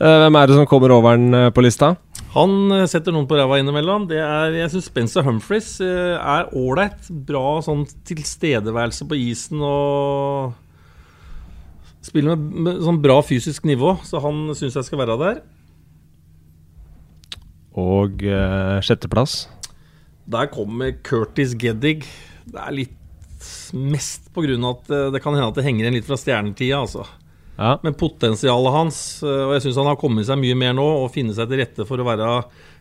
hvem 0.00 0.36
er 0.40 0.48
det 0.48 0.58
som 0.58 0.68
kommer 0.68 0.92
over 0.94 1.16
den 1.16 1.52
på 1.54 1.64
lista? 1.64 1.94
Han 2.34 2.72
setter 2.90 3.14
noen 3.14 3.28
på 3.30 3.36
ræva 3.38 3.60
innimellom. 3.60 4.08
Det 4.10 4.18
er, 4.18 4.56
jeg 4.58 4.72
syns 4.72 4.88
Spencer 4.90 5.22
Humphries 5.26 5.76
er 5.84 6.48
ålreit. 6.50 7.06
Bra 7.28 7.60
sånn 7.62 7.84
tilstedeværelse 8.08 9.06
på 9.06 9.18
isen 9.22 9.62
og 9.62 10.56
Spiller 12.04 12.36
med, 12.36 12.60
med 12.66 12.82
sånn 12.84 13.00
bra 13.04 13.18
fysisk 13.24 13.66
nivå, 13.68 13.96
så 14.04 14.20
han 14.24 14.46
syns 14.56 14.76
jeg 14.76 14.88
skal 14.88 15.00
være 15.00 15.18
der. 15.22 15.42
Og 17.80 18.22
eh, 18.28 18.78
sjetteplass? 18.84 19.44
Der 20.30 20.48
kommer 20.52 20.94
Curtis 21.04 21.56
Geddig. 21.58 22.04
Det 22.44 22.60
er 22.60 22.76
litt 22.76 23.00
mest 23.76 24.30
på 24.32 24.44
grunn 24.44 24.64
av 24.64 24.78
at 24.78 24.92
eh, 24.94 25.10
det 25.16 25.22
kan 25.24 25.34
hende 25.36 25.50
at 25.50 25.58
det 25.58 25.66
henger 25.66 25.86
igjen 25.86 25.98
litt 25.98 26.08
fra 26.08 26.20
stjernetida, 26.20 26.84
altså. 26.84 27.06
Ja. 27.54 27.76
Men 27.84 27.96
potensialet 27.98 28.74
hans, 28.74 29.00
eh, 29.22 29.42
og 29.48 29.56
jeg 29.56 29.66
syns 29.66 29.80
han 29.82 29.90
har 29.90 29.98
kommet 30.00 30.28
seg 30.28 30.40
mye 30.40 30.58
mer 30.58 30.76
nå 30.76 30.86
og 31.02 31.12
finne 31.14 31.34
seg 31.36 31.50
til 31.50 31.62
rette 31.62 31.88
for 31.88 32.00
å 32.00 32.06
være 32.06 32.30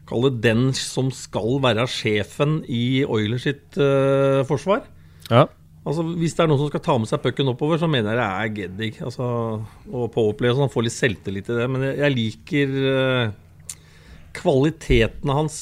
Kalle 0.04 0.34
den 0.44 0.74
som 0.76 1.08
skal 1.16 1.62
være 1.64 1.86
sjefen 1.88 2.58
i 2.68 3.06
Oilers 3.08 3.46
sitt 3.48 3.78
uh, 3.80 4.44
forsvar. 4.44 4.82
Ja. 5.30 5.46
Altså, 5.84 6.04
Hvis 6.16 6.36
det 6.36 6.46
er 6.46 6.52
noen 6.52 6.62
som 6.62 6.72
skal 6.72 6.84
ta 6.84 6.96
med 7.00 7.12
seg 7.12 7.24
pucken 7.24 7.52
oppover, 7.52 7.80
så 7.80 7.90
mener 7.92 8.14
jeg 8.14 8.20
det 8.20 8.28
er 8.28 8.54
Geddig. 8.60 8.92
Altså, 9.04 9.26
og 9.92 10.12
Powerplay 10.16 10.56
sånn, 10.56 10.72
får 10.72 10.88
litt 10.88 10.96
selvtillit 10.96 11.52
i 11.52 11.58
det. 11.60 11.68
Men 11.72 11.88
jeg, 11.90 11.98
jeg 12.00 12.16
liker 12.16 12.78
uh, 12.88 13.74
kvalitetene 14.40 15.36
hans 15.42 15.58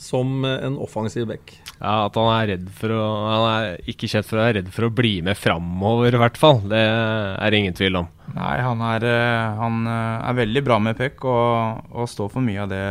som 0.00 0.38
uh, 0.46 0.56
en 0.64 0.78
offensiv 0.80 1.28
back. 1.28 1.58
Ja, 1.76 2.06
At 2.06 2.16
han 2.16 2.30
er 2.32 2.46
redd 2.54 2.70
for 2.72 2.88
å 2.94 3.02
Han 3.26 3.42
er 3.50 3.90
ikke 3.92 4.08
kjent 4.08 4.24
for 4.24 4.38
å 4.38 4.46
være 4.46 4.62
redd 4.62 4.70
for 4.72 4.86
å 4.86 4.94
bli 4.96 5.18
med 5.26 5.36
framover, 5.36 6.16
i 6.16 6.22
hvert 6.22 6.40
fall. 6.40 6.62
Det 6.72 6.80
er 6.80 7.52
det 7.52 7.60
ingen 7.60 7.76
tvil 7.76 8.00
om. 8.00 8.08
Nei, 8.32 8.56
han 8.64 8.80
er, 8.94 9.04
uh, 9.04 9.60
han 9.60 9.92
er 9.92 10.40
veldig 10.40 10.64
bra 10.64 10.80
med 10.80 10.96
puck 10.96 11.28
og, 11.28 11.84
og, 11.92 12.08
står 12.08 12.32
for 12.32 12.48
mye 12.48 12.64
av 12.64 12.72
det 12.72 12.82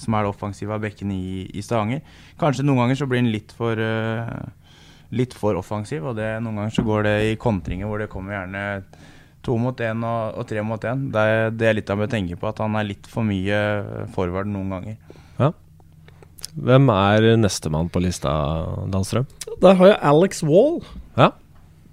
som 0.00 0.16
er 0.16 0.24
det 0.24 0.32
offensive 0.32 0.72
av 0.72 0.80
bekkene 0.88 1.12
i, 1.12 1.44
i 1.52 1.64
Stavanger. 1.64 2.00
Kanskje 2.40 2.64
noen 2.64 2.86
ganger 2.86 3.02
så 3.04 3.10
blir 3.12 3.20
han 3.20 3.32
litt 3.36 3.52
for 3.52 3.76
litt 5.12 5.36
for 5.36 5.58
offensiv. 5.60 6.04
og 6.08 6.16
det, 6.18 6.28
Noen 6.42 6.62
ganger 6.62 6.76
så 6.76 6.84
går 6.86 7.08
det 7.08 7.16
i 7.30 7.40
kontringer 7.40 7.90
hvor 7.90 8.02
det 8.02 8.10
kommer 8.12 8.38
gjerne 8.38 8.64
To 9.42 9.56
mot 9.58 9.80
én 9.82 10.04
og, 10.06 10.36
og, 10.38 10.44
tre 10.46 10.62
mot 10.62 10.84
én. 10.86 11.08
Det, 11.10 11.18
er, 11.18 11.48
det 11.50 11.66
er 11.66 11.74
litt 11.74 11.90
av 11.90 12.04
å 12.04 12.06
tenke 12.06 12.36
på, 12.38 12.46
at 12.46 12.60
han 12.62 12.76
er 12.78 12.86
litt 12.86 13.08
for 13.10 13.26
mye 13.26 13.58
forward 14.14 14.46
noen 14.46 14.70
ganger. 14.76 15.18
Ja. 15.40 15.48
Hvem 16.52 16.90
er 16.94 17.26
nestemann 17.40 17.90
på 17.90 18.02
lista, 18.04 18.30
Dahlstrøm? 18.92 19.26
Der 19.64 19.78
har 19.80 19.90
jeg 19.90 19.98
Alex 20.12 20.44
Wall. 20.46 20.78
Ja. 21.18 21.32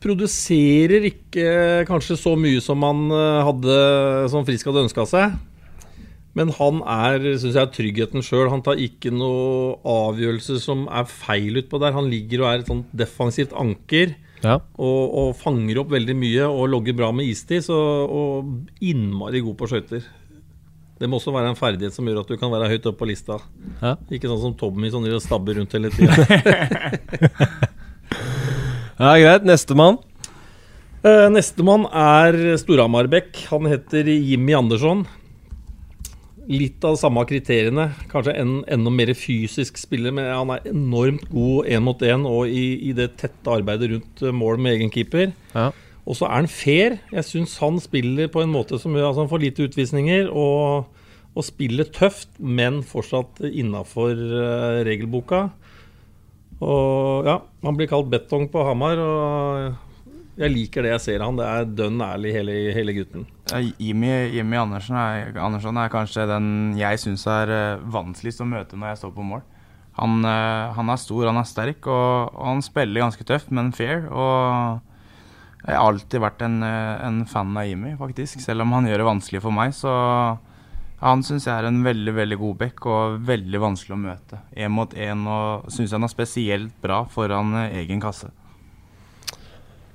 Produserer 0.04 1.10
ikke 1.10 1.48
kanskje 1.90 2.20
så 2.22 2.36
mye 2.40 2.62
som 2.64 2.86
han 2.86 3.10
eh, 3.18 3.40
hadde 3.50 3.80
som 4.32 4.46
Frisk 4.48 4.70
hadde 4.70 4.86
ønska 4.86 5.08
seg. 5.10 5.34
Men 6.40 6.54
han 6.56 6.80
er 6.88 7.20
synes 7.36 7.58
jeg, 7.58 7.72
tryggheten 7.76 8.24
sjøl. 8.24 8.48
Han 8.54 8.64
tar 8.64 8.80
ikke 8.80 9.12
noe 9.12 9.76
avgjørelse 9.84 10.62
som 10.64 10.88
er 10.88 11.10
feil 11.12 11.60
utpå 11.60 11.82
der. 11.84 11.96
Han 11.98 12.08
ligger 12.12 12.46
og 12.46 12.52
er 12.54 12.64
et 12.64 12.72
sånt 12.72 12.94
defensivt 12.96 13.52
anker. 13.60 14.16
Ja. 14.40 14.62
Og, 14.80 15.02
og, 15.20 15.34
fanger 15.36 15.82
opp 15.82 15.92
veldig 15.92 16.16
mye 16.16 16.46
og 16.48 16.70
logger 16.72 16.96
bra 16.96 17.12
med 17.12 17.28
istid. 17.28 17.66
Så, 17.68 17.76
og 17.76 18.80
innmari 18.80 19.44
god 19.44 19.60
på 19.60 19.68
skøyter. 19.74 20.08
Det 21.00 21.08
må 21.08 21.20
også 21.20 21.36
være 21.36 21.52
en 21.52 21.60
ferdighet 21.60 21.96
som 21.96 22.08
gjør 22.08 22.24
at 22.24 22.32
du 22.32 22.40
kan 22.40 22.52
være 22.52 22.72
høyt 22.72 22.88
oppe 22.88 23.04
på 23.04 23.12
lista. 23.12 23.40
Ja. 23.84 23.98
Ikke 24.12 24.32
sånn 24.32 24.44
som 24.48 24.56
Tommy 24.60 24.92
som 24.92 25.04
sånn 25.04 25.24
stabber 25.24 25.60
rundt 25.60 25.76
hele 25.76 25.92
tida. 25.92 26.16
ja, 29.04 29.12
greit. 29.12 29.48
Nestemann? 29.48 30.00
Uh, 31.04 31.28
Nestemann 31.32 31.88
er 31.88 32.60
Storhamar-Bekk. 32.60 33.48
Han 33.52 33.68
heter 33.72 34.08
Jimmy 34.12 34.56
Andersson. 34.56 35.08
Litt 36.50 36.82
av 36.82 36.96
de 36.96 37.02
samme 37.04 37.22
kriteriene. 37.30 37.92
Kanskje 38.10 38.34
en 38.42 38.54
enda 38.74 38.92
mer 38.94 39.12
fysisk 39.14 39.78
spiller, 39.78 40.14
men 40.16 40.32
han 40.32 40.50
er 40.56 40.72
enormt 40.72 41.28
god 41.30 41.70
én 41.70 41.84
mot 41.86 42.02
én 42.02 42.26
og 42.26 42.50
i, 42.50 42.64
i, 42.90 42.94
det 42.98 43.12
tette 43.22 43.54
arbeidet 43.54 43.92
rundt 43.92 44.24
mål 44.34 44.58
med 44.58 44.80
egen 44.80 44.94
keeper. 44.94 45.30
Ja. 45.54 45.70
Og 46.10 46.18
så 46.18 46.26
er 46.26 46.40
han 46.40 46.50
fair. 46.50 46.98
Jeg 47.14 47.28
syns 47.28 47.54
han 47.62 47.78
spiller 47.84 48.32
på 48.34 48.42
en 48.42 48.50
måte 48.50 48.80
som 48.82 48.96
gjør 48.98 49.12
altså 49.12 49.28
han 49.28 49.30
får 49.30 49.44
lite 49.44 49.68
utvisninger. 49.70 50.32
Og, 50.34 50.90
og 51.38 51.46
spiller 51.46 51.86
tøft, 51.94 52.32
men 52.42 52.82
fortsatt 52.82 53.44
innafor 53.46 54.18
uh, 54.18 54.82
regelboka. 54.88 55.46
Og 56.66 57.30
ja, 57.30 57.38
han 57.64 57.78
blir 57.78 57.92
kalt 57.92 58.10
betong 58.10 58.50
på 58.50 58.66
Hamar. 58.66 59.06
Og 59.06 59.89
jeg 60.40 60.54
liker 60.54 60.86
det 60.86 60.94
jeg 60.96 61.04
ser 61.04 61.24
han. 61.26 61.38
Det 61.40 61.46
er 61.46 61.70
dønn 61.82 62.02
ærlig, 62.04 62.34
hele, 62.38 62.58
hele 62.76 62.96
gutten. 62.96 63.28
Jimmy, 63.78 64.12
Jimmy 64.34 64.60
Andersen, 64.62 64.98
er, 64.98 65.34
Andersen, 65.42 65.78
er 65.78 65.94
kanskje 65.94 66.28
den 66.30 66.50
jeg 66.80 67.02
syns 67.02 67.26
er 67.28 67.52
uh, 67.52 67.88
vanskeligst 67.92 68.44
å 68.46 68.48
møte 68.50 68.80
når 68.80 68.94
jeg 68.94 69.02
står 69.04 69.16
på 69.16 69.26
mål. 69.32 69.44
Han, 70.00 70.22
uh, 70.24 70.72
han 70.78 70.94
er 70.94 71.02
stor, 71.02 71.26
han 71.28 71.42
er 71.42 71.50
sterk, 71.50 71.90
og, 71.92 72.36
og 72.38 72.46
han 72.54 72.64
spiller 72.64 73.04
ganske 73.04 73.26
tøft, 73.28 73.52
men 73.52 73.74
fair. 73.76 74.08
Og 74.08 74.80
jeg 75.66 75.76
har 75.76 75.90
alltid 75.92 76.22
vært 76.24 76.44
en, 76.46 76.62
eh, 76.64 77.02
en, 77.06 77.26
fan 77.28 77.58
av 77.58 77.68
Jimmy, 77.68 77.96
faktisk. 78.00 78.40
Selv 78.42 78.64
om 78.64 78.72
han 78.78 78.88
gjør 78.88 79.02
det 79.04 79.10
vanskelig 79.10 79.42
for 79.44 79.56
meg, 79.56 79.74
så 79.76 79.92
han 81.00 81.24
syns 81.24 81.48
jeg 81.48 81.56
er 81.56 81.68
en 81.68 81.84
veldig 81.84 82.14
veldig 82.16 82.38
god 82.40 82.58
back 82.60 82.86
og 82.88 83.20
veldig 83.28 83.60
vanskelig 83.60 83.96
å 83.96 84.02
møte. 84.02 84.40
Én 84.56 84.72
mot 84.72 84.94
én, 84.96 85.26
og 85.28 85.68
syns 85.72 85.92
han 85.96 86.08
er 86.08 86.12
spesielt 86.12 86.76
bra 86.82 87.04
foran 87.12 87.56
eh, 87.66 87.82
egen 87.84 88.00
kasse. 88.04 88.32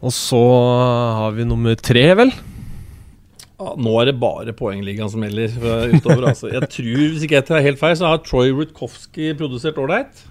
Og 0.05 0.13
så 0.13 0.41
har 1.17 1.33
vi 1.33 1.47
nummer 1.49 1.79
tre, 1.81 2.05
vel? 2.19 2.35
Ja, 3.55 3.73
nå 3.81 3.95
er 4.01 4.11
det 4.11 4.19
bare 4.21 4.53
poengligaen 4.57 5.09
som 5.09 5.25
gjelder 5.25 5.95
utover. 5.95 6.29
altså. 6.29 6.51
Jeg 6.53 6.69
tror, 6.69 7.03
Hvis 7.15 7.25
ikke 7.25 7.39
jeg 7.39 7.49
tar 7.49 7.65
helt 7.65 7.81
feil, 7.81 7.97
så 7.97 8.11
har 8.11 8.21
Troy 8.25 8.53
Rutkowski 8.53 9.33
produsert 9.39 9.79
ålreit. 9.81 10.25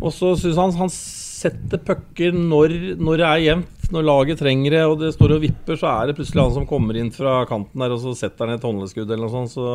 Og 0.00 0.12
så 0.14 0.32
syns 0.40 0.60
han 0.60 0.72
han 0.76 0.92
setter 0.92 1.80
pucker 1.84 2.32
når, 2.36 2.72
når, 2.96 3.20
det 3.20 3.26
er 3.26 3.42
jevnt, 3.44 3.90
når 3.92 4.06
laget 4.06 4.40
trenger 4.40 4.76
det, 4.76 4.82
og 4.88 5.00
det 5.02 5.12
står 5.14 5.36
og 5.36 5.42
vipper, 5.44 5.78
så 5.78 5.90
er 5.92 6.08
det 6.08 6.16
plutselig 6.18 6.42
han 6.42 6.54
som 6.56 6.68
kommer 6.68 6.96
inn 6.98 7.12
fra 7.14 7.42
kanten 7.48 7.82
der, 7.82 7.92
og 7.92 8.00
så 8.02 8.14
setter 8.16 8.46
han 8.46 8.56
et 8.56 8.64
håndleskudd 8.66 9.10
eller 9.10 9.26
noe 9.26 9.34
sånt. 9.34 9.52
Så. 9.52 9.66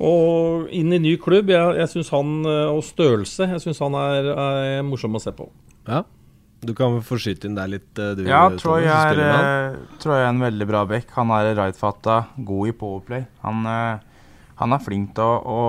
Og 0.00 0.70
inn 0.74 0.94
i 0.96 1.02
ny 1.02 1.16
klubb. 1.20 1.50
Jeg, 1.52 1.76
jeg 1.82 1.92
synes 1.96 2.14
han, 2.14 2.38
eh, 2.48 2.70
Og 2.70 2.84
størrelse. 2.86 3.50
Jeg 3.50 3.66
syns 3.66 3.82
han 3.84 3.98
er, 4.00 4.30
er, 4.32 4.86
morsom 4.86 5.18
å 5.18 5.22
se 5.22 5.34
på. 5.36 5.50
Ja. 5.88 6.04
Du 6.60 6.74
kan 6.76 6.98
få 7.04 7.16
skyte 7.20 7.48
inn 7.48 7.56
der 7.56 7.70
litt, 7.72 7.90
eh, 7.98 8.12
du. 8.18 8.26
Ja, 8.28 8.44
Troy 8.60 8.84
er, 8.84 9.20
eh, 9.24 9.80
Troy 10.02 10.18
er 10.18 10.28
en 10.28 10.42
veldig 10.42 10.68
bra 10.68 10.84
back. 10.88 11.10
Han 11.16 11.32
er 11.36 11.54
rightfatta, 11.56 12.22
god 12.44 12.68
i 12.68 12.76
powerplay. 12.76 13.26
Han 13.46 13.64
han 14.60 14.76
er 14.76 14.82
flink 14.84 15.14
til 15.16 15.24
å, 15.24 15.60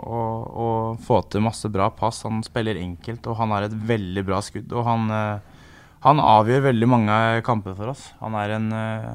å, 0.00 0.20
å, 0.64 0.68
få 1.04 1.18
til 1.28 1.44
masse 1.44 1.68
bra 1.72 1.90
pass. 1.92 2.22
Han 2.24 2.40
spiller 2.44 2.78
enkelt, 2.80 3.26
og 3.28 3.36
han 3.36 3.52
har 3.52 3.66
et 3.66 3.74
veldig 3.90 4.22
bra 4.24 4.38
skudd. 4.44 4.72
Og 4.72 4.86
han, 4.86 5.10
eh, 5.12 5.66
han 6.06 6.22
avgjør 6.24 6.70
veldig 6.70 6.88
mange 6.88 7.18
kamper 7.44 7.76
for 7.76 7.92
oss. 7.92 8.06
Han 8.22 8.38
er 8.40 8.54
en, 8.56 8.70
eh, 8.72 9.10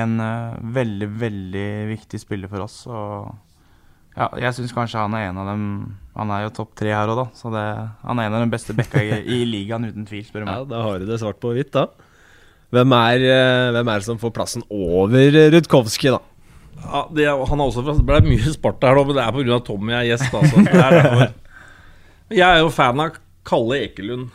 en 0.00 0.16
eh, 0.24 0.56
veldig, 0.80 1.10
veldig 1.20 1.68
viktig 1.92 2.22
spiller 2.22 2.48
for 2.48 2.64
oss. 2.64 2.78
Og 2.88 3.28
ja, 4.16 4.26
jeg 4.42 4.56
syns 4.56 4.74
kanskje 4.74 5.02
han 5.02 5.14
er 5.16 5.28
en 5.28 5.38
av 5.38 5.46
dem 5.52 5.64
Han 6.18 6.32
er 6.34 6.42
jo 6.42 6.54
topp 6.56 6.72
tre 6.78 6.90
her 6.92 7.08
òg, 7.08 7.20
da. 7.20 7.26
Så 7.38 7.52
det, 7.54 7.66
han 8.02 8.18
er 8.20 8.28
en 8.28 8.38
av 8.38 8.42
de 8.44 8.52
beste 8.52 8.74
backa 8.76 9.02
i, 9.02 9.20
i, 9.22 9.42
ligaen, 9.48 9.86
uten 9.86 10.08
tvil, 10.08 10.24
spør 10.26 10.42
du 10.42 10.48
meg. 10.48 10.56
Ja, 10.56 10.70
da 10.72 10.80
har 10.84 10.98
du 11.00 11.06
det 11.08 11.20
svart 11.22 11.38
på 11.40 11.54
hvitt, 11.54 11.70
da. 11.76 11.86
Hvem 12.74 12.92
er, 12.94 13.22
hvem 13.74 13.88
er 13.90 14.02
det 14.02 14.06
som 14.06 14.18
får 14.20 14.34
plassen 14.34 14.66
over 14.70 15.38
Rudkowski, 15.54 16.12
da? 16.14 16.20
Ja, 16.80 17.02
det, 17.12 17.26
han 17.28 17.60
er 17.60 17.68
også 17.68 17.84
Det 17.84 17.96
ble 18.06 18.20
mye 18.24 18.52
Sparta 18.54 18.90
her 18.90 18.98
nå, 18.98 19.06
men 19.08 19.18
det 19.18 19.24
er 19.24 19.36
pga. 19.36 19.58
Tommy 19.64 19.96
er 19.96 20.06
gjest. 20.08 20.34
Altså. 20.34 20.64
Er 20.64 21.32
jeg 22.40 22.46
er 22.46 22.60
jo 22.62 22.70
fan 22.74 23.02
av 23.02 23.18
Kalle 23.46 23.80
Ekelund. 23.86 24.30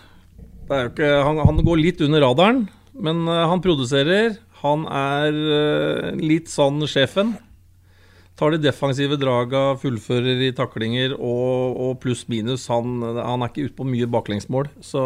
Er 0.70 0.90
ikke, 0.90 1.10
han, 1.26 1.42
han, 1.46 1.62
går 1.66 1.82
litt 1.82 2.02
under 2.06 2.24
radaren, 2.26 2.66
men 2.98 3.26
uh, 3.30 3.46
han 3.52 3.64
produserer. 3.64 4.38
Han 4.64 4.86
er 4.90 5.36
uh, 5.36 6.22
litt 6.22 6.50
sånn 6.52 6.82
sjefen. 6.90 7.36
Tar 8.36 8.52
de 8.52 8.60
defensive 8.60 9.16
draga, 9.16 9.78
fullfører 9.80 10.42
i 10.44 10.52
taklinger 10.56 11.14
og, 11.16 11.78
og 11.80 12.00
pluss-minus. 12.04 12.68
Han, 12.68 13.00
han, 13.16 13.44
er 13.44 13.52
ikke 13.52 13.70
ute 13.70 13.78
på 13.78 13.88
mye 13.88 14.10
baklengsmål. 14.12 14.68
Så 14.84 15.04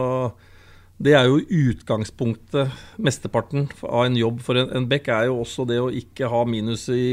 det 0.99 1.13
er 1.13 1.29
jo 1.29 1.37
utgangspunktet, 1.69 2.73
mesteparten 2.97 3.69
av 3.85 4.07
en 4.07 4.17
jobb 4.17 4.41
for 4.43 4.57
en, 4.59 4.71
en 4.75 4.87
back, 4.89 5.11
er 5.13 5.29
jo 5.29 5.37
også 5.43 5.67
det 5.69 5.77
å 5.79 5.91
ikke 5.93 6.27
ha 6.31 6.41
minus 6.49 6.87
i, 6.89 7.05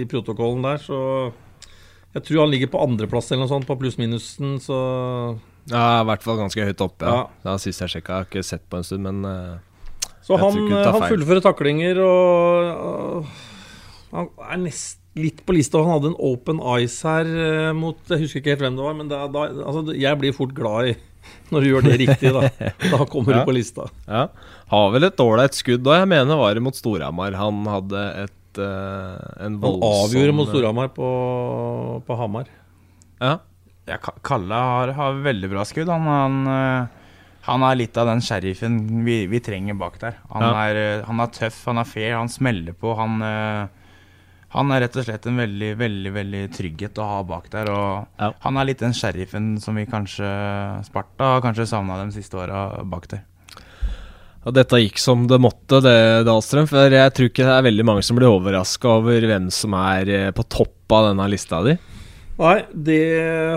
i 0.00 0.08
protokollen 0.10 0.64
der. 0.64 0.80
Så 0.82 0.98
jeg 2.16 2.24
tror 2.24 2.46
han 2.46 2.54
ligger 2.54 2.72
på 2.72 2.80
andreplass 2.82 3.28
eller 3.30 3.44
noe 3.44 3.52
sånt 3.52 3.68
på 3.68 3.76
pluss-minusen, 3.84 4.56
så 4.64 4.80
Ja, 5.68 6.00
i 6.00 6.08
hvert 6.08 6.24
fall 6.24 6.40
ganske 6.40 6.66
høyt 6.72 6.88
oppe. 6.88 7.04
Ja. 7.04 7.28
ja. 7.44 7.56
Sist 7.60 7.84
jeg 7.84 7.98
sjekka, 7.98 8.16
jeg 8.16 8.24
har 8.24 8.32
ikke 8.32 8.48
sett 8.48 8.64
på 8.70 8.80
en 8.80 8.88
stund, 8.88 9.04
men 9.04 9.22
uh, 9.28 10.10
Så 10.24 10.40
han, 10.40 10.72
han 10.72 11.04
fullfører 11.04 11.44
taklinger 11.44 12.00
og 12.08 13.22
uh, 13.22 13.40
Han 14.16 14.32
er 14.48 14.62
nesten 14.64 15.03
litt 15.18 15.42
på 15.46 15.54
lista. 15.56 15.80
Han 15.82 15.96
hadde 15.96 16.12
en 16.12 16.20
open 16.22 16.60
eyes 16.74 16.96
her 17.06 17.28
uh, 17.28 17.72
mot 17.76 17.98
Jeg 18.10 18.24
husker 18.24 18.42
ikke 18.42 18.54
helt 18.54 18.64
hvem 18.66 18.78
det 18.78 18.86
var, 18.86 18.96
men 18.98 19.10
da, 19.10 19.24
da, 19.30 19.48
altså, 19.64 19.94
jeg 19.94 20.20
blir 20.20 20.36
fort 20.36 20.54
glad 20.56 20.92
i 20.92 20.94
når 21.52 21.64
du 21.64 21.70
gjør 21.70 21.86
det 21.86 21.98
riktig, 22.02 22.32
da. 22.34 22.72
Da 22.92 23.04
kommer 23.08 23.32
ja. 23.32 23.40
du 23.40 23.48
på 23.48 23.54
lista. 23.56 23.88
Ja. 24.04 24.26
Har 24.68 24.90
vel 24.92 25.06
et 25.08 25.20
ålreit 25.22 25.56
skudd 25.56 25.86
òg. 25.86 26.02
Jeg 26.02 26.10
mener 26.10 26.40
var 26.40 26.56
det 26.56 26.64
mot 26.64 26.76
Storhamar. 26.76 27.36
Han 27.38 27.62
hadde 27.70 28.02
et 28.24 28.60
uh, 28.60 29.44
en 29.44 29.56
voldsom 29.62 29.86
Han 29.86 30.02
avgjorde 30.02 30.36
mot 30.36 30.50
Storhamar 30.50 30.90
på, 30.96 31.08
på 32.04 32.18
Hamar. 32.18 32.50
Ja. 33.22 33.38
ja 33.88 34.00
Kalle 34.02 34.60
har, 34.68 34.92
har, 34.98 35.22
veldig 35.24 35.52
bra 35.54 35.64
skudd. 35.68 35.92
Han, 35.92 36.10
han, 36.10 36.42
uh, 36.48 37.14
han, 37.48 37.64
er 37.70 37.80
litt 37.80 37.96
av 38.00 38.10
den 38.10 38.24
sheriffen 38.24 38.82
vi, 39.06 39.22
vi 39.30 39.40
trenger 39.44 39.78
bak 39.80 40.00
der. 40.02 40.20
Han, 40.34 40.48
ja. 40.48 40.66
er, 40.66 40.82
uh, 41.00 41.08
han, 41.08 41.24
er, 41.24 41.32
tøff, 41.38 41.62
han 41.70 41.80
er 41.80 41.88
fair, 41.88 42.12
han 42.18 42.32
smeller 42.32 42.76
på. 42.76 42.92
Han 43.00 43.16
han 44.54 44.70
er 44.70 44.84
rett 44.84 44.96
og 45.00 45.06
slett 45.06 45.24
en 45.26 45.38
veldig 45.42 45.72
veldig, 45.80 46.10
veldig 46.14 46.42
trygghet 46.54 46.98
å 47.02 47.10
ha 47.10 47.20
bak 47.26 47.48
der. 47.50 47.70
Og 47.74 48.20
ja. 48.22 48.30
Han 48.46 48.58
er 48.60 48.68
litt 48.70 48.82
den 48.84 48.94
sheriffen 48.94 49.54
som 49.62 49.74
vi 49.78 49.86
kanskje 49.90 50.28
Sparta 50.86 51.36
har 51.36 51.42
kanskje 51.44 51.66
savna 51.72 51.98
de 52.04 52.14
siste 52.14 52.38
åra 52.38 52.68
bak 52.86 53.08
der. 53.10 53.24
Og 54.44 54.52
dette 54.52 54.78
gikk 54.82 55.00
som 55.00 55.24
det 55.26 55.40
måtte, 55.40 55.80
det, 55.82 55.96
Dahlstrøm. 56.28 56.68
For 56.70 56.92
jeg 56.92 57.14
tror 57.16 57.30
ikke 57.30 57.48
det 57.48 57.56
er 57.56 57.66
veldig 57.66 57.88
mange 57.88 58.04
som 58.04 58.18
blir 58.18 58.30
overraska 58.30 58.98
over 59.00 59.26
hvem 59.30 59.48
som 59.54 59.74
er 59.80 60.12
eh, 60.12 60.30
på 60.36 60.44
topp 60.52 60.94
av 60.94 61.10
denne 61.10 61.28
lista 61.32 61.62
di. 61.64 61.78
Nei, 62.34 62.58
det, 62.74 63.02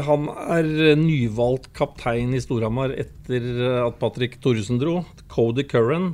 han 0.06 0.28
er 0.54 0.68
nyvalgt 1.02 1.72
kaptein 1.78 2.36
i 2.38 2.41
Storhamar 2.41 2.93
etter 2.93 3.48
at 3.88 3.98
Patrick 4.00 4.38
Thoresen 4.41 4.80
dro. 4.82 5.02
Cody 5.34 5.66
Curran 5.68 6.14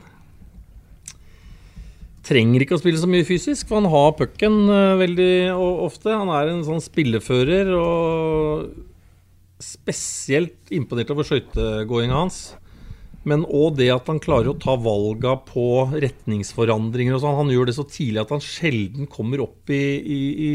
trenger 2.23 2.63
ikke 2.63 2.77
å 2.77 2.81
spille 2.81 2.99
så 3.01 3.09
mye 3.09 3.27
fysisk, 3.27 3.67
for 3.67 3.81
han 3.81 3.91
har 3.91 4.15
pucken 4.19 4.63
uh, 4.71 4.95
veldig 5.01 5.53
ofte. 5.85 6.13
Han 6.13 6.31
er 6.33 6.51
en 6.51 6.65
sånn 6.65 6.83
spillefører 6.83 7.71
og 7.77 8.73
spesielt 9.63 10.73
imponert 10.75 11.11
over 11.13 11.27
skøytegåinga 11.27 12.15
hans. 12.17 12.43
Men 13.27 13.45
òg 13.47 13.77
det 13.79 13.87
at 13.93 14.09
han 14.11 14.19
klarer 14.23 14.51
å 14.51 14.59
ta 14.59 14.75
valga 14.75 15.37
på 15.47 15.65
retningsforandringer 15.93 17.15
og 17.15 17.21
sånn. 17.23 17.37
Han 17.37 17.51
gjør 17.53 17.69
det 17.69 17.77
så 17.77 17.85
tidlig 17.87 18.19
at 18.25 18.33
han 18.35 18.43
sjelden 18.43 19.07
kommer 19.11 19.45
opp 19.45 19.71
i, 19.71 19.83
i, 20.01 20.19
i 20.47 20.49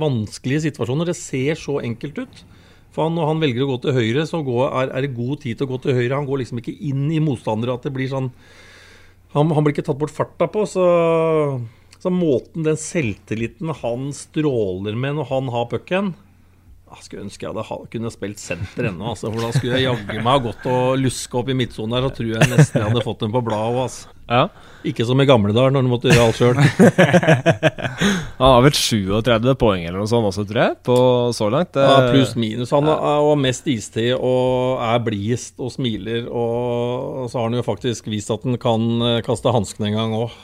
vanskelige 0.00 0.66
situasjoner. 0.66 1.08
Det 1.08 1.16
ser 1.16 1.56
så 1.60 1.78
enkelt 1.80 2.20
ut. 2.20 2.42
For 2.92 3.06
han, 3.06 3.16
når 3.16 3.30
han 3.30 3.40
velger 3.40 3.64
å 3.64 3.70
gå 3.70 3.78
til 3.86 3.96
høyre, 3.96 4.26
så 4.28 4.42
går, 4.44 4.66
er, 4.68 4.92
er, 4.92 5.06
det 5.06 5.16
god 5.16 5.40
tid 5.46 5.56
til 5.56 5.64
å 5.64 5.72
gå 5.72 5.80
til 5.86 5.96
høyre. 5.96 6.18
Han 6.18 6.28
går 6.28 6.42
liksom 6.42 6.60
ikke 6.60 6.76
inn 6.90 7.06
i 7.08 7.22
motstandere. 7.24 7.78
At 7.80 7.88
det 7.88 7.94
blir 7.96 8.12
sånn 8.12 8.28
han, 9.32 9.52
han 9.52 9.64
blir 9.64 9.74
ikke 9.74 9.86
tatt 9.88 10.00
bort 10.00 10.12
farta 10.14 10.48
på, 10.52 10.64
så, 10.68 10.84
så 11.98 12.12
måten 12.12 12.66
den 12.66 12.78
selvtilliten 12.80 13.72
han 13.82 14.10
stråler 14.16 14.98
med 14.98 15.18
når 15.18 15.30
han 15.32 15.50
har 15.54 15.70
pucken 15.72 16.12
jeg 16.92 17.06
skulle 17.06 17.24
ønske 17.24 17.46
jeg 17.46 17.54
hadde 17.56 17.92
kunne 17.92 18.10
spilt 18.12 18.40
senter 18.42 18.88
ennå, 18.90 19.12
altså, 19.14 19.30
for 19.32 19.46
da 19.46 19.52
skulle 19.54 19.78
jeg 19.78 19.86
jaggu 19.86 20.18
meg 20.18 20.28
ha 20.28 20.40
gått 20.44 20.66
og 20.68 20.98
luska 21.00 21.38
opp 21.40 21.52
i 21.52 21.56
midtsonen 21.56 21.94
der, 21.96 22.04
så 22.04 22.16
tror 22.18 22.32
jeg 22.34 22.50
nesten 22.50 22.82
jeg 22.82 22.90
hadde 22.90 23.04
fått 23.06 23.22
den 23.24 23.32
på 23.32 23.42
bladet 23.46 23.70
òg. 23.72 23.78
Altså. 23.86 24.12
Ja. 24.32 24.42
Ikke 24.88 25.06
som 25.06 25.20
i 25.20 25.26
gamle 25.28 25.54
dager, 25.54 25.72
når 25.74 25.86
du 25.86 25.90
måtte 25.90 26.12
gjøre 26.12 26.26
alt 26.28 26.38
sjøl. 26.38 26.60
Han 28.40 28.48
har 28.48 28.64
vel 28.64 28.76
37 28.76 29.48
poeng 29.60 29.86
eller 29.86 30.02
noe 30.02 30.10
sånt 30.10 30.28
også, 30.28 30.44
tror 30.48 30.62
jeg, 30.62 30.76
på 30.88 30.98
så 31.36 31.48
langt. 31.52 31.78
Ja, 31.78 32.10
Pluss 32.10 32.34
minus. 32.38 32.72
Han 32.74 32.88
har 32.90 33.40
mest 33.40 33.68
istid 33.70 34.14
og 34.16 34.82
er 34.82 35.02
blidest 35.04 35.60
og 35.62 35.72
smiler. 35.74 36.28
Og 36.28 37.28
så 37.30 37.40
har 37.40 37.48
han 37.50 37.58
jo 37.60 37.66
faktisk 37.66 38.10
vist 38.12 38.32
at 38.34 38.44
han 38.48 38.58
kan 38.62 38.86
eh, 39.08 39.18
kaste 39.26 39.52
hanskene 39.54 39.92
en 39.92 39.98
gang 40.00 40.16
òg, 40.24 40.38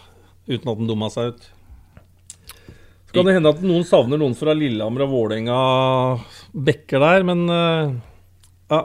uten 0.51 0.69
at 0.69 0.83
han 0.83 0.91
dumma 0.91 1.11
seg 1.13 1.33
ut. 1.33 1.49
Så 3.09 3.17
kan 3.17 3.25
det 3.25 3.39
hende 3.39 3.51
at 3.55 3.61
noen 3.65 3.87
savner 3.89 4.21
noen 4.21 4.35
fra 4.37 4.53
Lillehammer 4.53 5.07
og 5.07 5.15
Vålerenga 5.15 5.59
bekker 6.53 7.03
der, 7.03 7.27
men 7.29 7.45
uh, 7.51 7.97
ja. 8.73 8.81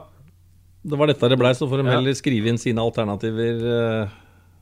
Det 0.83 0.97
var 0.99 1.07
dette 1.07 1.29
det 1.31 1.37
blei, 1.39 1.53
så 1.55 1.67
får 1.71 1.79
de 1.79 1.93
heller 1.93 2.15
skrive 2.17 2.49
inn 2.51 2.59
sine 2.59 2.83
alternativer 2.83 3.61
uh, 3.63 4.15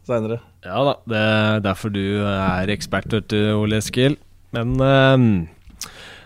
seinere. 0.06 0.38
Ja 0.66 0.84
da, 0.86 0.94
det 1.10 1.22
er 1.32 1.64
derfor 1.66 1.94
du 1.94 2.04
er 2.22 2.70
ekspert, 2.70 3.10
vet 3.10 3.32
du, 3.34 3.40
Ole 3.58 3.80
Eskil. 3.82 4.20
Men 4.54 4.76
uh, 4.78 5.18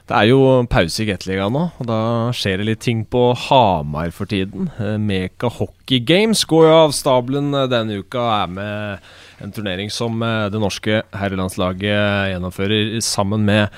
det 0.06 0.18
er 0.18 0.28
jo 0.30 0.42
pause 0.70 1.02
i 1.02 1.08
Gateligaen 1.08 1.56
nå, 1.56 1.64
og 1.80 1.88
da 1.88 2.00
skjer 2.36 2.60
det 2.60 2.68
litt 2.68 2.84
ting 2.84 3.06
på 3.08 3.30
Hamar 3.48 4.12
for 4.14 4.30
tiden. 4.30 4.68
Meka 5.02 5.50
Hockey 5.56 6.04
Games 6.04 6.44
går 6.50 6.68
jo 6.68 6.76
av 6.84 6.94
stabelen 6.94 7.56
denne 7.72 8.02
uka, 8.04 8.20
og 8.20 8.36
er 8.36 8.52
med 8.60 9.16
en 9.46 9.54
turnering 9.54 9.92
som 9.94 10.22
eh, 10.24 10.48
det 10.52 10.62
norske 10.62 11.02
herrelandslaget 11.16 12.32
gjennomfører 12.34 12.98
sammen 13.06 13.46
med 13.48 13.74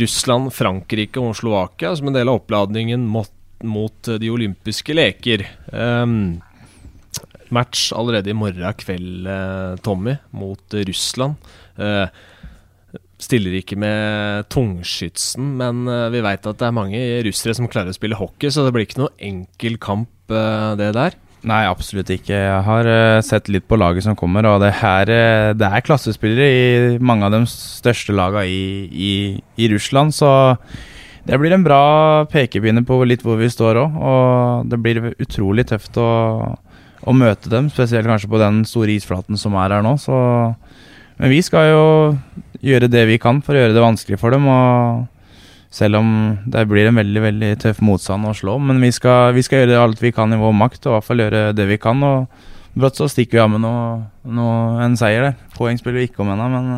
Russland, 0.00 0.50
Frankrike 0.54 1.20
og 1.22 1.36
Slovakia 1.38 1.92
som 1.96 2.10
en 2.10 2.16
del 2.16 2.30
av 2.30 2.40
oppladningen 2.40 3.04
mot, 3.10 3.30
mot 3.66 4.12
de 4.20 4.32
olympiske 4.32 4.96
leker. 4.96 5.44
Um, 5.72 6.40
match 7.50 7.90
allerede 7.96 8.30
i 8.30 8.36
morgen 8.36 8.76
kveld, 8.78 9.26
uh, 9.26 9.74
Tommy, 9.82 10.14
mot 10.30 10.76
Russland. 10.86 11.50
Uh, 11.74 12.06
stiller 13.20 13.58
ikke 13.58 13.76
med 13.76 14.46
tungskytsen, 14.48 15.50
men 15.58 15.82
vi 16.14 16.22
veit 16.24 16.46
at 16.48 16.56
det 16.56 16.64
er 16.64 16.72
mange 16.72 17.00
russere 17.26 17.52
som 17.58 17.66
klarer 17.68 17.92
å 17.92 17.96
spille 17.98 18.16
hockey, 18.16 18.48
så 18.48 18.64
det 18.64 18.72
blir 18.72 18.86
ikke 18.86 19.02
noe 19.02 19.12
enkel 19.20 19.76
kamp, 19.82 20.08
det 20.80 20.88
der. 20.96 21.18
Nei, 21.48 21.62
absolutt 21.64 22.10
ikke. 22.12 22.36
Jeg 22.36 22.64
har 22.66 22.86
uh, 22.88 23.22
sett 23.24 23.48
litt 23.48 23.64
på 23.68 23.78
laget 23.80 24.04
som 24.04 24.16
kommer, 24.18 24.44
og 24.44 24.60
det, 24.60 24.74
her, 24.82 25.08
uh, 25.08 25.52
det 25.56 25.68
er 25.70 25.84
klassespillere 25.86 26.48
i 26.52 26.98
mange 27.00 27.24
av 27.24 27.32
de 27.32 27.40
største 27.48 28.12
lagene 28.12 28.44
i, 28.44 28.64
i, 28.92 29.12
i, 29.56 29.68
Russland, 29.72 30.12
så 30.12 30.28
det 31.24 31.38
blir 31.40 31.54
en 31.56 31.64
bra 31.64 32.26
pekepinne 32.28 32.84
på 32.84 32.98
litt 33.08 33.24
hvor 33.24 33.40
vi 33.40 33.48
står 33.52 33.80
òg. 33.80 33.96
Og 33.96 34.68
det 34.68 34.80
blir 34.84 35.14
utrolig 35.16 35.64
tøft 35.70 35.96
å, 36.00 36.10
å, 37.00 37.16
møte 37.16 37.52
dem, 37.52 37.72
spesielt 37.72 38.08
kanskje 38.10 38.32
på 38.32 38.40
den 38.40 38.60
store 38.68 38.98
isflaten 38.98 39.40
som 39.40 39.56
er 39.56 39.78
her 39.78 39.86
nå. 39.86 39.94
Så, 40.00 40.18
men 41.16 41.32
vi 41.32 41.40
skal 41.46 41.72
jo 41.72 41.86
gjøre 42.60 42.92
det 42.92 43.06
vi 43.08 43.20
kan 43.22 43.40
for 43.44 43.56
å 43.56 43.64
gjøre 43.64 43.78
det 43.78 43.86
vanskelig 43.86 44.20
for 44.20 44.36
dem. 44.36 44.44
og 44.50 45.08
selv 45.70 46.00
om 46.00 46.08
det 46.50 46.66
blir 46.70 46.88
en 46.90 46.98
veldig 46.98 47.22
veldig 47.22 47.50
tøff 47.62 47.80
motstand 47.86 48.26
å 48.26 48.34
slå. 48.36 48.56
Men 48.58 48.82
vi 48.82 48.90
skal, 48.94 49.34
vi 49.36 49.44
skal, 49.46 49.64
gjøre 49.64 49.84
alt 49.84 50.02
vi 50.02 50.12
kan 50.14 50.32
i 50.34 50.40
vår 50.40 50.56
makt, 50.58 50.82
og 50.86 50.90
i 50.90 50.96
hvert 50.96 51.06
fall 51.06 51.22
gjøre 51.24 51.44
det 51.56 51.66
vi 51.70 51.78
kan. 51.80 52.02
og 52.02 52.26
Brått 52.74 52.98
så 52.98 53.08
stikker 53.10 53.38
vi 53.38 53.42
av 53.42 53.52
med 53.54 53.62
noe, 53.64 53.84
noe, 54.26 54.56
en 54.84 54.96
seier. 54.98 55.30
det. 55.30 55.50
Poeng 55.56 55.78
spiller 55.78 56.02
vi 56.02 56.10
ikke 56.10 56.24
om 56.24 56.32
ennå, 56.34 56.48
men 56.52 56.72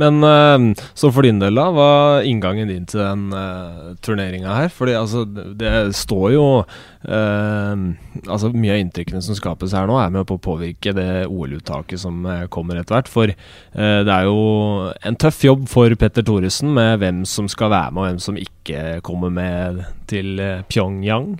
men 0.00 0.20
uh, 0.24 0.84
så 0.94 1.10
for 1.12 1.24
din 1.26 1.40
del, 1.40 1.56
da, 1.56 1.70
hva 1.72 1.88
er 2.18 2.26
inngangen 2.28 2.68
din 2.68 2.84
til 2.88 3.00
den 3.00 3.30
uh, 3.32 3.94
turneringa 4.04 4.52
her? 4.52 4.68
Fordi 4.72 4.96
altså, 4.98 5.24
det 5.26 5.72
står 5.96 6.26
jo 6.34 6.44
uh, 6.60 7.84
Altså, 8.26 8.50
mye 8.52 8.74
av 8.74 8.80
inntrykkene 8.82 9.22
som 9.24 9.36
skapes 9.38 9.74
her 9.76 9.88
nå, 9.88 9.96
er 10.00 10.12
med 10.12 10.26
på 10.28 10.36
å 10.38 10.42
påvirke 10.42 10.92
det 10.96 11.26
OL-uttaket 11.30 12.02
som 12.02 12.24
uh, 12.28 12.44
kommer 12.52 12.80
etter 12.80 12.98
hvert. 12.98 13.10
For 13.12 13.32
det 13.76 14.12
er 14.12 14.26
jo 14.26 14.92
en 15.06 15.18
tøff 15.20 15.42
jobb 15.44 15.66
for 15.70 15.92
Petter 16.00 16.24
Thoresen 16.26 16.72
med 16.76 17.00
hvem 17.02 17.24
som 17.28 17.48
skal 17.52 17.72
være 17.72 17.92
med, 17.92 18.00
og 18.00 18.08
hvem 18.08 18.22
som 18.24 18.40
ikke 18.40 19.02
kommer 19.06 19.32
med 19.32 19.84
til 20.10 20.40
Pyongyang. 20.70 21.36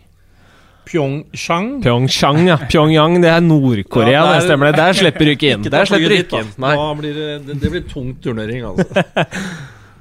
Pyeongchang. 0.87 1.70
Pyeongchang, 1.82 2.45
ja. 2.47 2.57
Pyongyang, 2.70 3.18
det 3.22 3.30
er 3.32 3.41
Nord-Korea, 3.43 4.12
ja, 4.14 4.26
det 4.37 4.45
stemmer 4.47 4.70
det. 4.70 4.78
Der 4.78 4.99
slipper 5.01 5.26
du 5.26 5.32
ikke 5.32 5.55
inn. 5.57 5.64
Der 5.66 5.89
slipper 5.89 6.12
du 6.12 6.18
ikke 6.20 6.43
inn. 6.45 6.53
Blir 7.01 7.16
det, 7.16 7.57
det, 7.59 7.70
blir 7.72 7.82
tung 7.91 8.12
turnering, 8.22 8.62
altså. 8.68 8.87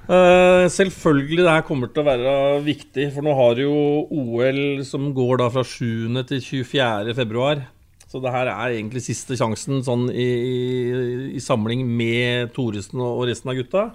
uh, 0.06 0.66
selvfølgelig 0.78 1.42
det 1.42 1.56
her 1.56 1.66
kommer 1.66 1.90
til 1.90 2.04
å 2.04 2.10
være 2.12 2.36
viktig, 2.68 3.08
for 3.16 3.26
nå 3.26 3.34
har 3.40 3.64
jo 3.66 3.74
OL 4.14 4.62
som 4.86 5.10
går 5.18 5.42
da 5.42 5.50
fra 5.56 5.66
7. 5.66 6.22
til 6.30 6.46
24. 6.52 7.18
februar. 7.18 7.66
Så 8.06 8.22
det 8.22 8.32
her 8.32 8.48
er 8.48 8.78
egentlig 8.78 9.02
siste 9.04 9.36
sjansen 9.36 9.82
sånn 9.84 10.06
i, 10.14 10.30
i, 10.30 11.02
i 11.36 11.42
samling 11.44 11.82
med 11.84 12.54
Thoresen 12.56 13.02
og 13.04 13.26
resten 13.28 13.52
av 13.52 13.58
gutta. 13.58 13.90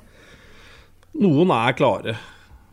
Noen 1.23 1.55
er 1.55 1.79
klare. 1.79 2.19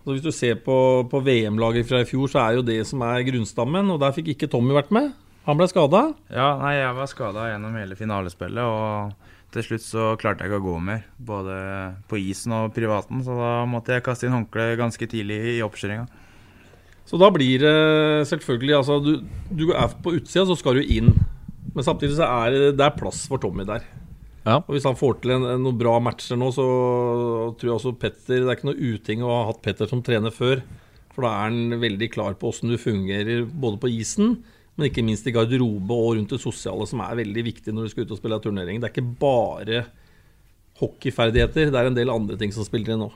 Så 0.08 0.14
Hvis 0.16 0.24
du 0.24 0.32
ser 0.32 0.56
på, 0.64 1.04
på 1.12 1.20
VM-laget 1.20 1.84
fra 1.90 2.00
i 2.00 2.06
fjor, 2.08 2.30
så 2.32 2.40
er 2.40 2.54
jo 2.56 2.62
det 2.64 2.78
som 2.88 3.02
er 3.04 3.26
grunnstammen. 3.28 3.90
Og 3.92 3.98
der 4.00 4.14
fikk 4.16 4.30
ikke 4.32 4.48
Tommy 4.48 4.72
vært 4.72 4.94
med. 4.96 5.10
Han 5.44 5.58
ble 5.60 5.68
skada. 5.68 6.06
Ja, 6.32 6.54
nei, 6.62 6.78
jeg 6.78 6.96
var 6.96 7.10
skada 7.12 7.50
gjennom 7.50 7.76
hele 7.76 7.98
finalespillet. 8.00 8.64
Og 8.64 9.52
til 9.52 9.66
slutt 9.68 9.84
så 9.84 10.06
klarte 10.16 10.46
jeg 10.46 10.54
ikke 10.54 10.62
å 10.62 10.66
gå 10.70 10.78
mer. 10.80 11.04
Både 11.20 11.58
på 12.08 12.22
isen 12.24 12.56
og 12.56 12.72
privaten. 12.78 13.20
Så 13.28 13.36
da 13.36 13.52
måtte 13.68 13.98
jeg 13.98 14.06
kaste 14.08 14.30
inn 14.30 14.38
håndkle 14.38 14.70
ganske 14.80 15.12
tidlig 15.12 15.42
i 15.58 15.60
oppkjøringa. 15.68 16.08
Så 17.12 17.20
da 17.20 17.28
blir 17.36 17.68
det 17.68 17.76
selvfølgelig 18.32 18.80
Altså, 18.80 19.02
du, 19.04 19.12
du 19.52 19.74
er 19.76 19.92
på 19.92 20.16
utsida, 20.22 20.48
så 20.48 20.56
skal 20.56 20.80
du 20.80 20.88
inn. 20.88 21.12
Men 21.76 21.84
samtidig 21.84 22.16
så 22.16 22.32
er 22.32 22.56
det, 22.56 22.76
det 22.80 22.88
er 22.88 22.96
plass 22.96 23.26
for 23.28 23.44
Tommy 23.44 23.68
der. 23.68 23.84
Ja. 24.48 24.62
Og 24.64 24.76
Hvis 24.78 24.88
han 24.88 24.98
får 24.98 25.20
til 25.22 25.36
en, 25.36 25.46
en, 25.46 25.64
noen 25.66 25.80
bra 25.80 25.98
matcher 26.04 26.40
nå, 26.40 26.50
så 26.56 26.66
tror 27.60 27.68
jeg 27.68 27.76
også 27.76 27.96
Petter 28.00 28.46
Det 28.46 28.48
er 28.48 28.56
ikke 28.56 28.70
noe 28.70 28.94
uting 28.94 29.26
å 29.26 29.34
ha 29.34 29.42
hatt 29.50 29.64
Petter 29.66 29.90
som 29.92 30.04
trener 30.06 30.32
før. 30.32 30.64
For 31.12 31.26
da 31.26 31.34
er 31.34 31.50
han 31.50 31.82
veldig 31.82 32.12
klar 32.14 32.38
på 32.40 32.52
åssen 32.52 32.72
du 32.72 32.78
fungerer 32.80 33.44
både 33.50 33.82
på 33.82 33.92
isen, 33.92 34.38
men 34.78 34.88
ikke 34.88 35.04
minst 35.04 35.28
i 35.28 35.34
garderobe 35.34 35.96
og 35.96 36.20
rundt 36.20 36.36
det 36.36 36.40
sosiale, 36.40 36.86
som 36.88 37.02
er 37.04 37.18
veldig 37.24 37.44
viktig 37.48 37.74
når 37.74 37.88
du 37.88 37.94
skal 37.94 38.06
ut 38.06 38.14
og 38.14 38.20
spille 38.22 38.38
turnering. 38.44 38.80
Det 38.80 38.88
er 38.88 38.94
ikke 38.94 39.18
bare 39.20 39.80
hockeyferdigheter, 40.78 41.72
det 41.74 41.80
er 41.82 41.90
en 41.90 41.98
del 41.98 42.14
andre 42.14 42.38
ting 42.38 42.54
som 42.54 42.66
spiller 42.68 42.94
inn 42.94 43.02
nå. 43.02 43.10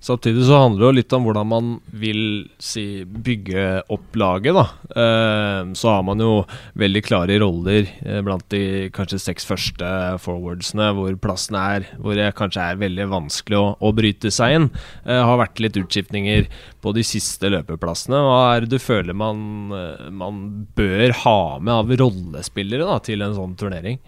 Samtidig 0.00 0.44
så 0.46 0.60
handler 0.62 0.82
det 0.82 0.88
jo 0.88 0.96
litt 0.98 1.14
om 1.16 1.24
hvordan 1.26 1.48
man 1.50 1.70
vil 1.90 2.20
si, 2.62 3.02
bygge 3.04 3.64
opp 3.90 4.18
laget. 4.18 4.54
da. 4.56 4.66
Eh, 4.94 5.72
så 5.78 5.90
har 5.92 6.04
man 6.06 6.22
jo 6.22 6.32
veldig 6.78 7.02
klare 7.06 7.38
roller 7.42 7.88
eh, 8.04 8.20
blant 8.24 8.46
de 8.54 8.90
kanskje 8.94 9.20
seks 9.22 9.48
første 9.48 9.90
forwardsene, 10.22 10.90
hvor 10.96 11.18
plassen 11.22 11.58
er 11.58 11.88
hvor 11.98 12.18
det 12.18 12.30
kanskje 12.38 12.68
er 12.70 12.82
veldig 12.82 13.08
vanskelig 13.10 13.58
å, 13.58 13.72
å 13.80 13.92
bryte 13.96 14.32
seg 14.34 14.58
inn. 14.58 14.68
Eh, 15.04 15.18
har 15.18 15.40
vært 15.42 15.62
litt 15.64 15.80
utskiftninger 15.80 16.46
på 16.84 16.94
de 16.94 17.04
siste 17.06 17.50
løpeplassene. 17.50 18.22
Hva 18.22 18.40
er 18.54 18.64
det 18.64 18.76
du 18.76 18.82
føler 18.82 19.16
man, 19.18 19.74
man 20.14 20.44
bør 20.78 21.14
ha 21.24 21.40
med 21.58 21.74
av 21.74 21.92
rollespillere 22.00 22.86
da, 22.86 23.00
til 23.02 23.24
en 23.24 23.36
sånn 23.36 23.58
turnering? 23.58 23.98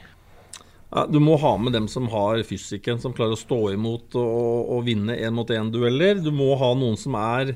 Du 0.91 1.20
må 1.22 1.36
ha 1.38 1.53
med 1.61 1.74
dem 1.76 1.86
som 1.88 2.09
har 2.11 2.41
fysikken, 2.43 2.99
som 2.99 3.14
klarer 3.14 3.36
å 3.36 3.38
stå 3.38 3.59
imot 3.76 4.16
og, 4.18 4.70
og 4.74 4.86
vinne 4.88 5.14
én 5.14 5.34
mot 5.36 5.51
én-dueller. 5.55 6.18
Du 6.18 6.32
må 6.34 6.51
ha 6.59 6.72
noen 6.74 6.99
som 6.99 7.14
er 7.18 7.55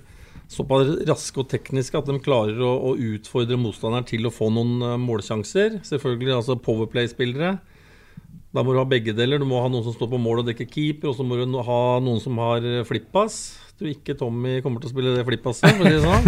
såpass 0.50 0.92
raske 1.08 1.40
og 1.42 1.48
tekniske 1.50 1.98
at 1.98 2.06
de 2.06 2.18
klarer 2.22 2.60
å, 2.62 2.72
å 2.90 2.94
utfordre 2.94 3.58
motstanderen 3.58 4.06
til 4.06 4.28
å 4.28 4.32
få 4.34 4.52
noen 4.54 4.76
uh, 4.84 4.94
målsjanser. 5.02 5.80
Selvfølgelig 5.88 6.36
altså 6.36 6.58
Powerplay-spillere. 6.62 7.56
Da 8.54 8.62
må 8.62 8.70
du 8.70 8.78
ha 8.78 8.86
begge 8.86 9.16
deler. 9.18 9.42
Du 9.42 9.48
må 9.50 9.58
ha 9.64 9.70
noen 9.72 9.82
som 9.86 9.96
står 9.96 10.12
på 10.12 10.20
mål 10.22 10.44
og 10.44 10.52
dekker 10.52 10.70
keeper, 10.70 11.10
og 11.10 11.18
så 11.18 11.26
må 11.26 11.40
du 11.40 11.58
ha 11.66 11.82
noen 12.04 12.22
som 12.22 12.38
har 12.38 12.62
eh, 12.62 12.84
flippass. 12.86 13.40
Jeg 13.72 13.80
tror 13.80 13.90
ikke 13.90 14.14
Tommy 14.20 14.60
kommer 14.62 14.78
til 14.78 14.92
å 14.92 14.94
spille 14.94 15.16
det 15.16 15.26
flippasset, 15.26 15.74
for 15.74 15.82
å 15.82 15.90
si 15.90 15.96
det 15.98 16.04
sånn. 16.06 16.22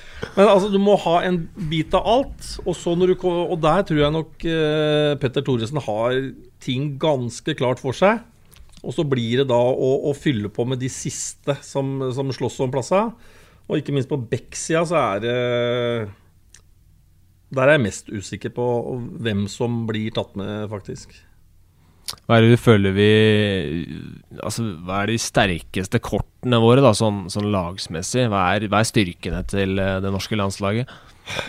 Men 0.36 0.48
altså, 0.48 0.70
du 0.72 0.78
må 0.80 0.96
ha 1.04 1.18
en 1.26 1.42
bit 1.70 1.94
av 1.96 2.06
alt. 2.08 2.48
Og, 2.64 2.76
du, 3.02 3.14
og 3.26 3.56
der 3.62 3.84
tror 3.88 4.00
jeg 4.00 4.14
nok 4.14 4.46
uh, 4.48 5.12
Petter 5.20 5.44
Thoresen 5.44 5.80
har 5.84 6.16
ting 6.64 6.94
ganske 7.00 7.56
klart 7.58 7.82
for 7.82 7.96
seg. 7.96 8.22
Og 8.86 8.94
så 8.94 9.06
blir 9.08 9.42
det 9.42 9.48
da 9.50 9.58
å, 9.58 9.90
å 10.10 10.14
fylle 10.16 10.50
på 10.52 10.66
med 10.68 10.80
de 10.82 10.90
siste 10.92 11.56
som, 11.64 11.98
som 12.14 12.32
slåss 12.32 12.60
om 12.64 12.72
plassa. 12.72 13.08
Og 13.66 13.80
ikke 13.80 13.94
minst 13.96 14.10
på 14.10 14.20
Beck-sida 14.30 14.84
så 14.86 14.98
er 15.00 15.22
det 15.24 15.36
Der 17.56 17.64
er 17.64 17.76
jeg 17.76 17.86
mest 17.88 18.12
usikker 18.12 18.52
på 18.54 18.66
hvem 19.22 19.46
som 19.50 19.84
blir 19.88 20.14
tatt 20.14 20.36
med, 20.38 20.68
faktisk. 20.70 21.16
Hva 22.26 22.36
er 22.36 22.44
det 22.44 22.54
du 22.54 22.60
føler 22.60 22.94
vi 22.94 23.08
Altså, 24.38 24.62
hva 24.86 25.02
er 25.02 25.10
de 25.10 25.18
sterkeste 25.18 25.98
kortene 26.02 26.60
våre, 26.62 26.84
da, 26.84 26.92
sånn, 26.94 27.26
sånn 27.32 27.50
lagsmessig? 27.50 28.28
Hva 28.30 28.46
er, 28.54 28.68
hva 28.70 28.82
er 28.82 28.88
styrkene 28.90 29.42
til 29.50 29.78
eh, 29.82 29.98
det 30.04 30.12
norske 30.14 30.38
landslaget? 30.38 30.90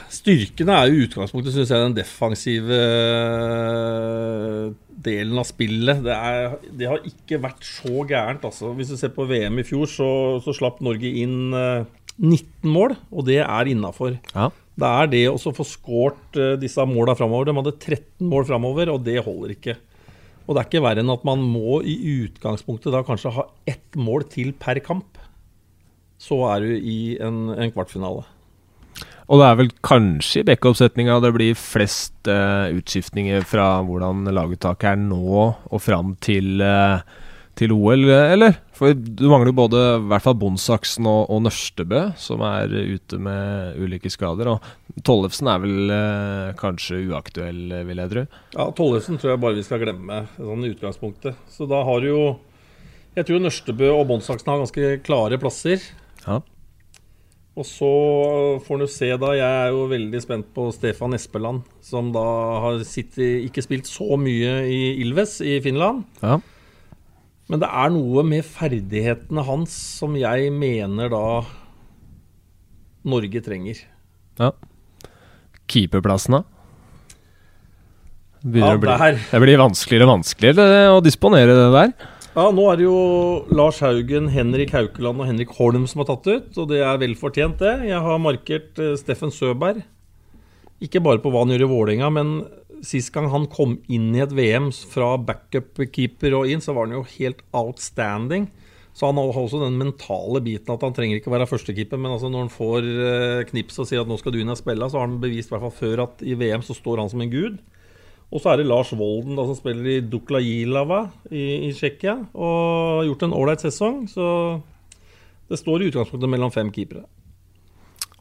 Styrkene 0.10 0.74
er 0.74 0.89
jo 0.89 0.97
i 0.97 1.03
utgangspunktet, 1.05 1.53
syns 1.53 1.70
jeg, 1.70 1.84
den 1.84 1.97
defensive 1.99 2.80
eh, 2.82 4.64
delen 5.05 5.38
av 5.38 5.45
spillet. 5.49 6.01
Det, 6.08 6.16
er, 6.16 6.55
det, 6.72 6.88
har 6.89 7.05
ikke 7.05 7.41
vært 7.43 7.68
så 7.68 8.08
gærent, 8.10 8.47
altså. 8.49 8.72
Hvis 8.78 8.93
du 8.93 8.97
ser 8.97 9.14
på 9.14 9.28
VM 9.30 9.62
i 9.62 9.68
fjor, 9.68 9.86
så, 9.91 10.10
så 10.41 10.55
slapp 10.58 10.82
Norge 10.86 11.12
inn 11.22 11.51
19 11.51 12.32
eh, 12.32 12.47
mål, 12.66 12.97
og 13.14 13.28
det 13.30 13.43
er 13.43 13.70
innafor. 13.70 14.18
Ja. 14.34 14.49
Det 14.78 14.89
er 15.03 15.12
det 15.14 15.24
å 15.30 15.38
få 15.41 15.66
skåret 15.66 16.38
disse 16.62 16.84
måla 16.89 17.14
framover. 17.18 17.49
De 17.49 17.58
hadde 17.60 17.78
13 17.78 18.26
mål 18.30 18.45
framover, 18.49 18.93
og 18.93 19.05
det 19.05 19.22
holder 19.26 19.53
ikke. 19.53 19.78
Og 20.47 20.55
det 20.55 20.61
er 20.61 20.69
ikke 20.69 20.83
verre 20.85 21.03
enn 21.03 21.11
at 21.11 21.25
man 21.27 21.43
må 21.43 21.81
i 21.83 21.97
utgangspunktet 22.23 22.93
da 22.95 23.03
kanskje 23.05 23.35
ha 23.35 23.45
ett 23.67 23.99
mål 23.99 24.25
til 24.31 24.53
per 24.55 24.79
kamp. 24.83 25.19
Så 26.17 26.39
er 26.49 26.63
du 26.63 26.73
i 26.77 26.99
en, 27.21 27.49
en 27.53 27.73
kvartfinale. 27.75 28.23
Og 29.27 29.41
det 29.41 29.47
er 29.47 29.57
vel 29.59 29.71
kanskje 29.83 30.41
i 30.41 30.47
backup-setninga 30.47 31.19
det 31.19 31.33
blir 31.35 31.57
flest 31.59 32.29
uh, 32.31 32.71
utskiftninger 32.71 33.43
fra 33.47 33.81
hvordan 33.83 34.23
laguttaket 34.31 34.93
er 34.93 35.01
nå 35.01 35.49
og 35.51 35.81
fram 35.83 36.15
til, 36.23 36.63
uh, 36.63 37.03
til 37.59 37.75
OL, 37.75 38.07
eller? 38.07 38.55
For 38.78 38.93
du 38.93 39.23
mangler 39.32 39.49
jo 39.49 39.57
både 39.57 39.80
i 39.97 40.01
hvert 40.11 40.25
fall 40.25 40.36
Bondsaksen 40.38 41.07
og, 41.09 41.32
og 41.34 41.41
Nørstebø, 41.47 42.01
som 42.21 42.43
er 42.45 42.69
ute 42.93 43.17
med 43.21 43.80
ulike 43.82 44.11
skader. 44.13 44.51
Og 44.53 44.99
Tollefsen 45.07 45.49
er 45.49 45.63
vel 45.63 45.93
eh, 45.93 46.51
kanskje 46.59 47.01
uaktuell, 47.09 47.63
vil 47.88 48.03
jeg 48.03 48.11
tro? 48.11 48.25
Ja, 48.53 48.67
Tollefsen 48.78 49.17
tror 49.17 49.34
jeg 49.34 49.41
bare 49.41 49.57
vi 49.57 49.65
skal 49.65 49.82
glemme, 49.82 50.19
sånn 50.38 50.67
i 50.67 50.73
utgangspunktet. 50.75 51.39
Så 51.49 51.65
da 51.69 51.82
har 51.88 52.03
du 52.03 52.11
jo 52.11 52.28
Jeg 53.17 53.25
tror 53.25 53.41
Nørstebø 53.41 53.88
og 53.95 54.05
Bondsaksen 54.11 54.51
har 54.51 54.61
ganske 54.61 54.91
klare 55.01 55.39
plasser. 55.41 55.82
Ja. 56.28 56.38
Og 57.57 57.65
så 57.65 57.89
får 58.67 58.84
du 58.84 58.86
se, 58.93 59.09
da. 59.17 59.32
Jeg 59.34 59.61
er 59.63 59.71
jo 59.73 59.88
veldig 59.89 60.19
spent 60.21 60.51
på 60.53 60.67
Stefan 60.75 61.17
Espeland, 61.17 61.63
som 61.82 62.11
da 62.13 62.28
har 62.61 62.84
sittet, 62.86 63.47
ikke 63.47 63.63
spilt 63.65 63.89
så 63.89 64.19
mye 64.21 64.59
i 64.69 64.78
Ilves 65.01 65.39
i 65.41 65.57
Finland. 65.65 66.05
Ja. 66.21 66.38
Men 67.47 67.61
det 67.63 67.69
er 67.69 67.93
noe 67.95 68.23
med 68.27 68.43
ferdighetene 68.43 69.43
hans 69.47 69.71
som 70.01 70.17
jeg 70.19 70.51
mener 70.51 71.11
da 71.13 71.23
Norge 73.07 73.43
trenger. 73.43 73.85
ja. 74.41 74.51
Keeperplassen, 75.67 76.37
da? 76.37 76.43
Ja, 78.47 78.69
bli, 78.79 78.93
det 79.31 79.39
blir 79.43 79.59
vanskeligere 79.59 80.05
og 80.07 80.13
vanskeligere 80.13 80.93
å 80.95 81.01
disponere 81.03 81.55
det 81.57 81.65
der. 81.73 81.89
Ja, 82.37 82.45
Nå 82.53 82.67
er 82.71 82.77
det 82.79 82.85
jo 82.85 82.99
Lars 83.51 83.81
Haugen, 83.83 84.29
Henrik 84.31 84.71
Haukeland 84.75 85.19
og 85.23 85.27
Henrik 85.27 85.51
Holm 85.57 85.87
som 85.89 86.03
har 86.03 86.07
tatt 86.11 86.29
ut. 86.29 86.49
Og 86.61 86.69
det 86.69 86.83
er 86.85 86.99
vel 87.01 87.17
fortjent, 87.19 87.57
det. 87.59 87.89
Jeg 87.89 87.99
har 88.05 88.21
markert 88.21 88.79
eh, 88.79 88.93
Steffen 88.99 89.33
Søberg. 89.33 89.81
Ikke 90.85 91.01
bare 91.03 91.19
på 91.19 91.33
hva 91.33 91.41
han 91.43 91.51
gjør 91.51 91.65
i 91.65 91.69
Vålerenga, 91.73 92.11
men 92.13 92.35
sist 92.86 93.13
gang 93.15 93.30
han 93.32 93.47
kom 93.51 93.78
inn 93.91 94.11
i 94.15 94.23
et 94.23 94.34
VM 94.36 94.69
fra 94.91 95.15
backup-keeper 95.21 96.36
og 96.38 96.51
inn, 96.51 96.63
så 96.63 96.75
var 96.75 96.88
han 96.88 96.97
jo 96.99 97.05
helt 97.17 97.43
outstanding. 97.55 98.49
Så 98.97 99.05
han 99.05 99.19
har 99.19 99.36
også 99.38 99.61
den 99.61 99.78
mentale 99.78 100.41
biten 100.41 100.73
at 100.73 100.82
han 100.82 100.93
trenger 100.97 101.19
ikke 101.19 101.30
å 101.30 101.36
være 101.36 101.49
førstekeeper, 101.51 101.99
men 102.01 102.15
altså 102.15 102.32
når 102.34 102.47
han 102.47 102.53
får 102.53 102.88
eh, 102.88 103.41
knips 103.51 103.78
og 103.84 103.89
sier 103.89 104.01
at 104.01 104.09
nå 104.09 104.17
skal 104.17 104.34
du 104.34 104.39
inn 104.41 104.49
og 104.49 104.57
spille, 104.57 104.88
så 104.89 104.97
har 104.97 105.05
han 105.05 105.19
bevist 105.21 105.51
i 105.51 105.53
hvert 105.53 105.67
fall 105.67 105.75
før 105.78 106.05
at 106.07 106.23
i 106.25 106.38
VM 106.39 106.65
så 106.65 106.73
står 106.73 107.03
han 107.03 107.11
som 107.11 107.21
en 107.21 107.34
gud. 107.34 107.59
Og 108.28 108.41
så 108.41 108.51
er 108.51 108.59
det 108.59 108.67
Lars 108.67 108.89
Volden 108.97 109.38
da, 109.38 109.45
som 109.47 109.55
spiller 109.55 109.91
i 109.91 109.99
Dukla 110.03 110.41
Jilava 110.43 111.05
i, 111.30 111.69
i 111.69 111.71
Tsjekkia. 111.78 112.17
Og 112.34 112.57
har 112.97 113.05
gjort 113.07 113.28
en 113.28 113.36
ålreit 113.38 113.63
sesong. 113.63 114.01
Så 114.11 114.25
det 115.47 115.61
står 115.61 115.84
i 115.84 115.91
utgangspunktet 115.91 116.34
mellom 116.34 116.51
fem 116.51 116.73
keepere. 116.75 117.05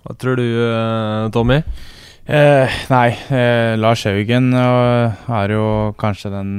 Hva 0.04 0.14
tror 0.14 0.38
du, 0.38 0.44
eh, 0.46 1.26
Tommy? 1.34 1.58
Eh, 2.26 2.78
nei, 2.90 3.10
eh, 3.30 3.76
Lars 3.78 4.02
Haugen 4.08 4.50
eh, 4.58 5.28
er 5.30 5.52
jo 5.54 5.66
kanskje 6.00 6.32
den 6.32 6.50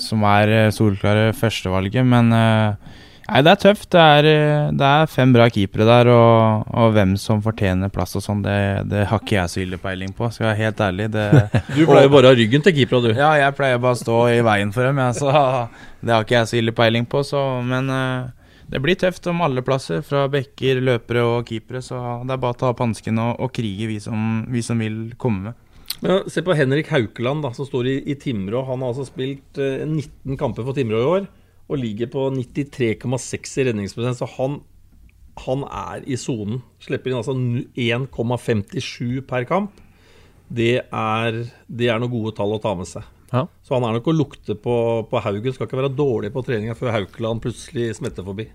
som 0.00 0.24
er 0.24 0.48
eh, 0.54 0.70
solklare 0.72 1.34
førstevalget, 1.36 2.06
men 2.08 2.32
eh, 2.32 2.96
Nei, 3.30 3.44
det 3.46 3.50
er 3.52 3.58
tøft. 3.62 3.86
Det 3.94 4.00
er, 4.02 4.26
eh, 4.26 4.70
det 4.74 4.86
er 4.86 5.10
fem 5.10 5.30
bra 5.30 5.44
keepere 5.52 5.84
der, 5.86 6.08
og, 6.10 6.64
og 6.74 6.96
hvem 6.96 7.12
som 7.20 7.42
fortjener 7.44 7.92
plass 7.94 8.16
og 8.18 8.24
sånn, 8.24 8.40
det, 8.42 8.56
det 8.90 9.04
har 9.06 9.22
ikke 9.22 9.36
jeg 9.36 9.52
så 9.52 9.60
ille 9.62 9.78
peiling 9.78 10.10
på, 10.16 10.26
skal 10.34 10.48
jeg 10.48 10.50
være 10.50 10.64
helt 10.64 10.82
ærlig. 10.88 11.06
Det, 11.14 11.26
Du 11.76 11.84
pleier 11.84 12.08
og, 12.08 12.16
bare 12.16 12.26
å 12.26 12.32
ha 12.32 12.38
ryggen 12.40 12.64
til 12.66 12.74
keepera, 12.80 13.04
du. 13.04 13.12
ja, 13.14 13.30
jeg 13.44 13.54
pleier 13.60 13.78
bare 13.84 13.94
å 13.94 14.00
stå 14.00 14.18
i 14.32 14.40
veien 14.48 14.74
for 14.74 14.88
dem, 14.88 14.98
jeg, 15.04 15.20
så 15.20 15.30
det 16.02 16.16
har 16.16 16.26
ikke 16.26 16.38
jeg 16.40 16.50
så 16.50 16.58
ille 16.64 16.74
peiling 16.74 17.06
på, 17.06 17.22
så 17.28 17.44
Men 17.62 17.92
eh, 17.94 18.39
det 18.70 18.78
blir 18.82 18.98
tøft 18.98 19.26
om 19.30 19.42
alle 19.42 19.64
plasser, 19.66 20.04
fra 20.06 20.26
bekker, 20.30 20.78
løpere 20.84 21.24
og 21.26 21.48
keepere, 21.48 21.82
så 21.82 22.20
det 22.22 22.36
er 22.36 22.42
bare 22.42 22.54
å 22.54 22.60
ta 22.60 22.70
opp 22.70 22.82
hansken 22.84 23.18
og, 23.18 23.32
og 23.42 23.50
krige, 23.56 23.88
vi 23.90 23.98
som, 24.02 24.44
vi 24.50 24.62
som 24.62 24.78
vil 24.78 25.10
komme. 25.20 25.56
Men 26.00 26.30
Se 26.30 26.44
på 26.46 26.54
Henrik 26.56 26.88
Haukeland, 26.92 27.42
da, 27.44 27.50
som 27.56 27.66
står 27.66 27.90
i, 27.90 27.96
i 28.12 28.16
Timrå. 28.18 28.62
Han 28.68 28.84
har 28.84 28.92
altså 28.92 29.08
spilt 29.08 29.58
eh, 29.60 29.82
19 29.84 30.38
kamper 30.40 30.66
for 30.66 30.76
Timrå 30.76 31.02
i 31.02 31.12
år 31.16 31.28
og 31.70 31.78
ligger 31.78 32.10
på 32.10 32.28
93,6 32.34 33.58
i 33.60 33.66
redningsprosent. 33.68 34.18
Så 34.18 34.28
han, 34.38 34.58
han 35.44 35.66
er 35.66 36.06
i 36.06 36.18
sonen. 36.18 36.62
Slipper 36.82 37.12
inn 37.12 37.20
altså 37.20 37.36
1,57 37.36 39.20
per 39.28 39.46
kamp. 39.50 39.78
Det 40.50 40.76
er, 40.82 41.42
det 41.70 41.90
er 41.90 42.00
noen 42.02 42.14
gode 42.14 42.34
tall 42.38 42.56
å 42.56 42.62
ta 42.62 42.74
med 42.78 42.90
seg. 42.90 43.06
Ja. 43.30 43.44
Så 43.62 43.76
han 43.76 43.86
er 43.86 43.94
nok 43.96 44.10
å 44.10 44.16
lukte 44.16 44.56
på, 44.58 44.76
på 45.10 45.22
Haugen. 45.22 45.54
Skal 45.54 45.68
ikke 45.68 45.78
være 45.78 45.94
dårlig 45.94 46.32
på 46.34 46.42
treninga 46.46 46.74
før 46.78 46.96
Haukeland 46.96 47.42
plutselig 47.44 47.92
smetter 48.00 48.26
forbi. 48.26 48.48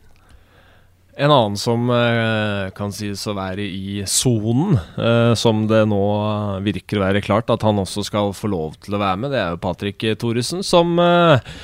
En 1.15 1.31
annen 1.31 1.55
som 1.55 1.87
eh, 1.95 2.73
kan 2.75 2.91
sies 2.91 3.21
å 3.31 3.37
være 3.37 3.63
i 3.63 4.01
sonen, 4.09 4.75
eh, 4.99 5.31
som 5.39 5.63
det 5.69 5.85
nå 5.87 6.01
virker 6.65 6.99
å 6.99 7.05
være 7.05 7.23
klart 7.23 7.53
at 7.53 7.63
han 7.63 7.79
også 7.79 8.03
skal 8.03 8.33
få 8.35 8.51
lov 8.51 8.75
til 8.83 8.97
å 8.97 8.99
være 8.99 9.21
med, 9.23 9.31
det 9.31 9.39
er 9.39 9.53
jo 9.53 9.61
Patrick 9.63 10.03
Thoresen, 10.19 10.59
som 10.67 10.99
eh, 10.99 11.55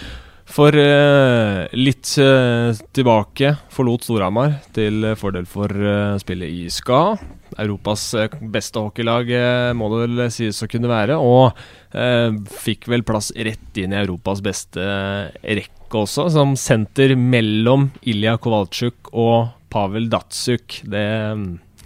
for 0.51 0.75
eh, 0.75 1.67
litt 1.77 2.09
eh, 2.19 2.71
tilbake 2.95 3.53
forlot 3.71 4.05
Storhamar 4.05 4.57
til 4.75 5.05
fordel 5.19 5.47
for 5.49 5.71
eh, 5.71 6.17
spillet 6.21 6.51
i 6.51 6.65
SKA. 6.71 7.15
Europas 7.61 8.03
eh, 8.19 8.35
beste 8.53 8.81
hockeylag 8.83 9.31
eh, 9.35 9.71
må 9.77 9.89
det 9.91 10.01
vel 10.05 10.25
sies 10.33 10.61
å 10.63 10.69
kunne 10.71 10.91
være, 10.91 11.17
og 11.19 11.57
eh, 11.95 12.35
fikk 12.63 12.89
vel 12.91 13.05
plass 13.07 13.31
rett 13.35 13.79
inn 13.81 13.95
i 13.95 14.01
Europas 14.01 14.43
beste 14.43 14.85
rekke 15.41 16.03
også, 16.03 16.29
som 16.35 16.55
senter 16.59 17.15
mellom 17.19 17.89
Ilja 18.07 18.37
Kovaltsjuk 18.41 19.11
og 19.11 19.51
Pavel 19.71 20.07
Datsuk. 20.11 20.81
Det, 20.87 21.07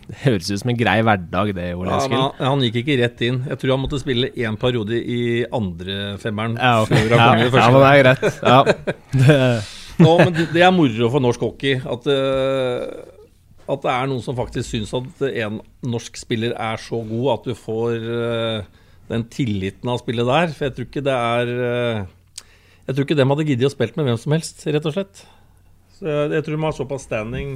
det 0.06 0.18
høres 0.22 0.52
ut 0.52 0.62
som 0.62 0.70
en 0.70 0.78
grei 0.78 1.00
hverdag, 1.02 1.52
det, 1.58 1.66
Ole 1.74 1.90
Ja, 1.90 1.98
Eskil. 2.04 2.18
han, 2.20 2.44
han 2.52 2.64
gikk 2.68 2.76
ikke 2.84 2.98
rett 3.02 3.24
inn. 3.26 3.40
Jeg 3.50 3.58
tror 3.62 3.74
han 3.74 3.82
måtte 3.82 4.00
spille 4.02 4.30
én 4.38 4.58
periode 4.62 5.00
i 5.02 5.22
andre 5.50 5.96
femmeren. 6.22 6.58
Ja, 6.62 6.84
okay. 6.84 7.02
før 7.08 7.16
han 7.18 7.42
ja, 7.42 7.50
kom 7.50 7.58
i 7.58 7.64
ja, 7.64 7.72
men 7.74 7.82
det 7.82 7.90
er 7.90 8.04
greit. 8.04 8.24
Ja. 8.46 9.60
Nå, 10.06 10.14
men 10.20 10.34
det- 10.38 10.64
er 10.68 10.74
moro 10.76 11.10
for 11.10 11.24
norsk 11.24 11.40
hockey 11.46 11.78
at, 11.80 12.08
eh, 12.12 12.82
at 13.66 13.86
det 13.86 13.94
er 13.96 14.10
noen 14.12 14.22
som 14.26 14.38
faktisk 14.38 14.74
syns 14.76 14.92
at 14.98 15.24
en 15.32 15.62
norsk 15.88 16.18
spiller 16.20 16.54
er 16.54 16.82
så 16.84 17.00
god 17.08 17.30
at 17.40 17.48
du 17.50 17.56
får 17.58 17.96
eh, 18.04 18.74
den 19.10 19.24
tilliten 19.32 19.90
av 19.90 20.02
spillet 20.04 20.28
der. 20.28 20.52
For 20.54 20.68
jeg 20.68 20.76
tror 20.76 20.90
ikke 20.90 21.06
det 21.06 21.16
er 21.16 21.54
eh, 21.70 22.04
Jeg 22.86 22.94
tror 22.94 23.08
ikke 23.08 23.18
dem 23.18 23.32
hadde 23.34 23.48
giddet 23.48 23.70
å 23.72 23.74
spille 23.74 23.98
med 23.98 24.12
hvem 24.12 24.20
som 24.22 24.36
helst, 24.36 24.62
rett 24.70 24.86
og 24.86 24.94
slett. 24.94 25.24
Så 25.96 26.06
jeg, 26.12 26.36
jeg 26.36 26.46
tror 26.46 26.58
de 26.60 26.66
har 26.68 26.76
såpass 26.78 27.08
standing. 27.08 27.56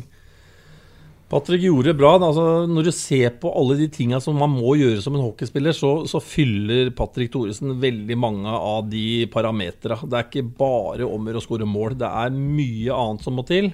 Patrick 1.30 1.62
gjorde 1.62 1.92
det 1.92 2.00
bra. 2.00 2.16
Altså, 2.18 2.46
når 2.66 2.88
du 2.88 2.92
ser 2.96 3.36
på 3.42 3.52
alle 3.54 3.78
de 3.78 3.88
tinga 3.94 4.18
som 4.24 4.38
man 4.40 4.50
må 4.50 4.74
gjøre 4.80 5.04
som 5.06 5.14
en 5.14 5.22
hockeyspiller, 5.28 5.76
så, 5.78 5.92
så 6.10 6.22
fyller 6.24 6.90
Patrick 6.98 7.30
Thoresen 7.34 7.76
veldig 7.82 8.18
mange 8.18 8.50
av 8.50 8.88
de 8.90 9.28
parametera. 9.30 10.00
Det 10.02 10.18
er 10.18 10.26
ikke 10.26 10.48
bare 10.58 11.06
om 11.06 11.30
å 11.30 11.44
skåre 11.46 11.70
mål. 11.70 12.00
Det 12.02 12.10
er 12.10 12.34
mye 12.34 12.98
annet 12.98 13.26
som 13.28 13.38
må 13.38 13.46
til. 13.46 13.70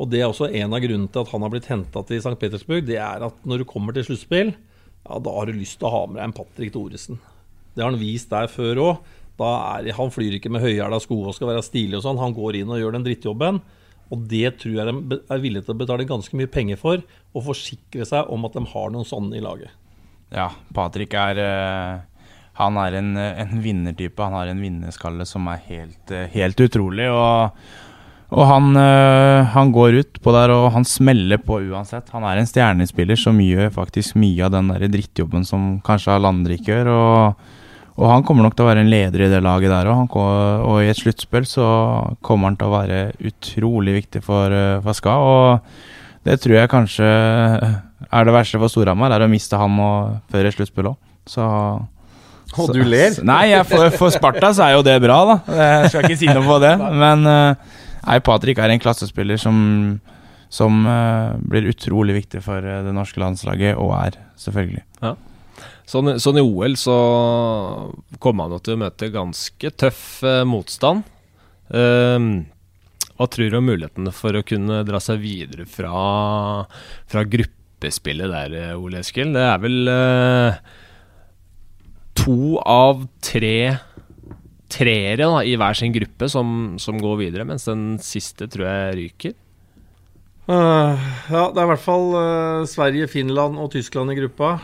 Og 0.00 0.08
det 0.08 0.22
er 0.22 0.30
også 0.30 0.48
en 0.48 0.72
av 0.72 0.80
grunnene 0.80 1.10
til 1.12 1.24
at 1.24 1.32
han 1.34 1.42
har 1.44 1.52
blitt 1.52 1.68
henta 1.68 2.04
til 2.06 2.22
St. 2.22 2.36
Petersburg. 2.40 2.86
Det 2.86 3.00
er 3.02 3.26
at 3.26 3.42
når 3.44 3.60
du 3.60 3.68
kommer 3.68 3.96
til 3.96 4.06
sluttspill, 4.06 4.54
ja, 4.54 5.18
da 5.18 5.34
har 5.34 5.50
du 5.50 5.58
lyst 5.58 5.80
til 5.80 5.90
å 5.90 5.94
ha 5.96 6.04
med 6.06 6.20
deg 6.20 6.28
en 6.28 6.36
Patrick 6.38 6.72
Thoresen. 6.76 7.18
Det 7.74 7.82
har 7.82 7.90
han 7.90 8.00
vist 8.00 8.30
der 8.30 8.48
før 8.52 8.84
òg. 8.86 9.10
Han 9.40 10.12
flyr 10.12 10.36
ikke 10.36 10.52
med 10.52 10.62
høyhæla 10.62 10.98
sko 11.02 11.22
og 11.24 11.34
skal 11.34 11.50
være 11.50 11.66
stilig 11.66 11.98
og 11.98 12.06
sånn. 12.06 12.22
Han 12.22 12.36
går 12.36 12.60
inn 12.60 12.70
og 12.70 12.80
gjør 12.80 12.96
den 12.96 13.06
drittjobben. 13.06 13.60
Og 14.10 14.24
det 14.30 14.56
tror 14.58 14.74
jeg 14.74 14.86
de 14.90 15.18
er 15.30 15.42
villige 15.42 15.66
til 15.66 15.76
å 15.76 15.80
betale 15.80 16.08
ganske 16.08 16.38
mye 16.38 16.50
penger 16.50 16.80
for, 16.80 17.02
og 17.30 17.46
forsikre 17.46 18.06
seg 18.08 18.30
om 18.34 18.46
at 18.48 18.56
de 18.56 18.64
har 18.72 18.90
noen 18.90 19.06
sånne 19.06 19.38
i 19.38 19.44
laget. 19.44 19.70
Ja, 20.34 20.50
Patrick 20.74 21.14
er 21.18 21.38
eh, 21.42 22.00
Han 22.60 22.76
er 22.78 22.98
en, 23.00 23.14
en 23.18 23.62
vinnertype. 23.62 24.22
Han 24.22 24.36
har 24.38 24.50
en 24.50 24.62
vinnerskalle 24.62 25.26
som 25.26 25.46
er 25.50 25.62
helt, 25.68 26.10
eh, 26.14 26.28
helt 26.34 26.60
utrolig. 26.62 27.06
Og, 27.10 27.62
og 28.30 28.44
han, 28.46 28.74
eh, 28.78 29.46
han 29.54 29.72
går 29.74 30.00
ut 30.02 30.20
på 30.22 30.34
der, 30.34 30.54
og 30.54 30.68
han 30.74 30.86
smeller 30.86 31.40
på 31.42 31.62
uansett. 31.70 32.10
Han 32.14 32.26
er 32.26 32.42
en 32.42 32.50
stjernespiller 32.50 33.18
som 33.18 33.38
gjør 33.42 33.72
faktisk 33.78 34.18
mye 34.18 34.46
av 34.46 34.54
den 34.58 34.70
der 34.74 34.90
drittjobben 34.90 35.46
som 35.46 35.72
kanskje 35.86 36.18
alle 36.18 36.34
andre 36.34 36.58
ikke 36.58 36.74
gjør. 36.74 36.92
Og, 36.94 37.48
Og 38.00 38.08
han 38.08 38.24
kommer 38.24 38.46
nok 38.46 38.56
til 38.56 38.64
å 38.64 38.70
være 38.70 38.80
en 38.80 38.90
leder 38.90 39.26
i 39.26 39.30
det 39.30 39.42
laget 39.44 39.72
der 39.72 39.90
òg. 39.92 40.16
Og 40.16 40.80
i 40.80 40.88
et 40.88 40.98
sluttspill 40.98 41.44
så 41.48 41.68
kommer 42.24 42.48
han 42.48 42.56
til 42.56 42.70
å 42.70 42.74
være 42.78 43.00
utrolig 43.28 43.98
viktig 43.98 44.24
for, 44.24 44.54
Faska. 44.86 45.18
Og 45.20 46.24
det 46.24 46.38
tror 46.40 46.58
jeg 46.58 46.72
kanskje 46.72 47.06
er 48.08 48.26
det 48.26 48.34
verste 48.34 48.60
for 48.60 48.72
Storhamar, 48.72 49.12
er 49.14 49.24
å 49.24 49.30
miste 49.30 49.58
ham 49.60 49.78
og, 49.84 50.18
før 50.32 50.48
et 50.48 50.56
sluttspill 50.56 50.90
òg. 50.92 50.98
Så 51.28 51.44
Og 52.58 52.72
du 52.74 52.82
ler? 52.82 53.20
Nei, 53.26 53.52
for, 53.68 53.92
for, 53.94 54.12
Sparta 54.12 54.52
så 54.56 54.66
er 54.66 54.76
jo 54.78 54.86
det 54.86 54.96
bra, 55.04 55.20
da. 55.28 55.36
Jeg 55.60 55.92
skal 55.92 56.08
ikke 56.08 56.20
si 56.20 56.30
noe 56.30 56.44
på 56.46 56.58
det. 56.62 56.74
Men 56.80 57.24
uh, 57.28 57.80
nei, 58.06 58.18
Patrick 58.26 58.60
er 58.60 58.72
en 58.74 58.82
klassespiller 58.82 59.40
som, 59.40 59.56
som 60.52 60.84
uh, 60.88 61.36
blir 61.40 61.70
utrolig 61.70 62.18
viktig 62.22 62.42
for 62.44 62.64
uh, 62.64 62.80
det 62.86 62.94
norske 62.96 63.22
landslaget, 63.22 63.76
og 63.78 63.94
er, 64.00 64.18
selvfølgelig. 64.40 64.84
Ja. 65.04 65.14
Sånn, 65.90 66.14
sånn, 66.22 66.38
i 66.38 66.44
OL 66.44 66.76
så 66.78 66.96
kommer 68.22 68.46
han 68.46 68.62
til 68.62 68.76
å 68.76 68.82
møte 68.84 69.10
ganske 69.10 69.72
tøff 69.74 70.20
motstand. 70.46 71.02
Um, 71.66 72.28
hva 73.18 73.26
tror 73.26 73.50
du 73.50 73.56
om 73.58 73.66
mulighetene 73.66 74.12
for 74.14 74.38
å 74.38 74.44
kunne 74.46 74.84
dra 74.86 75.00
seg 75.02 75.18
videre 75.24 75.66
fra, 75.66 76.68
fra 77.10 77.24
gruppespillet 77.26 78.30
der, 78.30 78.54
Ole 78.78 79.02
Eskil? 79.02 79.34
Det 79.34 79.42
er 79.42 79.58
vel 79.66 79.90
to 82.20 82.58
av 82.62 83.04
tre 83.24 83.56
treere 84.70 85.26
da, 85.26 85.42
i 85.44 85.56
hver 85.58 85.76
sin 85.76 85.94
gruppe 85.94 86.28
som, 86.30 86.74
som, 86.80 86.98
går 87.00 87.22
videre, 87.24 87.46
mens 87.48 87.66
den 87.68 87.94
siste 88.02 88.48
tror 88.50 88.68
jeg 88.68 88.98
ryker. 88.98 89.38
Uh, 90.50 90.98
ja, 91.30 91.44
det 91.52 91.60
er 91.60 91.64
i 91.66 91.70
hvert 91.74 91.84
fall 91.84 92.06
uh, 92.14 92.68
Sverige, 92.70 93.10
Finland 93.10 93.58
og 93.60 93.70
Tyskland 93.74 94.14
i 94.14 94.18
gruppa. 94.18 94.56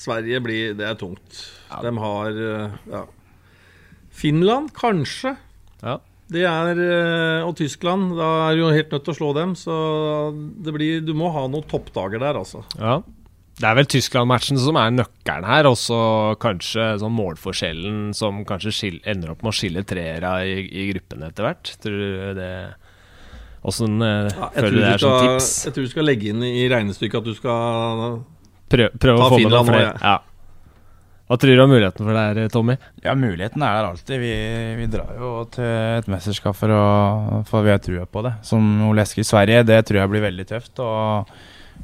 Sverige 0.00 0.40
blir 0.44 0.76
Det 0.78 0.86
er 0.88 0.96
tungt. 1.00 1.42
Ja. 1.68 1.82
De 1.84 1.92
har 2.00 2.38
uh, 2.40 2.78
ja. 2.88 3.04
Finland, 4.10 4.72
kanskje. 4.76 5.36
Ja. 5.84 5.98
Det 6.30 6.44
er 6.46 6.80
Og 7.44 7.56
Tyskland. 7.58 8.14
Da 8.16 8.30
er 8.48 8.56
du 8.56 8.68
helt 8.70 8.92
nødt 8.94 9.04
til 9.06 9.12
å 9.12 9.18
slå 9.18 9.32
dem. 9.36 9.56
Så 9.58 9.74
det 10.62 10.74
blir 10.76 11.04
Du 11.04 11.12
må 11.18 11.30
ha 11.34 11.46
noen 11.50 11.66
toppdager 11.68 12.22
der, 12.22 12.38
altså. 12.38 12.64
Ja. 12.78 13.00
Det 13.60 13.68
er 13.68 13.76
vel 13.76 13.88
Tyskland-matchen 13.92 14.56
som 14.60 14.78
er 14.80 14.92
nøkkelen 14.94 15.44
her, 15.44 15.68
og 15.68 15.76
så 15.76 15.98
kanskje 16.40 16.94
sånn 17.02 17.12
målforskjellen 17.12 18.14
som 18.16 18.40
kanskje 18.48 18.72
skil, 18.72 18.96
ender 19.04 19.34
opp 19.34 19.42
med 19.44 19.52
å 19.52 19.58
skille 19.58 19.82
treere 19.84 20.30
i, 20.48 20.62
i 20.64 20.86
gruppene 20.94 21.28
etter 21.28 21.44
hvert. 21.44 21.72
Tror 21.82 21.98
du 22.00 22.38
det 22.38 22.52
Åssen 23.60 24.00
uh, 24.00 24.30
ja, 24.32 24.46
føler 24.54 24.72
du 24.72 24.80
det 24.80 24.92
er 24.94 25.02
som 25.02 25.18
tips? 25.20 25.50
Jeg 25.66 25.76
tror 25.76 25.84
du 25.84 25.92
skal 25.92 26.06
legge 26.08 26.30
inn 26.32 26.44
i 26.46 26.64
regnestykket 26.72 27.18
at 27.20 27.26
du 27.28 27.34
skal 27.36 28.22
prøve, 28.70 28.90
prøv 29.02 29.20
å 29.20 29.30
få 29.30 29.40
med 29.42 29.54
noen 29.54 29.70
flere. 29.70 29.94
Ja. 30.00 30.16
Hva 31.30 31.36
tror 31.38 31.54
du 31.54 31.62
om 31.62 31.70
muligheten 31.70 32.08
for 32.08 32.16
det 32.16 32.22
her, 32.26 32.50
Tommy? 32.50 32.74
Ja, 33.04 33.12
Muligheten 33.14 33.62
er 33.62 33.76
der 33.76 33.88
alltid. 33.92 34.16
Vi, 34.18 34.32
vi 34.80 34.88
drar 34.90 35.12
jo 35.14 35.28
til 35.54 35.68
et 36.00 36.08
mesterskap 36.10 36.58
for, 36.58 36.74
å, 36.74 37.44
for 37.46 37.62
vi 37.62 37.70
har 37.70 37.78
trua 37.84 38.02
på 38.10 38.24
det. 38.26 38.32
Som 38.48 38.66
Ole 38.88 39.04
i 39.06 39.26
Sverige, 39.28 39.62
det 39.68 39.78
tror 39.86 40.00
jeg 40.00 40.10
blir 40.10 40.26
veldig 40.26 40.46
tøft. 40.50 40.82
og 40.82 41.30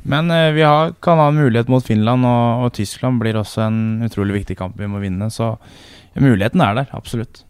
men 0.07 0.31
eh, 0.31 0.53
vi 0.53 0.63
har, 0.63 0.93
kan 1.03 1.19
ha 1.19 1.29
en 1.29 1.39
mulighet 1.39 1.71
mot 1.73 1.85
Finland, 1.85 2.27
og, 2.27 2.65
og, 2.67 2.73
Tyskland 2.77 3.21
blir 3.23 3.39
også 3.39 3.65
en 3.67 3.79
utrolig 4.07 4.41
viktig 4.41 4.59
kamp 4.59 4.77
vi 4.79 4.91
må 4.91 5.01
vinne. 5.03 5.31
Så 5.33 5.55
ja, 5.55 6.23
muligheten 6.23 6.63
er 6.63 6.77
der, 6.81 6.91
absolutt. 6.97 7.43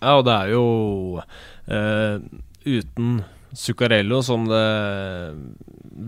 Ja, 0.00 0.16
og 0.16 0.24
det 0.26 0.36
er 0.36 0.54
jo 0.54 0.64
eh, 1.68 2.22
uten 2.64 3.20
Zuccarello, 3.56 4.22
som 4.22 4.46
det 4.48 4.64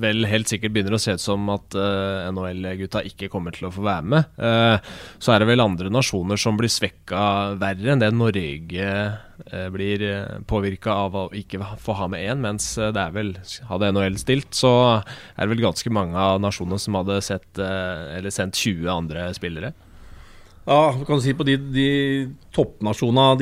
vel 0.03 0.27
helt 0.29 0.51
sikkert 0.51 0.75
begynner 0.75 0.97
å 0.97 1.01
se 1.01 1.15
ut 1.17 1.23
som 1.23 1.49
at 1.53 1.77
uh, 1.77 2.29
NHL-gutta 2.33 3.03
ikke 3.09 3.31
kommer 3.33 3.55
til 3.55 3.69
å 3.69 3.73
få 3.75 3.85
være 3.85 4.07
med, 4.15 4.41
uh, 4.41 4.79
så 5.23 5.35
er 5.35 5.43
det 5.43 5.51
vel 5.51 5.65
andre 5.65 5.93
nasjoner 5.93 6.41
som 6.41 6.59
blir 6.59 6.73
svekka 6.73 7.59
verre 7.61 7.93
enn 7.93 8.03
det 8.03 8.13
Norge 8.15 8.89
uh, 8.89 9.69
blir 9.75 10.07
påvirka 10.49 10.97
av 11.07 11.19
å 11.19 11.27
ikke 11.37 11.61
få 11.83 11.97
ha 11.99 12.09
med 12.13 12.25
én, 12.25 12.43
mens 12.43 12.75
det 12.79 13.01
er 13.01 13.15
vel 13.15 13.35
Hadde 13.69 13.91
NHL 13.95 14.19
stilt, 14.21 14.51
så 14.57 14.73
er 15.01 15.45
det 15.45 15.53
vel 15.53 15.65
ganske 15.67 15.93
mange 15.93 16.19
av 16.19 16.41
nasjonene 16.43 16.81
som 16.81 16.97
hadde 16.99 17.21
sett, 17.25 17.49
eller 17.59 18.33
sendt 18.35 18.59
20 18.59 18.91
andre 18.93 19.27
spillere. 19.37 19.73
Ja, 20.63 20.93
du 20.95 21.03
kan 21.09 21.19
si 21.23 21.33
på 21.35 21.43
de, 21.47 21.57
de 21.75 21.87
toppnasjonene 22.55 23.35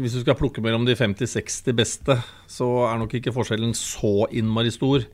Hvis 0.00 0.14
du 0.16 0.22
skal 0.22 0.38
plukke 0.38 0.62
mellom 0.64 0.86
de 0.88 0.94
50-60 0.96 1.74
beste, 1.76 2.16
så 2.48 2.68
er 2.88 2.96
nok 3.02 3.12
ikke 3.18 3.34
forskjellen 3.34 3.74
så 3.76 4.24
innmari 4.32 4.72
stor. 4.72 5.04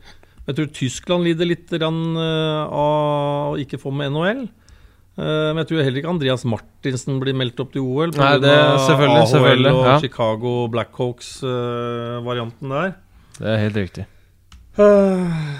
Jeg 0.46 0.54
tror 0.54 0.68
Tyskland 0.70 1.26
lider 1.26 1.48
litt 1.50 1.72
eh, 1.74 1.82
av 1.82 3.50
å 3.50 3.58
ikke 3.58 3.80
få 3.82 3.90
med 3.90 4.14
NHL. 4.14 4.44
Eh, 4.46 5.48
men 5.50 5.58
jeg 5.64 5.68
tror 5.72 5.82
heller 5.82 5.98
ikke 5.98 6.14
Andreas 6.14 6.46
Martinsen 6.46 7.18
blir 7.22 7.34
meldt 7.34 7.58
opp 7.64 7.72
til 7.74 7.82
OL. 7.82 8.14
Nei, 8.14 8.36
det 8.44 8.54
selvfølgelig, 8.86 9.24
AHL 9.24 9.32
selvfølgelig, 9.32 9.72
og 9.72 9.82
ja. 9.88 9.96
Chicago 10.04 10.52
Blackhawks-varianten 10.76 12.66
der. 12.76 12.94
Det 13.40 13.48
er 13.50 13.58
helt 13.64 13.80
riktig. 13.82 14.04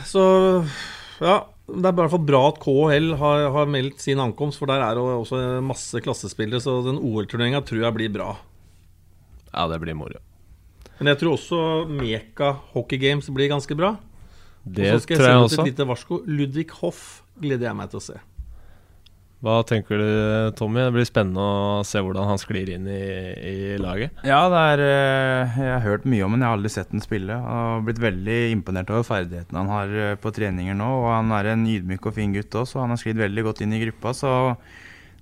Så 0.07 0.23
ja, 1.25 1.37
det 1.67 1.83
er 1.83 1.95
i 1.95 1.99
hvert 1.99 2.13
fall 2.13 2.27
bra 2.27 2.41
at 2.53 2.59
KHL 2.63 3.09
har, 3.19 3.49
har, 3.57 3.71
meldt 3.71 4.03
sin 4.05 4.21
ankomst, 4.23 4.61
for 4.61 4.71
der 4.71 4.85
er 4.85 4.95
det 4.95 5.03
også 5.03 5.41
masse 5.67 5.99
klassespillere. 6.05 6.63
Så 6.63 6.79
den 6.87 7.01
OL-turneringa 7.03 7.65
tror 7.67 7.83
jeg 7.83 7.97
blir 7.97 8.13
bra. 8.15 8.29
Ja, 9.51 9.67
det 9.73 9.81
blir 9.83 9.99
moro. 9.99 10.23
Men 11.01 11.11
jeg 11.11 11.21
tror 11.21 11.35
også 11.35 11.59
Meka 11.91 12.53
Hockey 12.73 13.01
Games 13.03 13.27
blir 13.35 13.51
ganske 13.51 13.77
bra. 13.77 13.97
Det 14.63 14.93
og 14.93 15.01
så 15.01 15.05
skal 15.05 15.19
jeg 15.19 15.27
sende 15.27 15.43
ut 15.43 15.49
også. 15.51 15.65
Et 15.65 15.73
lite 15.73 15.89
varsko. 15.91 16.21
Ludvig 16.27 16.69
Hoff 16.79 17.03
gleder 17.43 17.69
jeg 17.69 17.79
meg 17.79 17.91
til 17.91 18.01
å 18.01 18.07
se. 18.07 18.21
Hva 19.45 19.59
tenker 19.69 20.01
du, 20.01 20.11
Tommy? 20.57 20.81
Det 20.81 20.95
blir 20.95 21.07
spennende 21.07 21.43
å 21.45 21.83
se 21.85 22.01
hvordan 22.01 22.25
han 22.31 22.41
sklir 22.41 22.71
inn 22.73 22.87
i, 22.89 23.01
i 23.37 23.57
laget. 23.81 24.17
Ja, 24.25 24.47
er, 24.49 24.81
eh, 24.81 25.59
jeg 25.61 25.73
har 25.75 25.85
hørt 25.85 26.07
mye 26.09 26.25
om 26.25 26.33
ham, 26.33 26.41
jeg 26.41 26.49
har 26.49 26.57
aldri 26.57 26.73
sett 26.73 26.95
ham 26.95 27.03
spille. 27.05 27.37
Har 27.45 27.85
blitt 27.85 28.01
veldig 28.01 28.39
imponert 28.55 28.91
over 28.95 29.05
ferdighetene 29.05 29.61
han 29.61 29.73
har 29.75 29.93
eh, 29.93 30.15
på 30.23 30.33
treninger 30.35 30.79
nå. 30.79 30.89
Og 31.03 31.11
han 31.13 31.35
er 31.37 31.53
en 31.53 31.67
ydmyk 31.69 32.09
og 32.09 32.17
fin 32.17 32.33
gutt 32.33 32.57
også, 32.63 32.79
og 32.79 32.87
han 32.87 32.97
har 32.97 33.03
sklidd 33.03 33.21
veldig 33.21 33.45
godt 33.51 33.61
inn 33.67 33.77
i 33.77 33.83
gruppa. 33.85 34.15
Så 34.17 34.33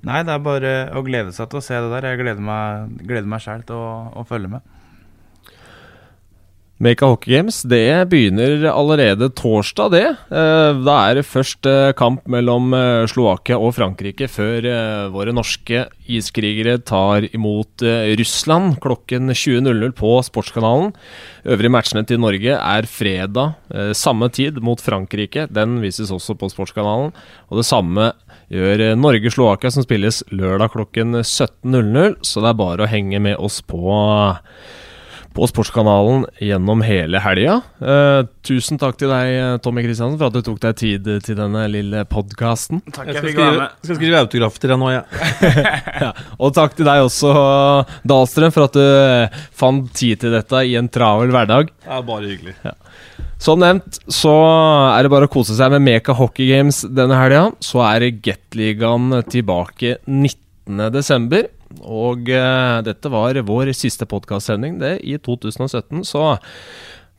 nei, 0.07 0.23
det 0.23 0.37
er 0.37 0.47
bare 0.47 0.75
å 0.95 1.03
glede 1.07 1.35
seg 1.35 1.51
til 1.51 1.59
å 1.59 1.67
se 1.67 1.83
det 1.83 1.91
der. 1.97 2.13
Jeg 2.13 2.23
gleder 2.23 2.49
meg, 2.53 2.95
gleder 3.03 3.35
meg 3.35 3.43
sjæl 3.43 3.67
til 3.67 3.83
å, 3.83 3.91
å 4.15 4.27
følge 4.31 4.55
med. 4.55 4.71
Make 6.83 7.05
a 7.05 7.09
Hockey 7.13 7.31
Games 7.31 7.61
det 7.71 8.09
begynner 8.11 8.65
allerede 8.67 9.29
torsdag, 9.31 9.93
det. 9.95 10.09
Eh, 10.35 10.81
da 10.83 10.97
er 11.07 11.21
det 11.21 11.23
først 11.29 11.69
eh, 11.71 11.93
kamp 11.95 12.25
mellom 12.27 12.75
eh, 12.75 13.07
Slovakia 13.07 13.61
og 13.63 13.77
Frankrike 13.77 14.27
før 14.27 14.67
våre 15.15 15.31
norske 15.37 15.85
iskrigere 16.11 16.81
tar 16.83 17.29
imot 17.31 17.85
Russland 18.19 18.81
klokken 18.83 19.31
20.00 19.31 19.95
på 19.95 20.17
Sportskanalen. 20.27 20.91
Øvrige 21.47 21.73
matchene 21.77 22.03
til 22.09 22.19
Norge 22.21 22.59
er 22.59 22.91
fredag 22.91 23.55
samme 23.95 24.29
tid 24.35 24.59
mot 24.65 24.81
Frankrike. 24.83 25.47
Den 25.55 25.79
vises 25.85 26.11
også 26.13 26.35
på 26.41 26.51
Sportskanalen. 26.51 27.15
Og 27.49 27.61
det 27.61 27.69
samme 27.69 28.11
gjør 28.53 28.91
Norge-Slovakia, 28.99 29.73
som 29.73 29.87
spilles 29.87 30.25
lørdag 30.35 30.75
klokken 30.75 31.21
17.00. 31.23 32.19
Så 32.27 32.43
det 32.43 32.51
er 32.51 32.65
bare 32.65 32.85
å 32.85 32.91
henge 32.91 33.23
med 33.23 33.39
oss 33.39 33.63
på 33.65 33.85
på 35.35 35.49
Sportskanalen 35.51 36.25
gjennom 36.43 36.83
hele 36.87 37.21
helga. 37.23 37.59
Uh, 37.83 38.23
tusen 38.47 38.79
takk 38.81 38.99
til 39.01 39.11
deg, 39.11 39.31
eh, 39.35 39.57
Tommy 39.65 39.83
Kristiansen, 39.85 40.19
for 40.21 40.31
at 40.31 40.37
du 40.37 40.45
tok 40.47 40.61
deg 40.63 40.79
tid 40.79 41.11
til 41.27 41.39
denne 41.39 41.65
lille 41.73 42.05
podkasten. 42.11 42.85
Jeg, 42.87 43.09
jeg 43.11 43.19
skal, 43.19 43.35
skrive, 43.35 43.69
skal 43.83 43.99
skrive 43.99 44.23
autograf 44.23 44.61
til 44.63 44.75
deg 44.75 44.81
nå, 44.81 44.93
jeg. 44.95 45.05
Ja. 45.43 45.75
ja. 46.07 46.13
Og 46.39 46.55
takk 46.57 46.79
til 46.79 46.89
deg 46.89 47.03
også, 47.09 47.35
Dahlstrøm, 48.07 48.55
for 48.55 48.69
at 48.69 48.79
du 48.79 48.85
eh, 48.85 49.43
fant 49.55 49.91
tid 49.97 50.23
til 50.23 50.35
dette 50.37 50.65
i 50.69 50.77
en 50.79 50.91
travel 50.93 51.35
hverdag. 51.35 51.75
Ja, 51.89 52.01
bare 52.07 52.31
hyggelig. 52.31 52.57
Ja. 52.65 52.77
Som 53.45 53.61
nevnt 53.61 53.99
så 54.09 54.33
er 54.95 55.05
det 55.05 55.13
bare 55.13 55.29
å 55.29 55.33
kose 55.33 55.57
seg 55.57 55.73
med 55.75 55.85
Meka 55.85 56.15
Hockey 56.17 56.47
Games 56.49 56.85
denne 56.87 57.19
helga. 57.19 57.51
Så 57.61 57.83
er 57.85 58.07
Gateligaen 58.25 59.11
tilbake 59.29 59.99
19.12. 60.07 61.51
Og 61.83 62.31
uh, 62.31 62.81
dette 62.87 63.11
var 63.13 63.41
vår 63.47 63.73
siste 63.77 64.07
podkastsending 64.11 64.79
i 65.03 65.17
2017, 65.19 66.05
så 66.07 66.37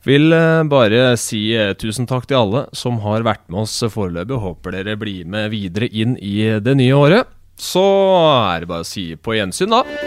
vil 0.06 0.30
uh, 0.32 0.64
bare 0.70 1.14
si 1.20 1.48
uh, 1.58 1.74
tusen 1.78 2.08
takk 2.08 2.28
til 2.30 2.40
alle 2.40 2.66
som 2.76 3.02
har 3.04 3.26
vært 3.26 3.44
med 3.50 3.66
oss 3.66 3.78
foreløpig. 3.92 4.40
Håper 4.42 4.78
dere 4.78 4.98
blir 5.00 5.28
med 5.28 5.50
videre 5.54 5.90
inn 5.90 6.16
i 6.22 6.38
det 6.62 6.76
nye 6.78 6.96
året. 6.96 7.32
Så 7.56 7.82
er 8.52 8.62
det 8.62 8.70
bare 8.72 8.84
å 8.84 8.88
si 8.88 9.10
på 9.16 9.38
gjensyn, 9.38 9.72
da. 9.72 10.05